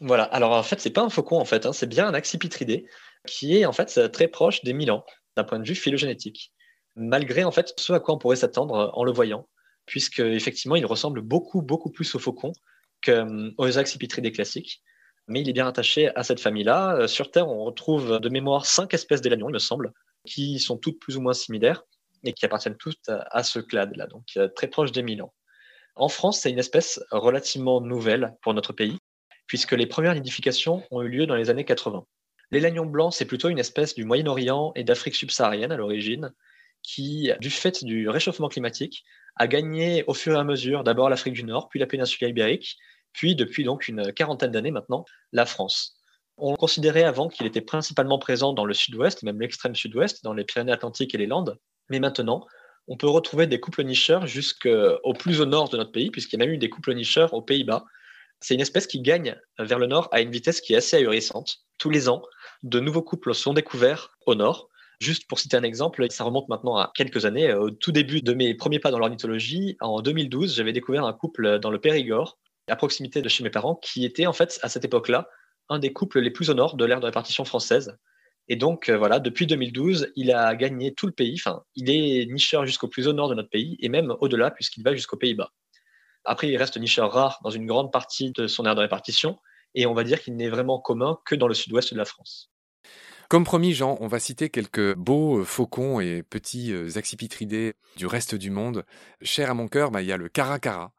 Voilà, 0.00 0.24
alors 0.24 0.52
en 0.52 0.62
fait, 0.62 0.80
c'est 0.80 0.90
pas 0.90 1.02
un 1.02 1.08
faucon 1.08 1.38
en 1.38 1.44
fait, 1.44 1.66
hein, 1.66 1.72
c'est 1.72 1.86
bien 1.86 2.06
un 2.06 2.14
accipitridé 2.14 2.86
qui 3.26 3.56
est 3.56 3.64
en 3.64 3.72
fait 3.72 4.10
très 4.12 4.28
proche 4.28 4.62
des 4.62 4.72
Milans 4.72 5.04
d'un 5.36 5.44
point 5.44 5.58
de 5.58 5.66
vue 5.66 5.74
phylogénétique, 5.74 6.52
malgré 6.94 7.44
en 7.44 7.50
fait 7.50 7.72
ce 7.78 7.92
à 7.92 8.00
quoi 8.00 8.14
on 8.14 8.18
pourrait 8.18 8.36
s'attendre 8.36 8.74
euh, 8.74 8.90
en 8.92 9.04
le 9.04 9.12
voyant, 9.12 9.48
puisque 9.86 10.20
effectivement 10.20 10.76
il 10.76 10.84
ressemble 10.86 11.22
beaucoup 11.22 11.62
beaucoup 11.62 11.90
plus 11.90 12.14
au 12.14 12.18
faucon 12.18 12.52
qu'aux 13.04 13.78
accipitridés 13.78 14.32
classiques, 14.32 14.82
mais 15.26 15.40
il 15.40 15.48
est 15.48 15.52
bien 15.54 15.66
attaché 15.66 16.14
à 16.14 16.22
cette 16.22 16.40
famille-là. 16.40 16.96
Euh, 16.96 17.06
sur 17.06 17.30
Terre, 17.30 17.48
on 17.48 17.64
retrouve 17.64 18.18
de 18.20 18.28
mémoire 18.28 18.66
cinq 18.66 18.94
espèces 18.94 19.22
d'élanions, 19.22 19.48
il 19.48 19.54
me 19.54 19.58
semble, 19.58 19.92
qui 20.26 20.58
sont 20.58 20.76
toutes 20.76 21.00
plus 21.00 21.16
ou 21.16 21.20
moins 21.20 21.34
similaires 21.34 21.84
et 22.24 22.32
qui 22.32 22.44
appartiennent 22.44 22.76
toutes 22.76 23.08
à 23.08 23.42
ce 23.42 23.58
clade-là, 23.58 24.06
donc 24.06 24.24
euh, 24.36 24.48
très 24.48 24.68
proche 24.68 24.92
des 24.92 25.02
Milans. 25.02 25.32
En 25.96 26.08
France, 26.08 26.40
c'est 26.40 26.50
une 26.50 26.58
espèce 26.58 27.00
relativement 27.10 27.80
nouvelle 27.80 28.34
pour 28.42 28.54
notre 28.54 28.72
pays, 28.72 28.98
puisque 29.46 29.72
les 29.72 29.86
premières 29.86 30.14
nidifications 30.14 30.82
ont 30.90 31.02
eu 31.02 31.08
lieu 31.08 31.26
dans 31.26 31.36
les 31.36 31.50
années 31.50 31.64
80. 31.64 32.04
L'élagnon 32.50 32.86
blanc, 32.86 33.10
c'est 33.10 33.24
plutôt 33.24 33.48
une 33.48 33.58
espèce 33.58 33.94
du 33.94 34.04
Moyen-Orient 34.04 34.72
et 34.74 34.84
d'Afrique 34.84 35.14
subsaharienne 35.14 35.72
à 35.72 35.76
l'origine, 35.76 36.32
qui, 36.82 37.30
du 37.40 37.50
fait 37.50 37.84
du 37.84 38.08
réchauffement 38.08 38.48
climatique, 38.48 39.04
a 39.36 39.46
gagné 39.46 40.04
au 40.06 40.14
fur 40.14 40.34
et 40.34 40.38
à 40.38 40.44
mesure 40.44 40.84
d'abord 40.84 41.08
l'Afrique 41.08 41.34
du 41.34 41.44
Nord, 41.44 41.68
puis 41.68 41.80
la 41.80 41.86
péninsule 41.86 42.28
ibérique, 42.28 42.76
puis 43.12 43.34
depuis 43.34 43.64
donc 43.64 43.88
une 43.88 44.12
quarantaine 44.12 44.50
d'années 44.50 44.70
maintenant, 44.70 45.04
la 45.32 45.46
France. 45.46 45.96
On 46.36 46.54
considérait 46.56 47.04
avant 47.04 47.28
qu'il 47.28 47.46
était 47.46 47.60
principalement 47.60 48.18
présent 48.18 48.52
dans 48.52 48.64
le 48.64 48.74
sud-ouest, 48.74 49.22
même 49.22 49.40
l'extrême 49.40 49.74
sud-ouest, 49.74 50.22
dans 50.24 50.34
les 50.34 50.44
Pyrénées-Atlantiques 50.44 51.14
et 51.14 51.18
les 51.18 51.26
Landes, 51.26 51.58
mais 51.90 52.00
maintenant, 52.00 52.46
on 52.88 52.96
peut 52.96 53.08
retrouver 53.08 53.46
des 53.46 53.60
couples 53.60 53.84
nicheurs 53.84 54.26
jusqu'au 54.26 55.14
plus 55.18 55.40
au 55.40 55.46
nord 55.46 55.68
de 55.68 55.76
notre 55.76 55.92
pays, 55.92 56.10
puisqu'il 56.10 56.38
y 56.38 56.42
a 56.42 56.44
même 56.44 56.54
eu 56.54 56.58
des 56.58 56.68
couples 56.68 56.94
nicheurs 56.94 57.32
aux 57.34 57.42
Pays-Bas. 57.42 57.84
C'est 58.40 58.54
une 58.54 58.60
espèce 58.60 58.86
qui 58.86 59.00
gagne 59.00 59.36
vers 59.58 59.78
le 59.78 59.86
nord 59.86 60.08
à 60.12 60.20
une 60.20 60.30
vitesse 60.30 60.60
qui 60.60 60.74
est 60.74 60.76
assez 60.76 60.96
ahurissante. 60.96 61.60
Tous 61.78 61.90
les 61.90 62.08
ans, 62.08 62.22
de 62.62 62.80
nouveaux 62.80 63.02
couples 63.02 63.34
sont 63.34 63.54
découverts 63.54 64.16
au 64.26 64.34
nord, 64.34 64.68
Juste 65.00 65.26
pour 65.28 65.38
citer 65.38 65.56
un 65.56 65.62
exemple, 65.62 66.06
ça 66.10 66.24
remonte 66.24 66.48
maintenant 66.48 66.76
à 66.76 66.92
quelques 66.94 67.26
années. 67.26 67.52
Au 67.52 67.70
tout 67.70 67.92
début 67.92 68.22
de 68.22 68.32
mes 68.32 68.54
premiers 68.54 68.78
pas 68.78 68.90
dans 68.90 68.98
l'ornithologie, 68.98 69.76
en 69.80 70.00
2012, 70.00 70.54
j'avais 70.54 70.72
découvert 70.72 71.04
un 71.04 71.12
couple 71.12 71.58
dans 71.58 71.70
le 71.70 71.80
Périgord, 71.80 72.38
à 72.68 72.76
proximité 72.76 73.20
de 73.20 73.28
chez 73.28 73.44
mes 73.44 73.50
parents, 73.50 73.74
qui 73.74 74.04
était 74.04 74.26
en 74.26 74.32
fait 74.32 74.58
à 74.62 74.68
cette 74.68 74.84
époque-là 74.84 75.28
un 75.68 75.78
des 75.78 75.92
couples 75.92 76.20
les 76.20 76.30
plus 76.30 76.50
au 76.50 76.54
nord 76.54 76.76
de 76.76 76.84
l'ère 76.84 77.00
de 77.00 77.06
répartition 77.06 77.44
française. 77.44 77.98
Et 78.48 78.56
donc 78.56 78.88
euh, 78.88 78.96
voilà, 78.98 79.20
depuis 79.20 79.46
2012, 79.46 80.12
il 80.16 80.32
a 80.32 80.54
gagné 80.54 80.92
tout 80.92 81.06
le 81.06 81.12
pays. 81.12 81.36
Enfin, 81.38 81.62
il 81.74 81.90
est 81.90 82.26
nicheur 82.26 82.66
jusqu'au 82.66 82.88
plus 82.88 83.08
au 83.08 83.12
nord 83.12 83.28
de 83.28 83.34
notre 83.34 83.50
pays 83.50 83.76
et 83.80 83.88
même 83.88 84.14
au-delà 84.20 84.50
puisqu'il 84.50 84.82
va 84.82 84.94
jusqu'aux 84.94 85.16
Pays-Bas. 85.16 85.50
Après, 86.24 86.48
il 86.48 86.56
reste 86.56 86.76
nicheur 86.78 87.12
rare 87.12 87.40
dans 87.42 87.50
une 87.50 87.66
grande 87.66 87.92
partie 87.92 88.32
de 88.32 88.46
son 88.46 88.64
aire 88.66 88.74
de 88.74 88.80
répartition 88.80 89.38
et 89.74 89.86
on 89.86 89.94
va 89.94 90.04
dire 90.04 90.22
qu'il 90.22 90.36
n'est 90.36 90.48
vraiment 90.48 90.78
commun 90.78 91.18
que 91.24 91.34
dans 91.34 91.48
le 91.48 91.54
sud-ouest 91.54 91.92
de 91.92 91.98
la 91.98 92.04
France. 92.04 92.50
Comme 93.28 93.44
promis, 93.44 93.72
Jean, 93.72 93.96
on 94.00 94.06
va 94.06 94.20
citer 94.20 94.50
quelques 94.50 94.94
beaux 94.94 95.38
euh, 95.38 95.44
faucons 95.44 95.98
et 96.00 96.22
petits 96.22 96.72
euh, 96.72 96.96
accipitridés 96.96 97.74
du 97.96 98.06
reste 98.06 98.34
du 98.34 98.50
monde. 98.50 98.84
Cher 99.22 99.50
à 99.50 99.54
mon 99.54 99.66
cœur, 99.66 99.90
bah, 99.90 100.02
il 100.02 100.08
y 100.08 100.12
a 100.12 100.16
le 100.18 100.28
caracara. 100.28 100.92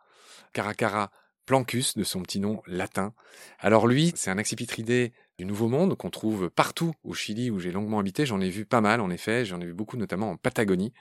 Caracara 0.51 1.12
Plancus, 1.45 1.95
de 1.95 2.03
son 2.03 2.23
petit 2.23 2.39
nom 2.39 2.63
latin. 2.65 3.13
Alors 3.60 3.86
lui, 3.86 4.12
c'est 4.15 4.31
un 4.31 4.39
accipitridé 4.39 5.13
du 5.38 5.45
Nouveau 5.45 5.67
Monde 5.67 5.95
qu'on 5.95 6.10
trouve 6.10 6.50
partout 6.50 6.93
au 7.04 7.13
Chili 7.13 7.50
où 7.50 7.60
j'ai 7.60 7.71
longuement 7.71 8.00
habité. 8.00 8.26
J'en 8.26 8.39
ai 8.39 8.50
vu 8.50 8.65
pas 8.65 8.82
mal, 8.82 9.02
en 9.02 9.10
effet. 9.10 9.45
J'en 9.45 9.60
ai 9.60 9.65
vu 9.65 9.74
beaucoup, 9.74 9.98
notamment 9.98 10.32
en 10.32 10.38
Patagonie. 10.38 10.93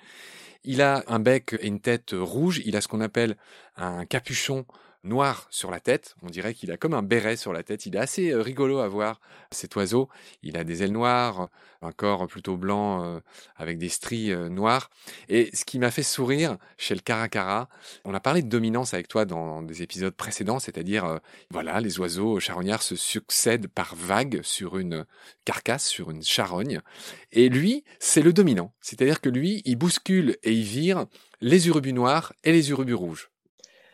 Il 0.65 0.83
a 0.83 1.05
un 1.09 1.21
bec 1.21 1.57
et 1.61 1.67
une 1.67 1.81
tête 1.81 2.11
rouge. 2.13 2.63
Il 2.65 2.77
a 2.77 2.81
ce 2.81 2.89
qu'on 2.89 3.01
appelle 3.01 3.37
un 3.77 4.07
capuchon 4.07 4.67
noir 5.05 5.47
sur 5.51 5.71
la 5.71 5.81
tête. 5.81 6.17
On 6.23 6.29
dirait 6.29 6.55
qu'il 6.55 6.73
a 6.73 6.77
comme 6.77 6.95
un 6.95 7.03
béret 7.03 7.37
sur 7.37 7.53
la 7.53 7.63
tête. 7.63 7.87
Il 7.87 7.97
est 7.97 7.99
assez 7.99 8.31
euh, 8.31 8.43
rigolo 8.43 8.79
à 8.79 8.89
voir, 8.89 9.21
cet 9.51 9.77
oiseau. 9.77 10.09
Il 10.43 10.57
a 10.57 10.65
des 10.65 10.83
ailes 10.83 10.93
noires, 10.93 11.49
un 11.83 11.93
corps 11.93 12.27
plutôt 12.27 12.57
blanc 12.57 13.05
euh, 13.05 13.21
avec 13.57 13.79
des 13.79 13.89
stries 13.89 14.33
euh, 14.33 14.49
noires. 14.49 14.91
Et 15.29 15.51
ce 15.55 15.65
qui 15.65 15.79
m'a 15.79 15.91
fait 15.91 16.03
sourire 16.03 16.57
chez 16.79 16.95
le 16.95 17.01
caracara, 17.01 17.69
on 18.05 18.15
a 18.15 18.21
parlé 18.21 18.43
de 18.43 18.49
dominance 18.49 18.95
avec 18.95 19.09
toi 19.09 19.25
dans 19.25 19.63
des 19.63 19.83
épisodes 19.83 20.15
précédents, 20.15 20.59
c'est-à-dire, 20.59 21.21
voilà, 21.51 21.81
les 21.81 21.99
oiseaux 21.99 22.41
charognards 22.41 22.83
se 22.83 22.97
succèdent 22.97 23.69
par 23.69 23.95
vagues 23.95 24.41
sur 24.43 24.79
une 24.79 25.05
carcasse, 25.45 25.87
sur 25.87 26.11
une 26.11 26.23
charogne. 26.23 26.81
Et 27.33 27.49
lui, 27.49 27.85
c'est 27.99 28.23
le 28.23 28.33
dominant. 28.33 28.73
C'est-à-dire 28.81 29.21
que 29.21 29.29
lui, 29.29 29.63
il 29.65 29.77
bouscule 29.77 30.37
et 30.43 30.53
il 30.53 30.65
vire 30.65 31.07
les 31.41 31.69
urubus 31.69 31.93
noirs 31.93 32.33
et 32.45 32.53
les 32.53 32.71
urubus 32.71 32.95
rouges. 32.95 33.31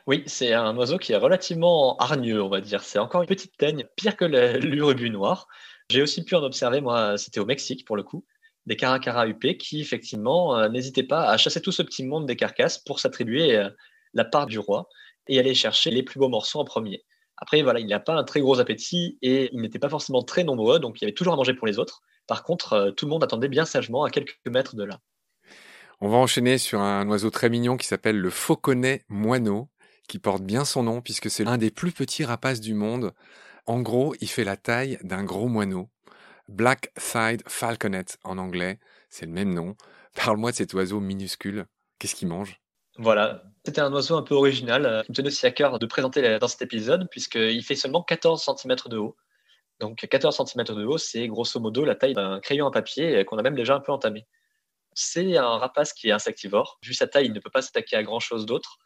Oui, 0.06 0.22
c'est 0.26 0.52
un 0.52 0.76
oiseau 0.76 0.98
qui 0.98 1.12
est 1.12 1.16
relativement 1.16 1.96
hargneux, 1.96 2.42
on 2.42 2.48
va 2.48 2.60
dire. 2.60 2.82
C'est 2.82 2.98
encore 2.98 3.22
une 3.22 3.28
petite 3.28 3.56
teigne, 3.56 3.86
pire 3.96 4.16
que 4.16 4.24
l'urubu 4.58 5.10
noir. 5.10 5.46
J'ai 5.90 6.02
aussi 6.02 6.24
pu 6.24 6.34
en 6.34 6.42
observer, 6.42 6.80
moi, 6.80 7.18
c'était 7.18 7.40
au 7.40 7.46
Mexique 7.46 7.84
pour 7.84 7.96
le 7.96 8.02
coup, 8.02 8.24
des 8.66 8.76
caracara 8.76 9.26
UP 9.26 9.58
qui, 9.58 9.80
effectivement, 9.80 10.56
euh, 10.56 10.68
n'hésitaient 10.68 11.02
pas 11.02 11.28
à 11.28 11.36
chasser 11.36 11.60
tout 11.60 11.72
ce 11.72 11.82
petit 11.82 12.04
monde 12.04 12.26
des 12.26 12.36
carcasses 12.36 12.78
pour 12.78 13.00
s'attribuer 13.00 13.56
euh, 13.56 13.68
la 14.14 14.24
part 14.24 14.46
du 14.46 14.58
roi 14.58 14.88
et 15.28 15.38
aller 15.38 15.54
chercher 15.54 15.90
les 15.90 16.02
plus 16.02 16.18
beaux 16.18 16.28
morceaux 16.28 16.60
en 16.60 16.64
premier. 16.64 17.04
Après, 17.36 17.62
voilà, 17.62 17.80
il 17.80 17.86
n'a 17.86 18.00
pas 18.00 18.14
un 18.14 18.24
très 18.24 18.40
gros 18.40 18.60
appétit 18.60 19.18
et 19.22 19.50
il 19.52 19.60
n'était 19.60 19.78
pas 19.78 19.88
forcément 19.88 20.22
très 20.22 20.44
nombreux, 20.44 20.78
donc 20.78 21.00
il 21.00 21.04
y 21.04 21.06
avait 21.06 21.14
toujours 21.14 21.32
à 21.32 21.36
manger 21.36 21.54
pour 21.54 21.66
les 21.66 21.78
autres. 21.78 22.02
Par 22.26 22.44
contre, 22.44 22.74
euh, 22.74 22.90
tout 22.92 23.06
le 23.06 23.10
monde 23.10 23.24
attendait 23.24 23.48
bien 23.48 23.64
sagement 23.64 24.04
à 24.04 24.10
quelques 24.10 24.38
mètres 24.46 24.76
de 24.76 24.84
là. 24.84 25.00
On 26.00 26.08
va 26.08 26.16
enchaîner 26.16 26.58
sur 26.58 26.80
un 26.80 27.08
oiseau 27.08 27.30
très 27.30 27.48
mignon 27.48 27.76
qui 27.76 27.86
s'appelle 27.86 28.18
le 28.18 28.30
fauconnet 28.30 29.04
moineau 29.08 29.68
qui 30.10 30.18
porte 30.18 30.42
bien 30.42 30.64
son 30.64 30.82
nom 30.82 31.00
puisque 31.00 31.30
c'est 31.30 31.46
un 31.46 31.56
des 31.56 31.70
plus 31.70 31.92
petits 31.92 32.24
rapaces 32.24 32.60
du 32.60 32.74
monde. 32.74 33.12
En 33.66 33.80
gros, 33.80 34.12
il 34.20 34.28
fait 34.28 34.42
la 34.42 34.56
taille 34.56 34.98
d'un 35.02 35.22
gros 35.22 35.46
moineau. 35.46 35.88
Black-Thighed 36.48 37.44
Falconet 37.46 38.06
en 38.24 38.36
anglais, 38.36 38.80
c'est 39.08 39.26
le 39.26 39.30
même 39.30 39.54
nom. 39.54 39.76
Parle-moi 40.16 40.50
de 40.50 40.56
cet 40.56 40.74
oiseau 40.74 40.98
minuscule. 40.98 41.66
Qu'est-ce 42.00 42.16
qu'il 42.16 42.26
mange? 42.26 42.60
Voilà, 42.98 43.44
c'était 43.64 43.80
un 43.80 43.92
oiseau 43.92 44.16
un 44.16 44.22
peu 44.22 44.34
original 44.34 44.84
euh, 44.84 45.02
qui 45.04 45.12
me 45.12 45.16
tenait 45.16 45.28
aussi 45.28 45.46
à 45.46 45.52
cœur 45.52 45.78
de 45.78 45.86
présenter 45.86 46.38
dans 46.40 46.48
cet 46.48 46.62
épisode 46.62 47.08
puisqu'il 47.08 47.62
fait 47.62 47.76
seulement 47.76 48.02
14 48.02 48.44
cm 48.44 48.76
de 48.86 48.98
haut. 48.98 49.16
Donc 49.78 49.98
14 49.98 50.36
cm 50.36 50.76
de 50.76 50.84
haut, 50.84 50.98
c'est 50.98 51.28
grosso 51.28 51.60
modo 51.60 51.84
la 51.84 51.94
taille 51.94 52.14
d'un 52.14 52.40
crayon 52.40 52.66
à 52.66 52.72
papier 52.72 53.24
qu'on 53.24 53.38
a 53.38 53.42
même 53.42 53.54
déjà 53.54 53.76
un 53.76 53.80
peu 53.80 53.92
entamé. 53.92 54.26
C'est 54.92 55.36
un 55.36 55.56
rapace 55.56 55.92
qui 55.92 56.08
est 56.08 56.12
insectivore. 56.12 56.80
Vu 56.82 56.94
sa 56.94 57.06
taille, 57.06 57.26
il 57.26 57.32
ne 57.32 57.38
peut 57.38 57.48
pas 57.48 57.62
s'attaquer 57.62 57.94
à 57.94 58.02
grand-chose 58.02 58.44
d'autre. 58.44 58.80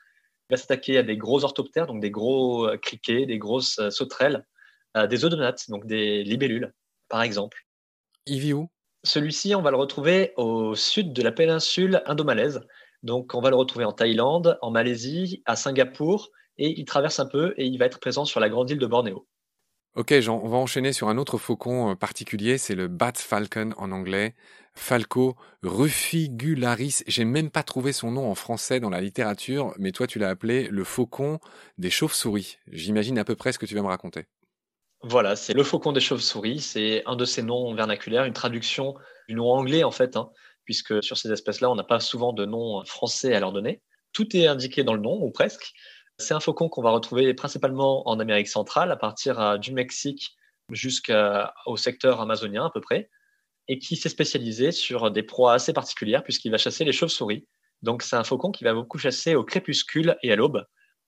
Il 0.49 0.55
va 0.55 0.57
s'attaquer 0.57 0.99
à 0.99 1.03
des 1.03 1.17
gros 1.17 1.45
orthoptères, 1.45 1.87
donc 1.87 2.01
des 2.01 2.11
gros 2.11 2.69
euh, 2.69 2.77
criquets, 2.77 3.27
des 3.27 3.39
grosses 3.39 3.79
euh, 3.79 3.91
sauterelles, 3.91 4.45
des 5.11 5.25
odonates, 5.25 5.69
donc 5.71 5.87
des 5.87 6.23
libellules, 6.23 6.73
par 7.09 7.23
exemple. 7.23 7.67
Il 8.27 8.39
vit 8.39 8.53
où? 8.53 8.71
Celui-ci, 9.03 9.53
on 9.57 9.61
va 9.61 9.73
le 9.73 9.77
retrouver 9.77 10.33
au 10.37 10.77
sud 10.77 11.13
de 11.13 11.21
la 11.21 11.33
péninsule 11.33 12.01
indomalaise. 12.07 12.61
Donc, 13.03 13.35
on 13.35 13.41
va 13.41 13.51
le 13.51 13.57
retrouver 13.57 13.85
en 13.85 13.93
Thaïlande, 13.93 14.57
en 14.63 14.71
Malaisie, 14.71 15.43
à 15.47 15.57
Singapour, 15.57 16.31
et 16.59 16.79
il 16.79 16.85
traverse 16.85 17.19
un 17.19 17.27
peu 17.27 17.55
et 17.57 17.67
il 17.67 17.77
va 17.79 17.87
être 17.87 17.99
présent 17.99 18.25
sur 18.25 18.41
la 18.41 18.49
grande 18.49 18.71
île 18.71 18.79
de 18.79 18.87
Bornéo. 18.87 19.27
Ok, 19.97 20.13
Jean, 20.19 20.41
on 20.43 20.49
va 20.49 20.57
enchaîner 20.57 20.93
sur 20.93 21.09
un 21.09 21.19
autre 21.19 21.39
faucon 21.39 21.93
euh, 21.93 21.95
particulier, 21.95 22.59
c'est 22.59 22.75
le 22.75 22.89
bat 22.89 23.13
falcon 23.15 23.73
en 23.77 23.93
anglais. 23.93 24.35
Falco 24.75 25.37
rufigularis. 25.63 27.05
J'ai 27.07 27.25
même 27.25 27.49
pas 27.49 27.63
trouvé 27.63 27.93
son 27.93 28.11
nom 28.11 28.29
en 28.29 28.35
français 28.35 28.81
dans 28.81 28.91
la 28.91 29.01
littérature, 29.01 29.73
mais 29.79 29.93
toi 29.93 30.09
tu 30.09 30.19
l'as 30.19 30.31
appelé 30.31 30.67
le 30.67 30.83
faucon 30.83 31.39
des 31.79 31.91
chauves-souris. 31.91 32.59
J'imagine 32.73 33.21
à 33.21 33.25
peu 33.25 33.37
près 33.37 33.53
ce 33.53 33.59
que 33.61 33.67
tu 33.67 33.77
vas 33.77 33.83
me 33.83 33.87
raconter. 33.87 34.27
Voilà, 35.03 35.37
c'est 35.37 35.55
le 35.55 35.63
faucon 35.63 35.93
des 35.93 36.01
chauves-souris. 36.01 36.59
C'est 36.59 37.05
un 37.07 37.15
de 37.15 37.25
ces 37.25 37.45
noms 37.45 37.73
vernaculaires, 37.73 38.25
une 38.25 38.33
traduction 38.33 38.97
du 39.29 39.37
nom 39.37 39.53
anglais 39.53 39.85
en 39.85 39.93
fait, 39.93 40.17
hein, 40.17 40.33
puisque 40.65 41.05
sur 41.05 41.17
ces 41.17 41.31
espèces-là, 41.31 41.71
on 41.71 41.77
n'a 41.77 41.85
pas 41.85 42.01
souvent 42.01 42.33
de 42.33 42.45
nom 42.45 42.85
français 42.85 43.33
à 43.33 43.39
leur 43.39 43.53
donner. 43.53 43.81
Tout 44.13 44.37
est 44.37 44.49
indiqué 44.49 44.83
dans 44.83 44.95
le 44.95 45.01
nom, 45.01 45.23
ou 45.23 45.31
presque. 45.31 45.73
C'est 46.19 46.35
un 46.35 46.41
faucon 46.41 46.69
qu'on 46.69 46.83
va 46.83 46.91
retrouver 46.91 47.35
principalement 47.35 48.09
en 48.09 48.21
Amérique 48.21 48.49
centrale, 48.49 48.93
à 48.93 48.97
partir 48.97 49.41
euh, 49.41 49.59
du 49.59 49.73
Mexique 49.73 50.37
jusqu'au 50.71 51.77
secteur 51.77 52.21
amazonien 52.21 52.67
à 52.67 52.71
peu 52.71 52.81
près 52.81 53.11
et 53.69 53.79
qui 53.79 53.97
s'est 53.97 54.09
spécialisé 54.09 54.73
sur 54.73 55.11
des 55.11 55.23
proies 55.23 55.55
assez 55.55 55.73
particulières 55.73 56.23
puisqu'il 56.23 56.51
va 56.51 56.59
chasser 56.59 56.85
les 56.85 56.93
chauves-souris. 56.93 57.47
Donc 57.83 58.03
c'est 58.03 58.17
un 58.17 58.25
faucon 58.25 58.51
qui 58.51 58.65
va 58.65 58.75
beaucoup 58.75 58.99
chasser 58.99 59.35
au 59.35 59.45
crépuscule 59.45 60.17
et 60.23 60.33
à 60.33 60.37
l'aube, 60.37 60.65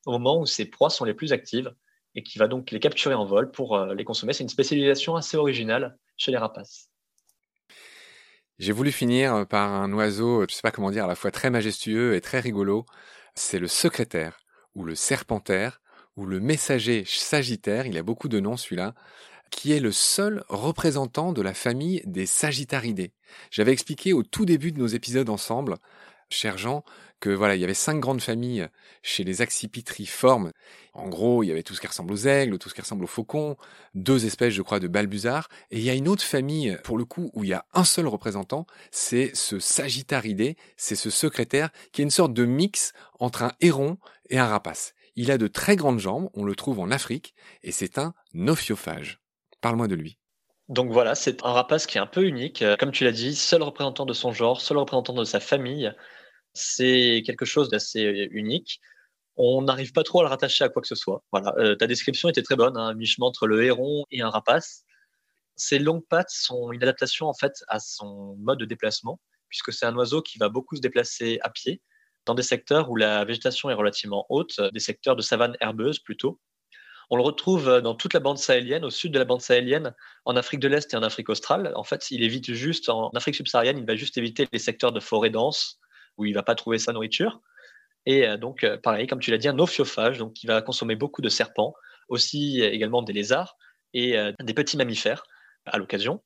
au 0.07 0.13
moment 0.13 0.41
où 0.41 0.47
ses 0.47 0.67
proies 0.67 0.91
sont 0.91 1.05
les 1.05 1.15
plus 1.15 1.33
actives, 1.33 1.75
et 2.15 2.23
qui 2.23 2.39
va 2.39 2.49
donc 2.49 2.71
les 2.71 2.81
capturer 2.81 3.15
en 3.15 3.27
vol 3.27 3.51
pour 3.51 3.77
euh, 3.77 3.95
les 3.95 4.05
consommer. 4.05 4.33
C'est 4.33 4.43
une 4.43 4.49
spécialisation 4.49 5.17
assez 5.17 5.37
originale 5.37 5.99
chez 6.17 6.31
les 6.31 6.39
rapaces. 6.39 6.91
J'ai 8.59 8.73
voulu 8.73 8.91
finir 8.91 9.47
par 9.49 9.71
un 9.71 9.93
oiseau, 9.93 10.41
je 10.41 10.45
ne 10.45 10.49
sais 10.49 10.63
pas 10.63 10.71
comment 10.71 10.91
dire, 10.91 11.05
à 11.05 11.09
la 11.09 11.15
fois 11.15 11.31
très 11.31 11.51
majestueux 11.51 12.15
et 12.15 12.23
très 12.23 12.41
rigolo. 12.41 12.87
C'est 13.35 13.59
le 13.59 13.69
secrétaire, 13.69 14.39
ou 14.77 14.85
le 14.85 14.95
serpentaire, 14.95 15.81
ou 16.17 16.27
le 16.27 16.39
messager 16.39 17.05
sagittaire. 17.05 17.87
Il 17.87 17.99
a 17.99 18.03
beaucoup 18.03 18.29
de 18.29 18.39
noms 18.39 18.57
celui-là 18.57 18.95
qui 19.51 19.73
est 19.73 19.81
le 19.81 19.93
seul 19.93 20.45
représentant 20.49 21.33
de 21.33 21.43
la 21.43 21.55
famille 21.55 22.03
des 22.05 22.27
Sagittaridés. 22.27 23.13
J'avais 23.51 23.73
expliqué 23.73 24.13
au 24.13 24.23
tout 24.23 24.45
début 24.45 24.73
de 24.73 24.79
nos 24.79 24.87
épisodes 24.87 25.31
ensemble, 25.31 25.77
cher 26.29 26.59
Jean, 26.59 26.85
que 27.21 27.31
voilà, 27.31 27.55
il 27.55 27.61
y 27.61 27.65
avait 27.65 27.75
cinq 27.75 27.99
grandes 28.01 28.21
familles 28.21 28.69
chez 29.03 29.25
les 29.25 29.41
accipitriformes. 29.41 30.53
En 30.93 31.09
gros, 31.09 31.43
il 31.43 31.47
y 31.47 31.51
avait 31.51 31.63
tout 31.63 31.75
ce 31.75 31.81
qui 31.81 31.87
ressemble 31.87 32.13
aux 32.13 32.27
aigles, 32.27 32.59
tout 32.59 32.69
ce 32.69 32.75
qui 32.75 32.81
ressemble 32.81 33.05
aux 33.05 33.09
faucons, 33.09 33.57
deux 33.95 34.27
espèces, 34.27 34.53
je 34.53 34.63
crois, 34.63 34.81
de 34.81 34.89
balbuzards. 34.89 35.49
Et 35.71 35.79
il 35.79 35.85
y 35.85 35.91
a 35.91 35.95
une 35.95 36.09
autre 36.09 36.23
famille, 36.23 36.79
pour 36.85 36.99
le 36.99 37.05
coup, 37.05 37.31
où 37.35 37.45
il 37.45 37.51
y 37.51 37.55
a 37.55 37.65
un 37.73 37.85
seul 37.85 38.07
représentant, 38.07 38.67
c'est 38.91 39.35
ce 39.35 39.59
Sagittaridé, 39.59 40.57
c'est 40.77 40.97
ce 40.97 41.11
secrétaire, 41.11 41.71
qui 41.93 42.03
est 42.03 42.05
une 42.05 42.11
sorte 42.11 42.35
de 42.35 42.45
mix 42.45 42.93
entre 43.19 43.43
un 43.43 43.53
héron 43.61 43.99
et 44.29 44.39
un 44.39 44.47
rapace. 44.47 44.95
Il 45.15 45.31
a 45.31 45.39
de 45.39 45.47
très 45.47 45.77
grandes 45.77 46.01
jambes, 46.01 46.29
on 46.35 46.45
le 46.45 46.55
trouve 46.55 46.81
en 46.81 46.91
Afrique, 46.91 47.35
et 47.63 47.73
c'est 47.73 47.99
un 47.99 48.15
ophiophage. 48.47 49.21
Parle-moi 49.63 49.89
de 49.89 49.95
lui. 49.95 50.19
Donc 50.69 50.91
voilà, 50.91 51.15
c'est 51.15 51.45
un 51.45 51.53
rapace 51.53 51.87
qui 51.87 51.99
est 51.99 52.01
un 52.01 52.07
peu 52.07 52.25
unique. 52.25 52.63
Euh, 52.63 52.77
comme 52.77 52.91
tu 52.91 53.05
l'as 53.05 53.13
dit, 53.13 53.35
seul 53.37 53.63
représentant 53.63 54.05
de 54.05 54.13
son 54.13 54.33
genre, 54.33 54.61
seul 54.61 54.79
représentant 54.79 55.15
de 55.15 55.25
sa 55.25 55.41
famille. 55.41 55.93
C'est 56.55 57.23
quelque 57.25 57.45
chose 57.45 57.69
d'assez 57.69 58.29
unique. 58.33 58.81
On 59.37 59.63
n'arrive 59.63 59.93
pas 59.93 60.03
trop 60.03 60.21
à 60.21 60.23
le 60.25 60.29
rattacher 60.31 60.65
à 60.65 60.69
quoi 60.69 60.83
que 60.83 60.89
ce 60.89 60.95
soit. 60.95 61.23
Voilà, 61.33 61.55
euh, 61.59 61.77
ta 61.77 61.87
description 61.87 62.29
était 62.29 62.43
très 62.43 62.57
bonne, 62.57 62.77
un 62.77 62.89
hein, 62.89 62.95
mi-chemin 62.95 63.27
entre 63.27 63.47
le 63.47 63.65
héron 63.65 64.07
et 64.11 64.23
un 64.23 64.31
rapace. 64.31 64.85
Ses 65.57 65.79
longues 65.79 66.07
pattes 66.09 66.31
sont 66.31 66.73
une 66.73 66.83
adaptation 66.83 67.29
en 67.29 67.35
fait 67.35 67.65
à 67.69 67.81
son 67.81 68.37
mode 68.39 68.59
de 68.59 68.65
déplacement, 68.65 69.21
puisque 69.49 69.73
c'est 69.73 69.87
un 69.87 69.95
oiseau 69.97 70.23
qui 70.23 70.39
va 70.39 70.49
beaucoup 70.49 70.77
se 70.77 70.81
déplacer 70.81 71.39
à 71.43 71.51
pied 71.51 71.83
dans 72.27 72.35
des 72.35 72.43
secteurs 72.43 72.91
où 72.91 72.97
la 72.97 73.25
végétation 73.25 73.71
est 73.71 73.75
relativement 73.75 74.27
haute, 74.31 74.61
des 74.73 74.81
secteurs 74.81 75.17
de 75.17 75.23
savane 75.23 75.57
herbeuse 75.61 76.01
plutôt, 76.01 76.41
on 77.11 77.17
le 77.17 77.23
retrouve 77.23 77.69
euh, 77.69 77.81
dans 77.81 77.95
toute 77.95 78.15
la 78.15 78.21
bande 78.21 78.39
sahélienne, 78.39 78.85
au 78.85 78.91
sud 78.91 79.13
de 79.13 79.19
la 79.19 79.25
bande 79.25 79.41
sahélienne, 79.41 79.95
en 80.25 80.37
Afrique 80.37 80.61
de 80.61 80.69
l'Est 80.69 80.93
et 80.93 80.97
en 80.97 81.03
Afrique 81.03 81.29
australe. 81.29 81.73
En 81.77 81.85
fait, 81.85 82.11
il 82.11 82.23
évite 82.23 82.53
juste, 82.53 82.89
en 82.89 83.11
Afrique 83.11 83.37
subsaharienne, 83.37 83.79
il 83.79 83.87
va 83.87 83.97
juste 83.97 84.19
éviter 84.19 84.49
les 84.53 84.59
secteurs 84.59 84.93
de 84.93 85.01
forêt 85.01 85.31
dense 85.31 85.79
où 86.17 86.25
il 86.25 86.31
ne 86.31 86.35
va 86.35 86.43
pas 86.43 86.55
trouver 86.55 86.79
sa 86.79 86.93
nourriture. 86.93 87.41
Et 88.07 88.27
euh, 88.27 88.37
donc, 88.37 88.65
euh, 88.65 88.77
pareil, 88.77 89.07
comme 89.07 89.21
tu 89.21 89.31
l'as 89.31 89.39
dit, 89.39 89.49
un 89.49 89.59
ophiophage, 89.59 90.19
donc 90.19 90.33
qui 90.33 90.47
va 90.47 90.63
consommer 90.63 90.97
beaucoup 90.97 91.23
de 91.23 91.29
serpents, 91.29 91.75
aussi 92.09 92.61
également 92.61 93.03
des 93.03 93.13
lézards 93.13 93.57
et 93.93 94.17
des 94.41 94.55
petits 94.55 94.77
mammifères 94.77 95.25
à 95.65 95.77
l'occasion. 95.77 96.23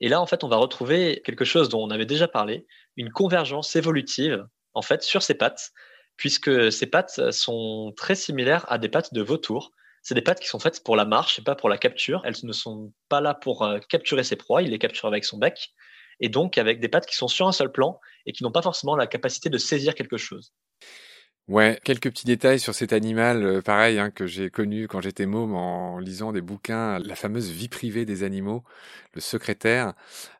Et 0.00 0.08
là, 0.08 0.20
en 0.20 0.26
fait, 0.26 0.42
on 0.42 0.48
va 0.48 0.56
retrouver 0.56 1.22
quelque 1.24 1.44
chose 1.44 1.68
dont 1.68 1.80
on 1.80 1.90
avait 1.90 2.06
déjà 2.06 2.26
parlé, 2.26 2.66
une 2.96 3.12
convergence 3.12 3.76
évolutive, 3.76 4.44
en 4.74 4.82
fait, 4.82 5.04
sur 5.04 5.22
ces 5.22 5.34
pattes, 5.34 5.70
puisque 6.16 6.72
ces 6.72 6.86
pattes 6.86 7.30
sont 7.30 7.92
très 7.96 8.16
similaires 8.16 8.64
à 8.72 8.78
des 8.78 8.88
pattes 8.88 9.14
de 9.14 9.22
vautour. 9.22 9.70
C'est 10.02 10.14
des 10.14 10.22
pattes 10.22 10.40
qui 10.40 10.48
sont 10.48 10.58
faites 10.58 10.82
pour 10.82 10.96
la 10.96 11.04
marche 11.04 11.38
et 11.38 11.42
pas 11.42 11.54
pour 11.54 11.68
la 11.68 11.78
capture. 11.78 12.22
Elles 12.24 12.36
ne 12.42 12.52
sont 12.52 12.92
pas 13.08 13.20
là 13.20 13.34
pour 13.34 13.62
euh, 13.62 13.78
capturer 13.88 14.24
ses 14.24 14.36
proies, 14.36 14.62
il 14.62 14.70
les 14.70 14.78
capture 14.78 15.08
avec 15.08 15.24
son 15.24 15.38
bec, 15.38 15.72
et 16.20 16.28
donc 16.28 16.58
avec 16.58 16.80
des 16.80 16.88
pattes 16.88 17.06
qui 17.06 17.16
sont 17.16 17.28
sur 17.28 17.46
un 17.46 17.52
seul 17.52 17.70
plan 17.70 18.00
et 18.26 18.32
qui 18.32 18.42
n'ont 18.42 18.52
pas 18.52 18.62
forcément 18.62 18.96
la 18.96 19.06
capacité 19.06 19.50
de 19.50 19.58
saisir 19.58 19.94
quelque 19.94 20.16
chose. 20.16 20.52
Ouais, 21.50 21.80
quelques 21.82 22.10
petits 22.10 22.26
détails 22.26 22.60
sur 22.60 22.76
cet 22.76 22.92
animal, 22.92 23.44
euh, 23.44 23.60
pareil, 23.60 23.98
hein, 23.98 24.12
que 24.12 24.24
j'ai 24.24 24.50
connu 24.50 24.86
quand 24.86 25.00
j'étais 25.00 25.26
môme 25.26 25.52
en 25.56 25.98
lisant 25.98 26.30
des 26.30 26.40
bouquins, 26.40 27.00
la 27.00 27.16
fameuse 27.16 27.50
vie 27.50 27.66
privée 27.66 28.04
des 28.04 28.22
animaux, 28.22 28.62
le 29.14 29.20
secrétaire. 29.20 29.94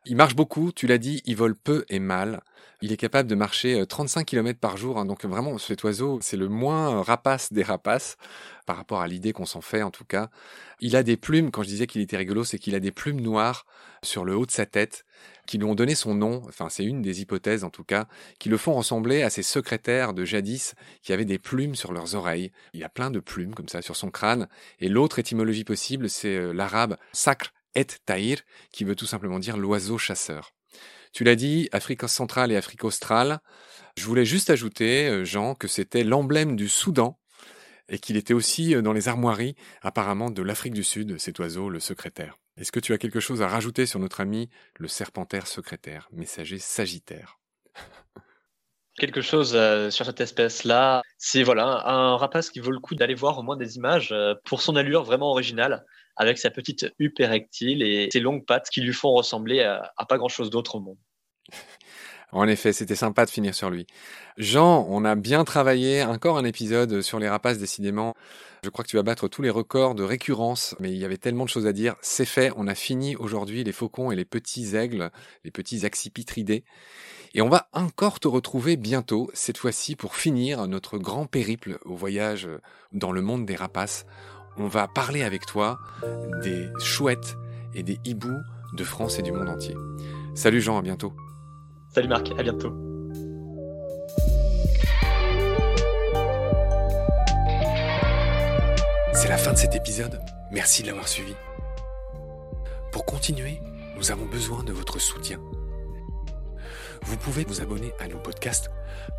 Il 0.05 0.15
marche 0.15 0.37
beaucoup, 0.37 0.71
tu 0.71 0.87
l'as 0.87 0.97
dit, 0.97 1.21
il 1.25 1.35
vole 1.35 1.53
peu 1.57 1.83
et 1.89 1.99
mal. 1.99 2.39
Il 2.81 2.93
est 2.93 2.97
capable 2.97 3.27
de 3.27 3.35
marcher 3.35 3.85
35 3.85 4.21
euh, 4.21 4.23
km 4.23 4.57
par 4.57 4.77
jour, 4.77 4.97
hein, 4.97 5.05
donc 5.05 5.25
vraiment 5.25 5.57
cet 5.57 5.83
oiseau, 5.83 6.19
c'est 6.21 6.37
le 6.37 6.47
moins 6.47 7.03
rapace 7.03 7.51
des 7.51 7.63
rapaces, 7.63 8.15
par 8.65 8.77
rapport 8.77 9.01
à 9.01 9.07
l'idée 9.07 9.33
qu'on 9.33 9.45
s'en 9.45 9.59
fait 9.59 9.83
en 9.83 9.91
tout 9.91 10.05
cas. 10.05 10.29
Il 10.79 10.95
a 10.95 11.03
des 11.03 11.17
plumes, 11.17 11.51
quand 11.51 11.63
je 11.63 11.67
disais 11.67 11.87
qu'il 11.87 11.99
était 11.99 12.15
rigolo, 12.15 12.45
c'est 12.45 12.57
qu'il 12.57 12.73
a 12.73 12.79
des 12.79 12.91
plumes 12.91 13.19
noires 13.19 13.65
sur 14.01 14.23
le 14.23 14.37
haut 14.37 14.45
de 14.45 14.51
sa 14.51 14.65
tête, 14.65 15.03
qui 15.47 15.57
lui 15.57 15.65
ont 15.65 15.75
donné 15.75 15.95
son 15.95 16.15
nom, 16.15 16.41
enfin 16.47 16.69
c'est 16.69 16.85
une 16.85 17.01
des 17.01 17.21
hypothèses 17.21 17.63
en 17.63 17.69
tout 17.69 17.83
cas, 17.83 18.07
qui 18.39 18.49
le 18.49 18.57
font 18.57 18.73
ressembler 18.73 19.23
à 19.23 19.29
ses 19.29 19.43
secrétaires 19.43 20.13
de 20.13 20.25
jadis 20.25 20.75
qui 21.01 21.13
avaient 21.13 21.25
des 21.25 21.39
plumes 21.39 21.75
sur 21.75 21.93
leurs 21.93 22.15
oreilles. 22.15 22.51
Il 22.73 22.79
y 22.79 22.83
a 22.83 22.89
plein 22.89 23.11
de 23.11 23.19
plumes 23.19 23.53
comme 23.53 23.69
ça 23.69 23.81
sur 23.81 23.95
son 23.95 24.11
crâne. 24.11 24.47
Et 24.79 24.89
l'autre 24.89 25.19
étymologie 25.19 25.63
possible, 25.63 26.09
c'est 26.09 26.35
euh, 26.35 26.53
l'arabe 26.53 26.97
sacre 27.13 27.53
et 27.75 27.85
taïr, 28.05 28.41
qui 28.71 28.83
veut 28.83 28.95
tout 28.95 29.05
simplement 29.05 29.39
dire 29.39 29.57
l'oiseau 29.57 29.97
chasseur. 29.97 30.53
Tu 31.13 31.23
l'as 31.23 31.35
dit, 31.35 31.69
Afrique 31.71 32.07
centrale 32.07 32.51
et 32.51 32.57
Afrique 32.57 32.83
australe. 32.83 33.39
Je 33.97 34.05
voulais 34.05 34.25
juste 34.25 34.49
ajouter, 34.49 35.07
euh, 35.07 35.25
Jean, 35.25 35.55
que 35.55 35.67
c'était 35.67 36.03
l'emblème 36.03 36.55
du 36.55 36.69
Soudan 36.69 37.17
et 37.89 37.99
qu'il 37.99 38.17
était 38.17 38.33
aussi 38.33 38.75
euh, 38.75 38.81
dans 38.81 38.93
les 38.93 39.07
armoiries 39.07 39.55
apparemment 39.81 40.29
de 40.29 40.41
l'Afrique 40.41 40.73
du 40.73 40.83
Sud, 40.83 41.19
cet 41.19 41.39
oiseau, 41.39 41.69
le 41.69 41.79
secrétaire. 41.79 42.40
Est-ce 42.57 42.71
que 42.71 42.79
tu 42.79 42.93
as 42.93 42.97
quelque 42.97 43.19
chose 43.19 43.41
à 43.41 43.47
rajouter 43.47 43.85
sur 43.85 43.99
notre 43.99 44.21
ami 44.21 44.49
le 44.77 44.87
serpentaire 44.87 45.47
secrétaire, 45.47 46.09
messager 46.11 46.59
sagittaire? 46.59 47.39
Quelque 48.97 49.21
chose 49.21 49.53
euh, 49.55 49.89
sur 49.89 50.05
cette 50.05 50.19
espèce-là, 50.19 51.01
c'est 51.17 51.43
voilà 51.43 51.87
un 51.87 52.17
rapace 52.17 52.49
qui 52.49 52.59
vaut 52.59 52.71
le 52.71 52.79
coup 52.79 52.93
d'aller 52.93 53.15
voir 53.15 53.39
au 53.39 53.41
moins 53.41 53.55
des 53.55 53.77
images 53.77 54.13
pour 54.43 54.61
son 54.61 54.75
allure 54.75 55.03
vraiment 55.03 55.31
originale, 55.31 55.85
avec 56.15 56.37
sa 56.37 56.49
petite 56.49 56.93
huppe 56.99 57.19
érectile 57.19 57.81
et 57.81 58.09
ses 58.11 58.19
longues 58.19 58.45
pattes 58.45 58.69
qui 58.69 58.81
lui 58.81 58.93
font 58.93 59.13
ressembler 59.13 59.61
à, 59.61 60.05
pas 60.07 60.17
grand-chose 60.17 60.49
d'autre 60.49 60.75
au 60.75 60.81
monde. 60.81 60.97
En 62.31 62.47
effet, 62.47 62.73
c'était 62.73 62.95
sympa 62.95 63.25
de 63.25 63.29
finir 63.29 63.53
sur 63.53 63.69
lui. 63.69 63.87
Jean, 64.37 64.85
on 64.89 65.03
a 65.03 65.15
bien 65.15 65.43
travaillé, 65.43 66.03
encore 66.03 66.37
un 66.37 66.45
épisode 66.45 67.01
sur 67.01 67.19
les 67.19 67.27
rapaces 67.27 67.57
décidément. 67.57 68.15
Je 68.63 68.69
crois 68.69 68.85
que 68.85 68.89
tu 68.89 68.95
vas 68.95 69.03
battre 69.03 69.27
tous 69.27 69.41
les 69.41 69.49
records 69.49 69.95
de 69.95 70.03
récurrence, 70.03 70.75
mais 70.79 70.91
il 70.91 70.97
y 70.97 71.05
avait 71.05 71.17
tellement 71.17 71.45
de 71.45 71.49
choses 71.49 71.67
à 71.67 71.73
dire. 71.73 71.95
C'est 72.01 72.25
fait, 72.25 72.51
on 72.55 72.67
a 72.67 72.75
fini 72.75 73.15
aujourd'hui 73.15 73.63
les 73.63 73.71
faucons 73.71 74.11
et 74.11 74.15
les 74.15 74.25
petits 74.25 74.75
aigles, 74.75 75.11
les 75.43 75.51
petits 75.51 75.85
accipitridés. 75.85 76.63
Et 77.33 77.41
on 77.41 77.49
va 77.49 77.67
encore 77.73 78.19
te 78.19 78.27
retrouver 78.27 78.77
bientôt, 78.77 79.29
cette 79.33 79.57
fois-ci 79.57 79.95
pour 79.95 80.15
finir 80.15 80.67
notre 80.67 80.97
grand 80.97 81.25
périple 81.25 81.79
au 81.85 81.95
voyage 81.95 82.47
dans 82.91 83.11
le 83.11 83.21
monde 83.21 83.45
des 83.45 83.55
rapaces 83.55 84.05
on 84.57 84.67
va 84.67 84.87
parler 84.87 85.23
avec 85.23 85.45
toi 85.45 85.79
des 86.43 86.69
chouettes 86.79 87.37
et 87.73 87.83
des 87.83 87.99
hiboux 88.05 88.39
de 88.73 88.83
France 88.83 89.19
et 89.19 89.21
du 89.21 89.31
monde 89.31 89.49
entier. 89.49 89.75
Salut 90.35 90.61
Jean, 90.61 90.77
à 90.77 90.81
bientôt. 90.81 91.13
Salut 91.93 92.07
Marc, 92.07 92.31
à 92.39 92.43
bientôt. 92.43 92.73
C'est 99.13 99.27
la 99.27 99.37
fin 99.37 99.51
de 99.51 99.57
cet 99.57 99.75
épisode. 99.75 100.21
Merci 100.51 100.83
de 100.83 100.87
l'avoir 100.87 101.09
suivi. 101.09 101.35
Pour 102.93 103.05
continuer, 103.05 103.61
nous 103.97 104.09
avons 104.09 104.25
besoin 104.25 104.63
de 104.63 104.71
votre 104.71 104.99
soutien. 104.99 105.41
Vous 107.03 107.17
pouvez 107.17 107.43
vous 107.43 107.59
abonner 107.59 107.91
à 107.99 108.07
nos 108.07 108.19
podcasts, 108.19 108.69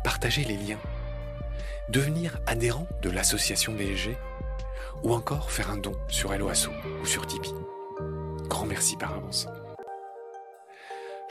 partager 0.03 0.43
les 0.43 0.57
liens, 0.57 0.79
devenir 1.89 2.39
adhérent 2.47 2.87
de 3.03 3.11
l'association 3.11 3.75
VSG 3.75 4.17
ou 5.03 5.13
encore 5.13 5.51
faire 5.51 5.69
un 5.69 5.77
don 5.77 5.93
sur 6.07 6.33
Helloasso 6.33 6.71
ou 7.03 7.05
sur 7.05 7.27
Tipeee. 7.27 7.53
Grand 8.49 8.65
merci 8.65 8.97
par 8.97 9.13
avance. 9.13 9.47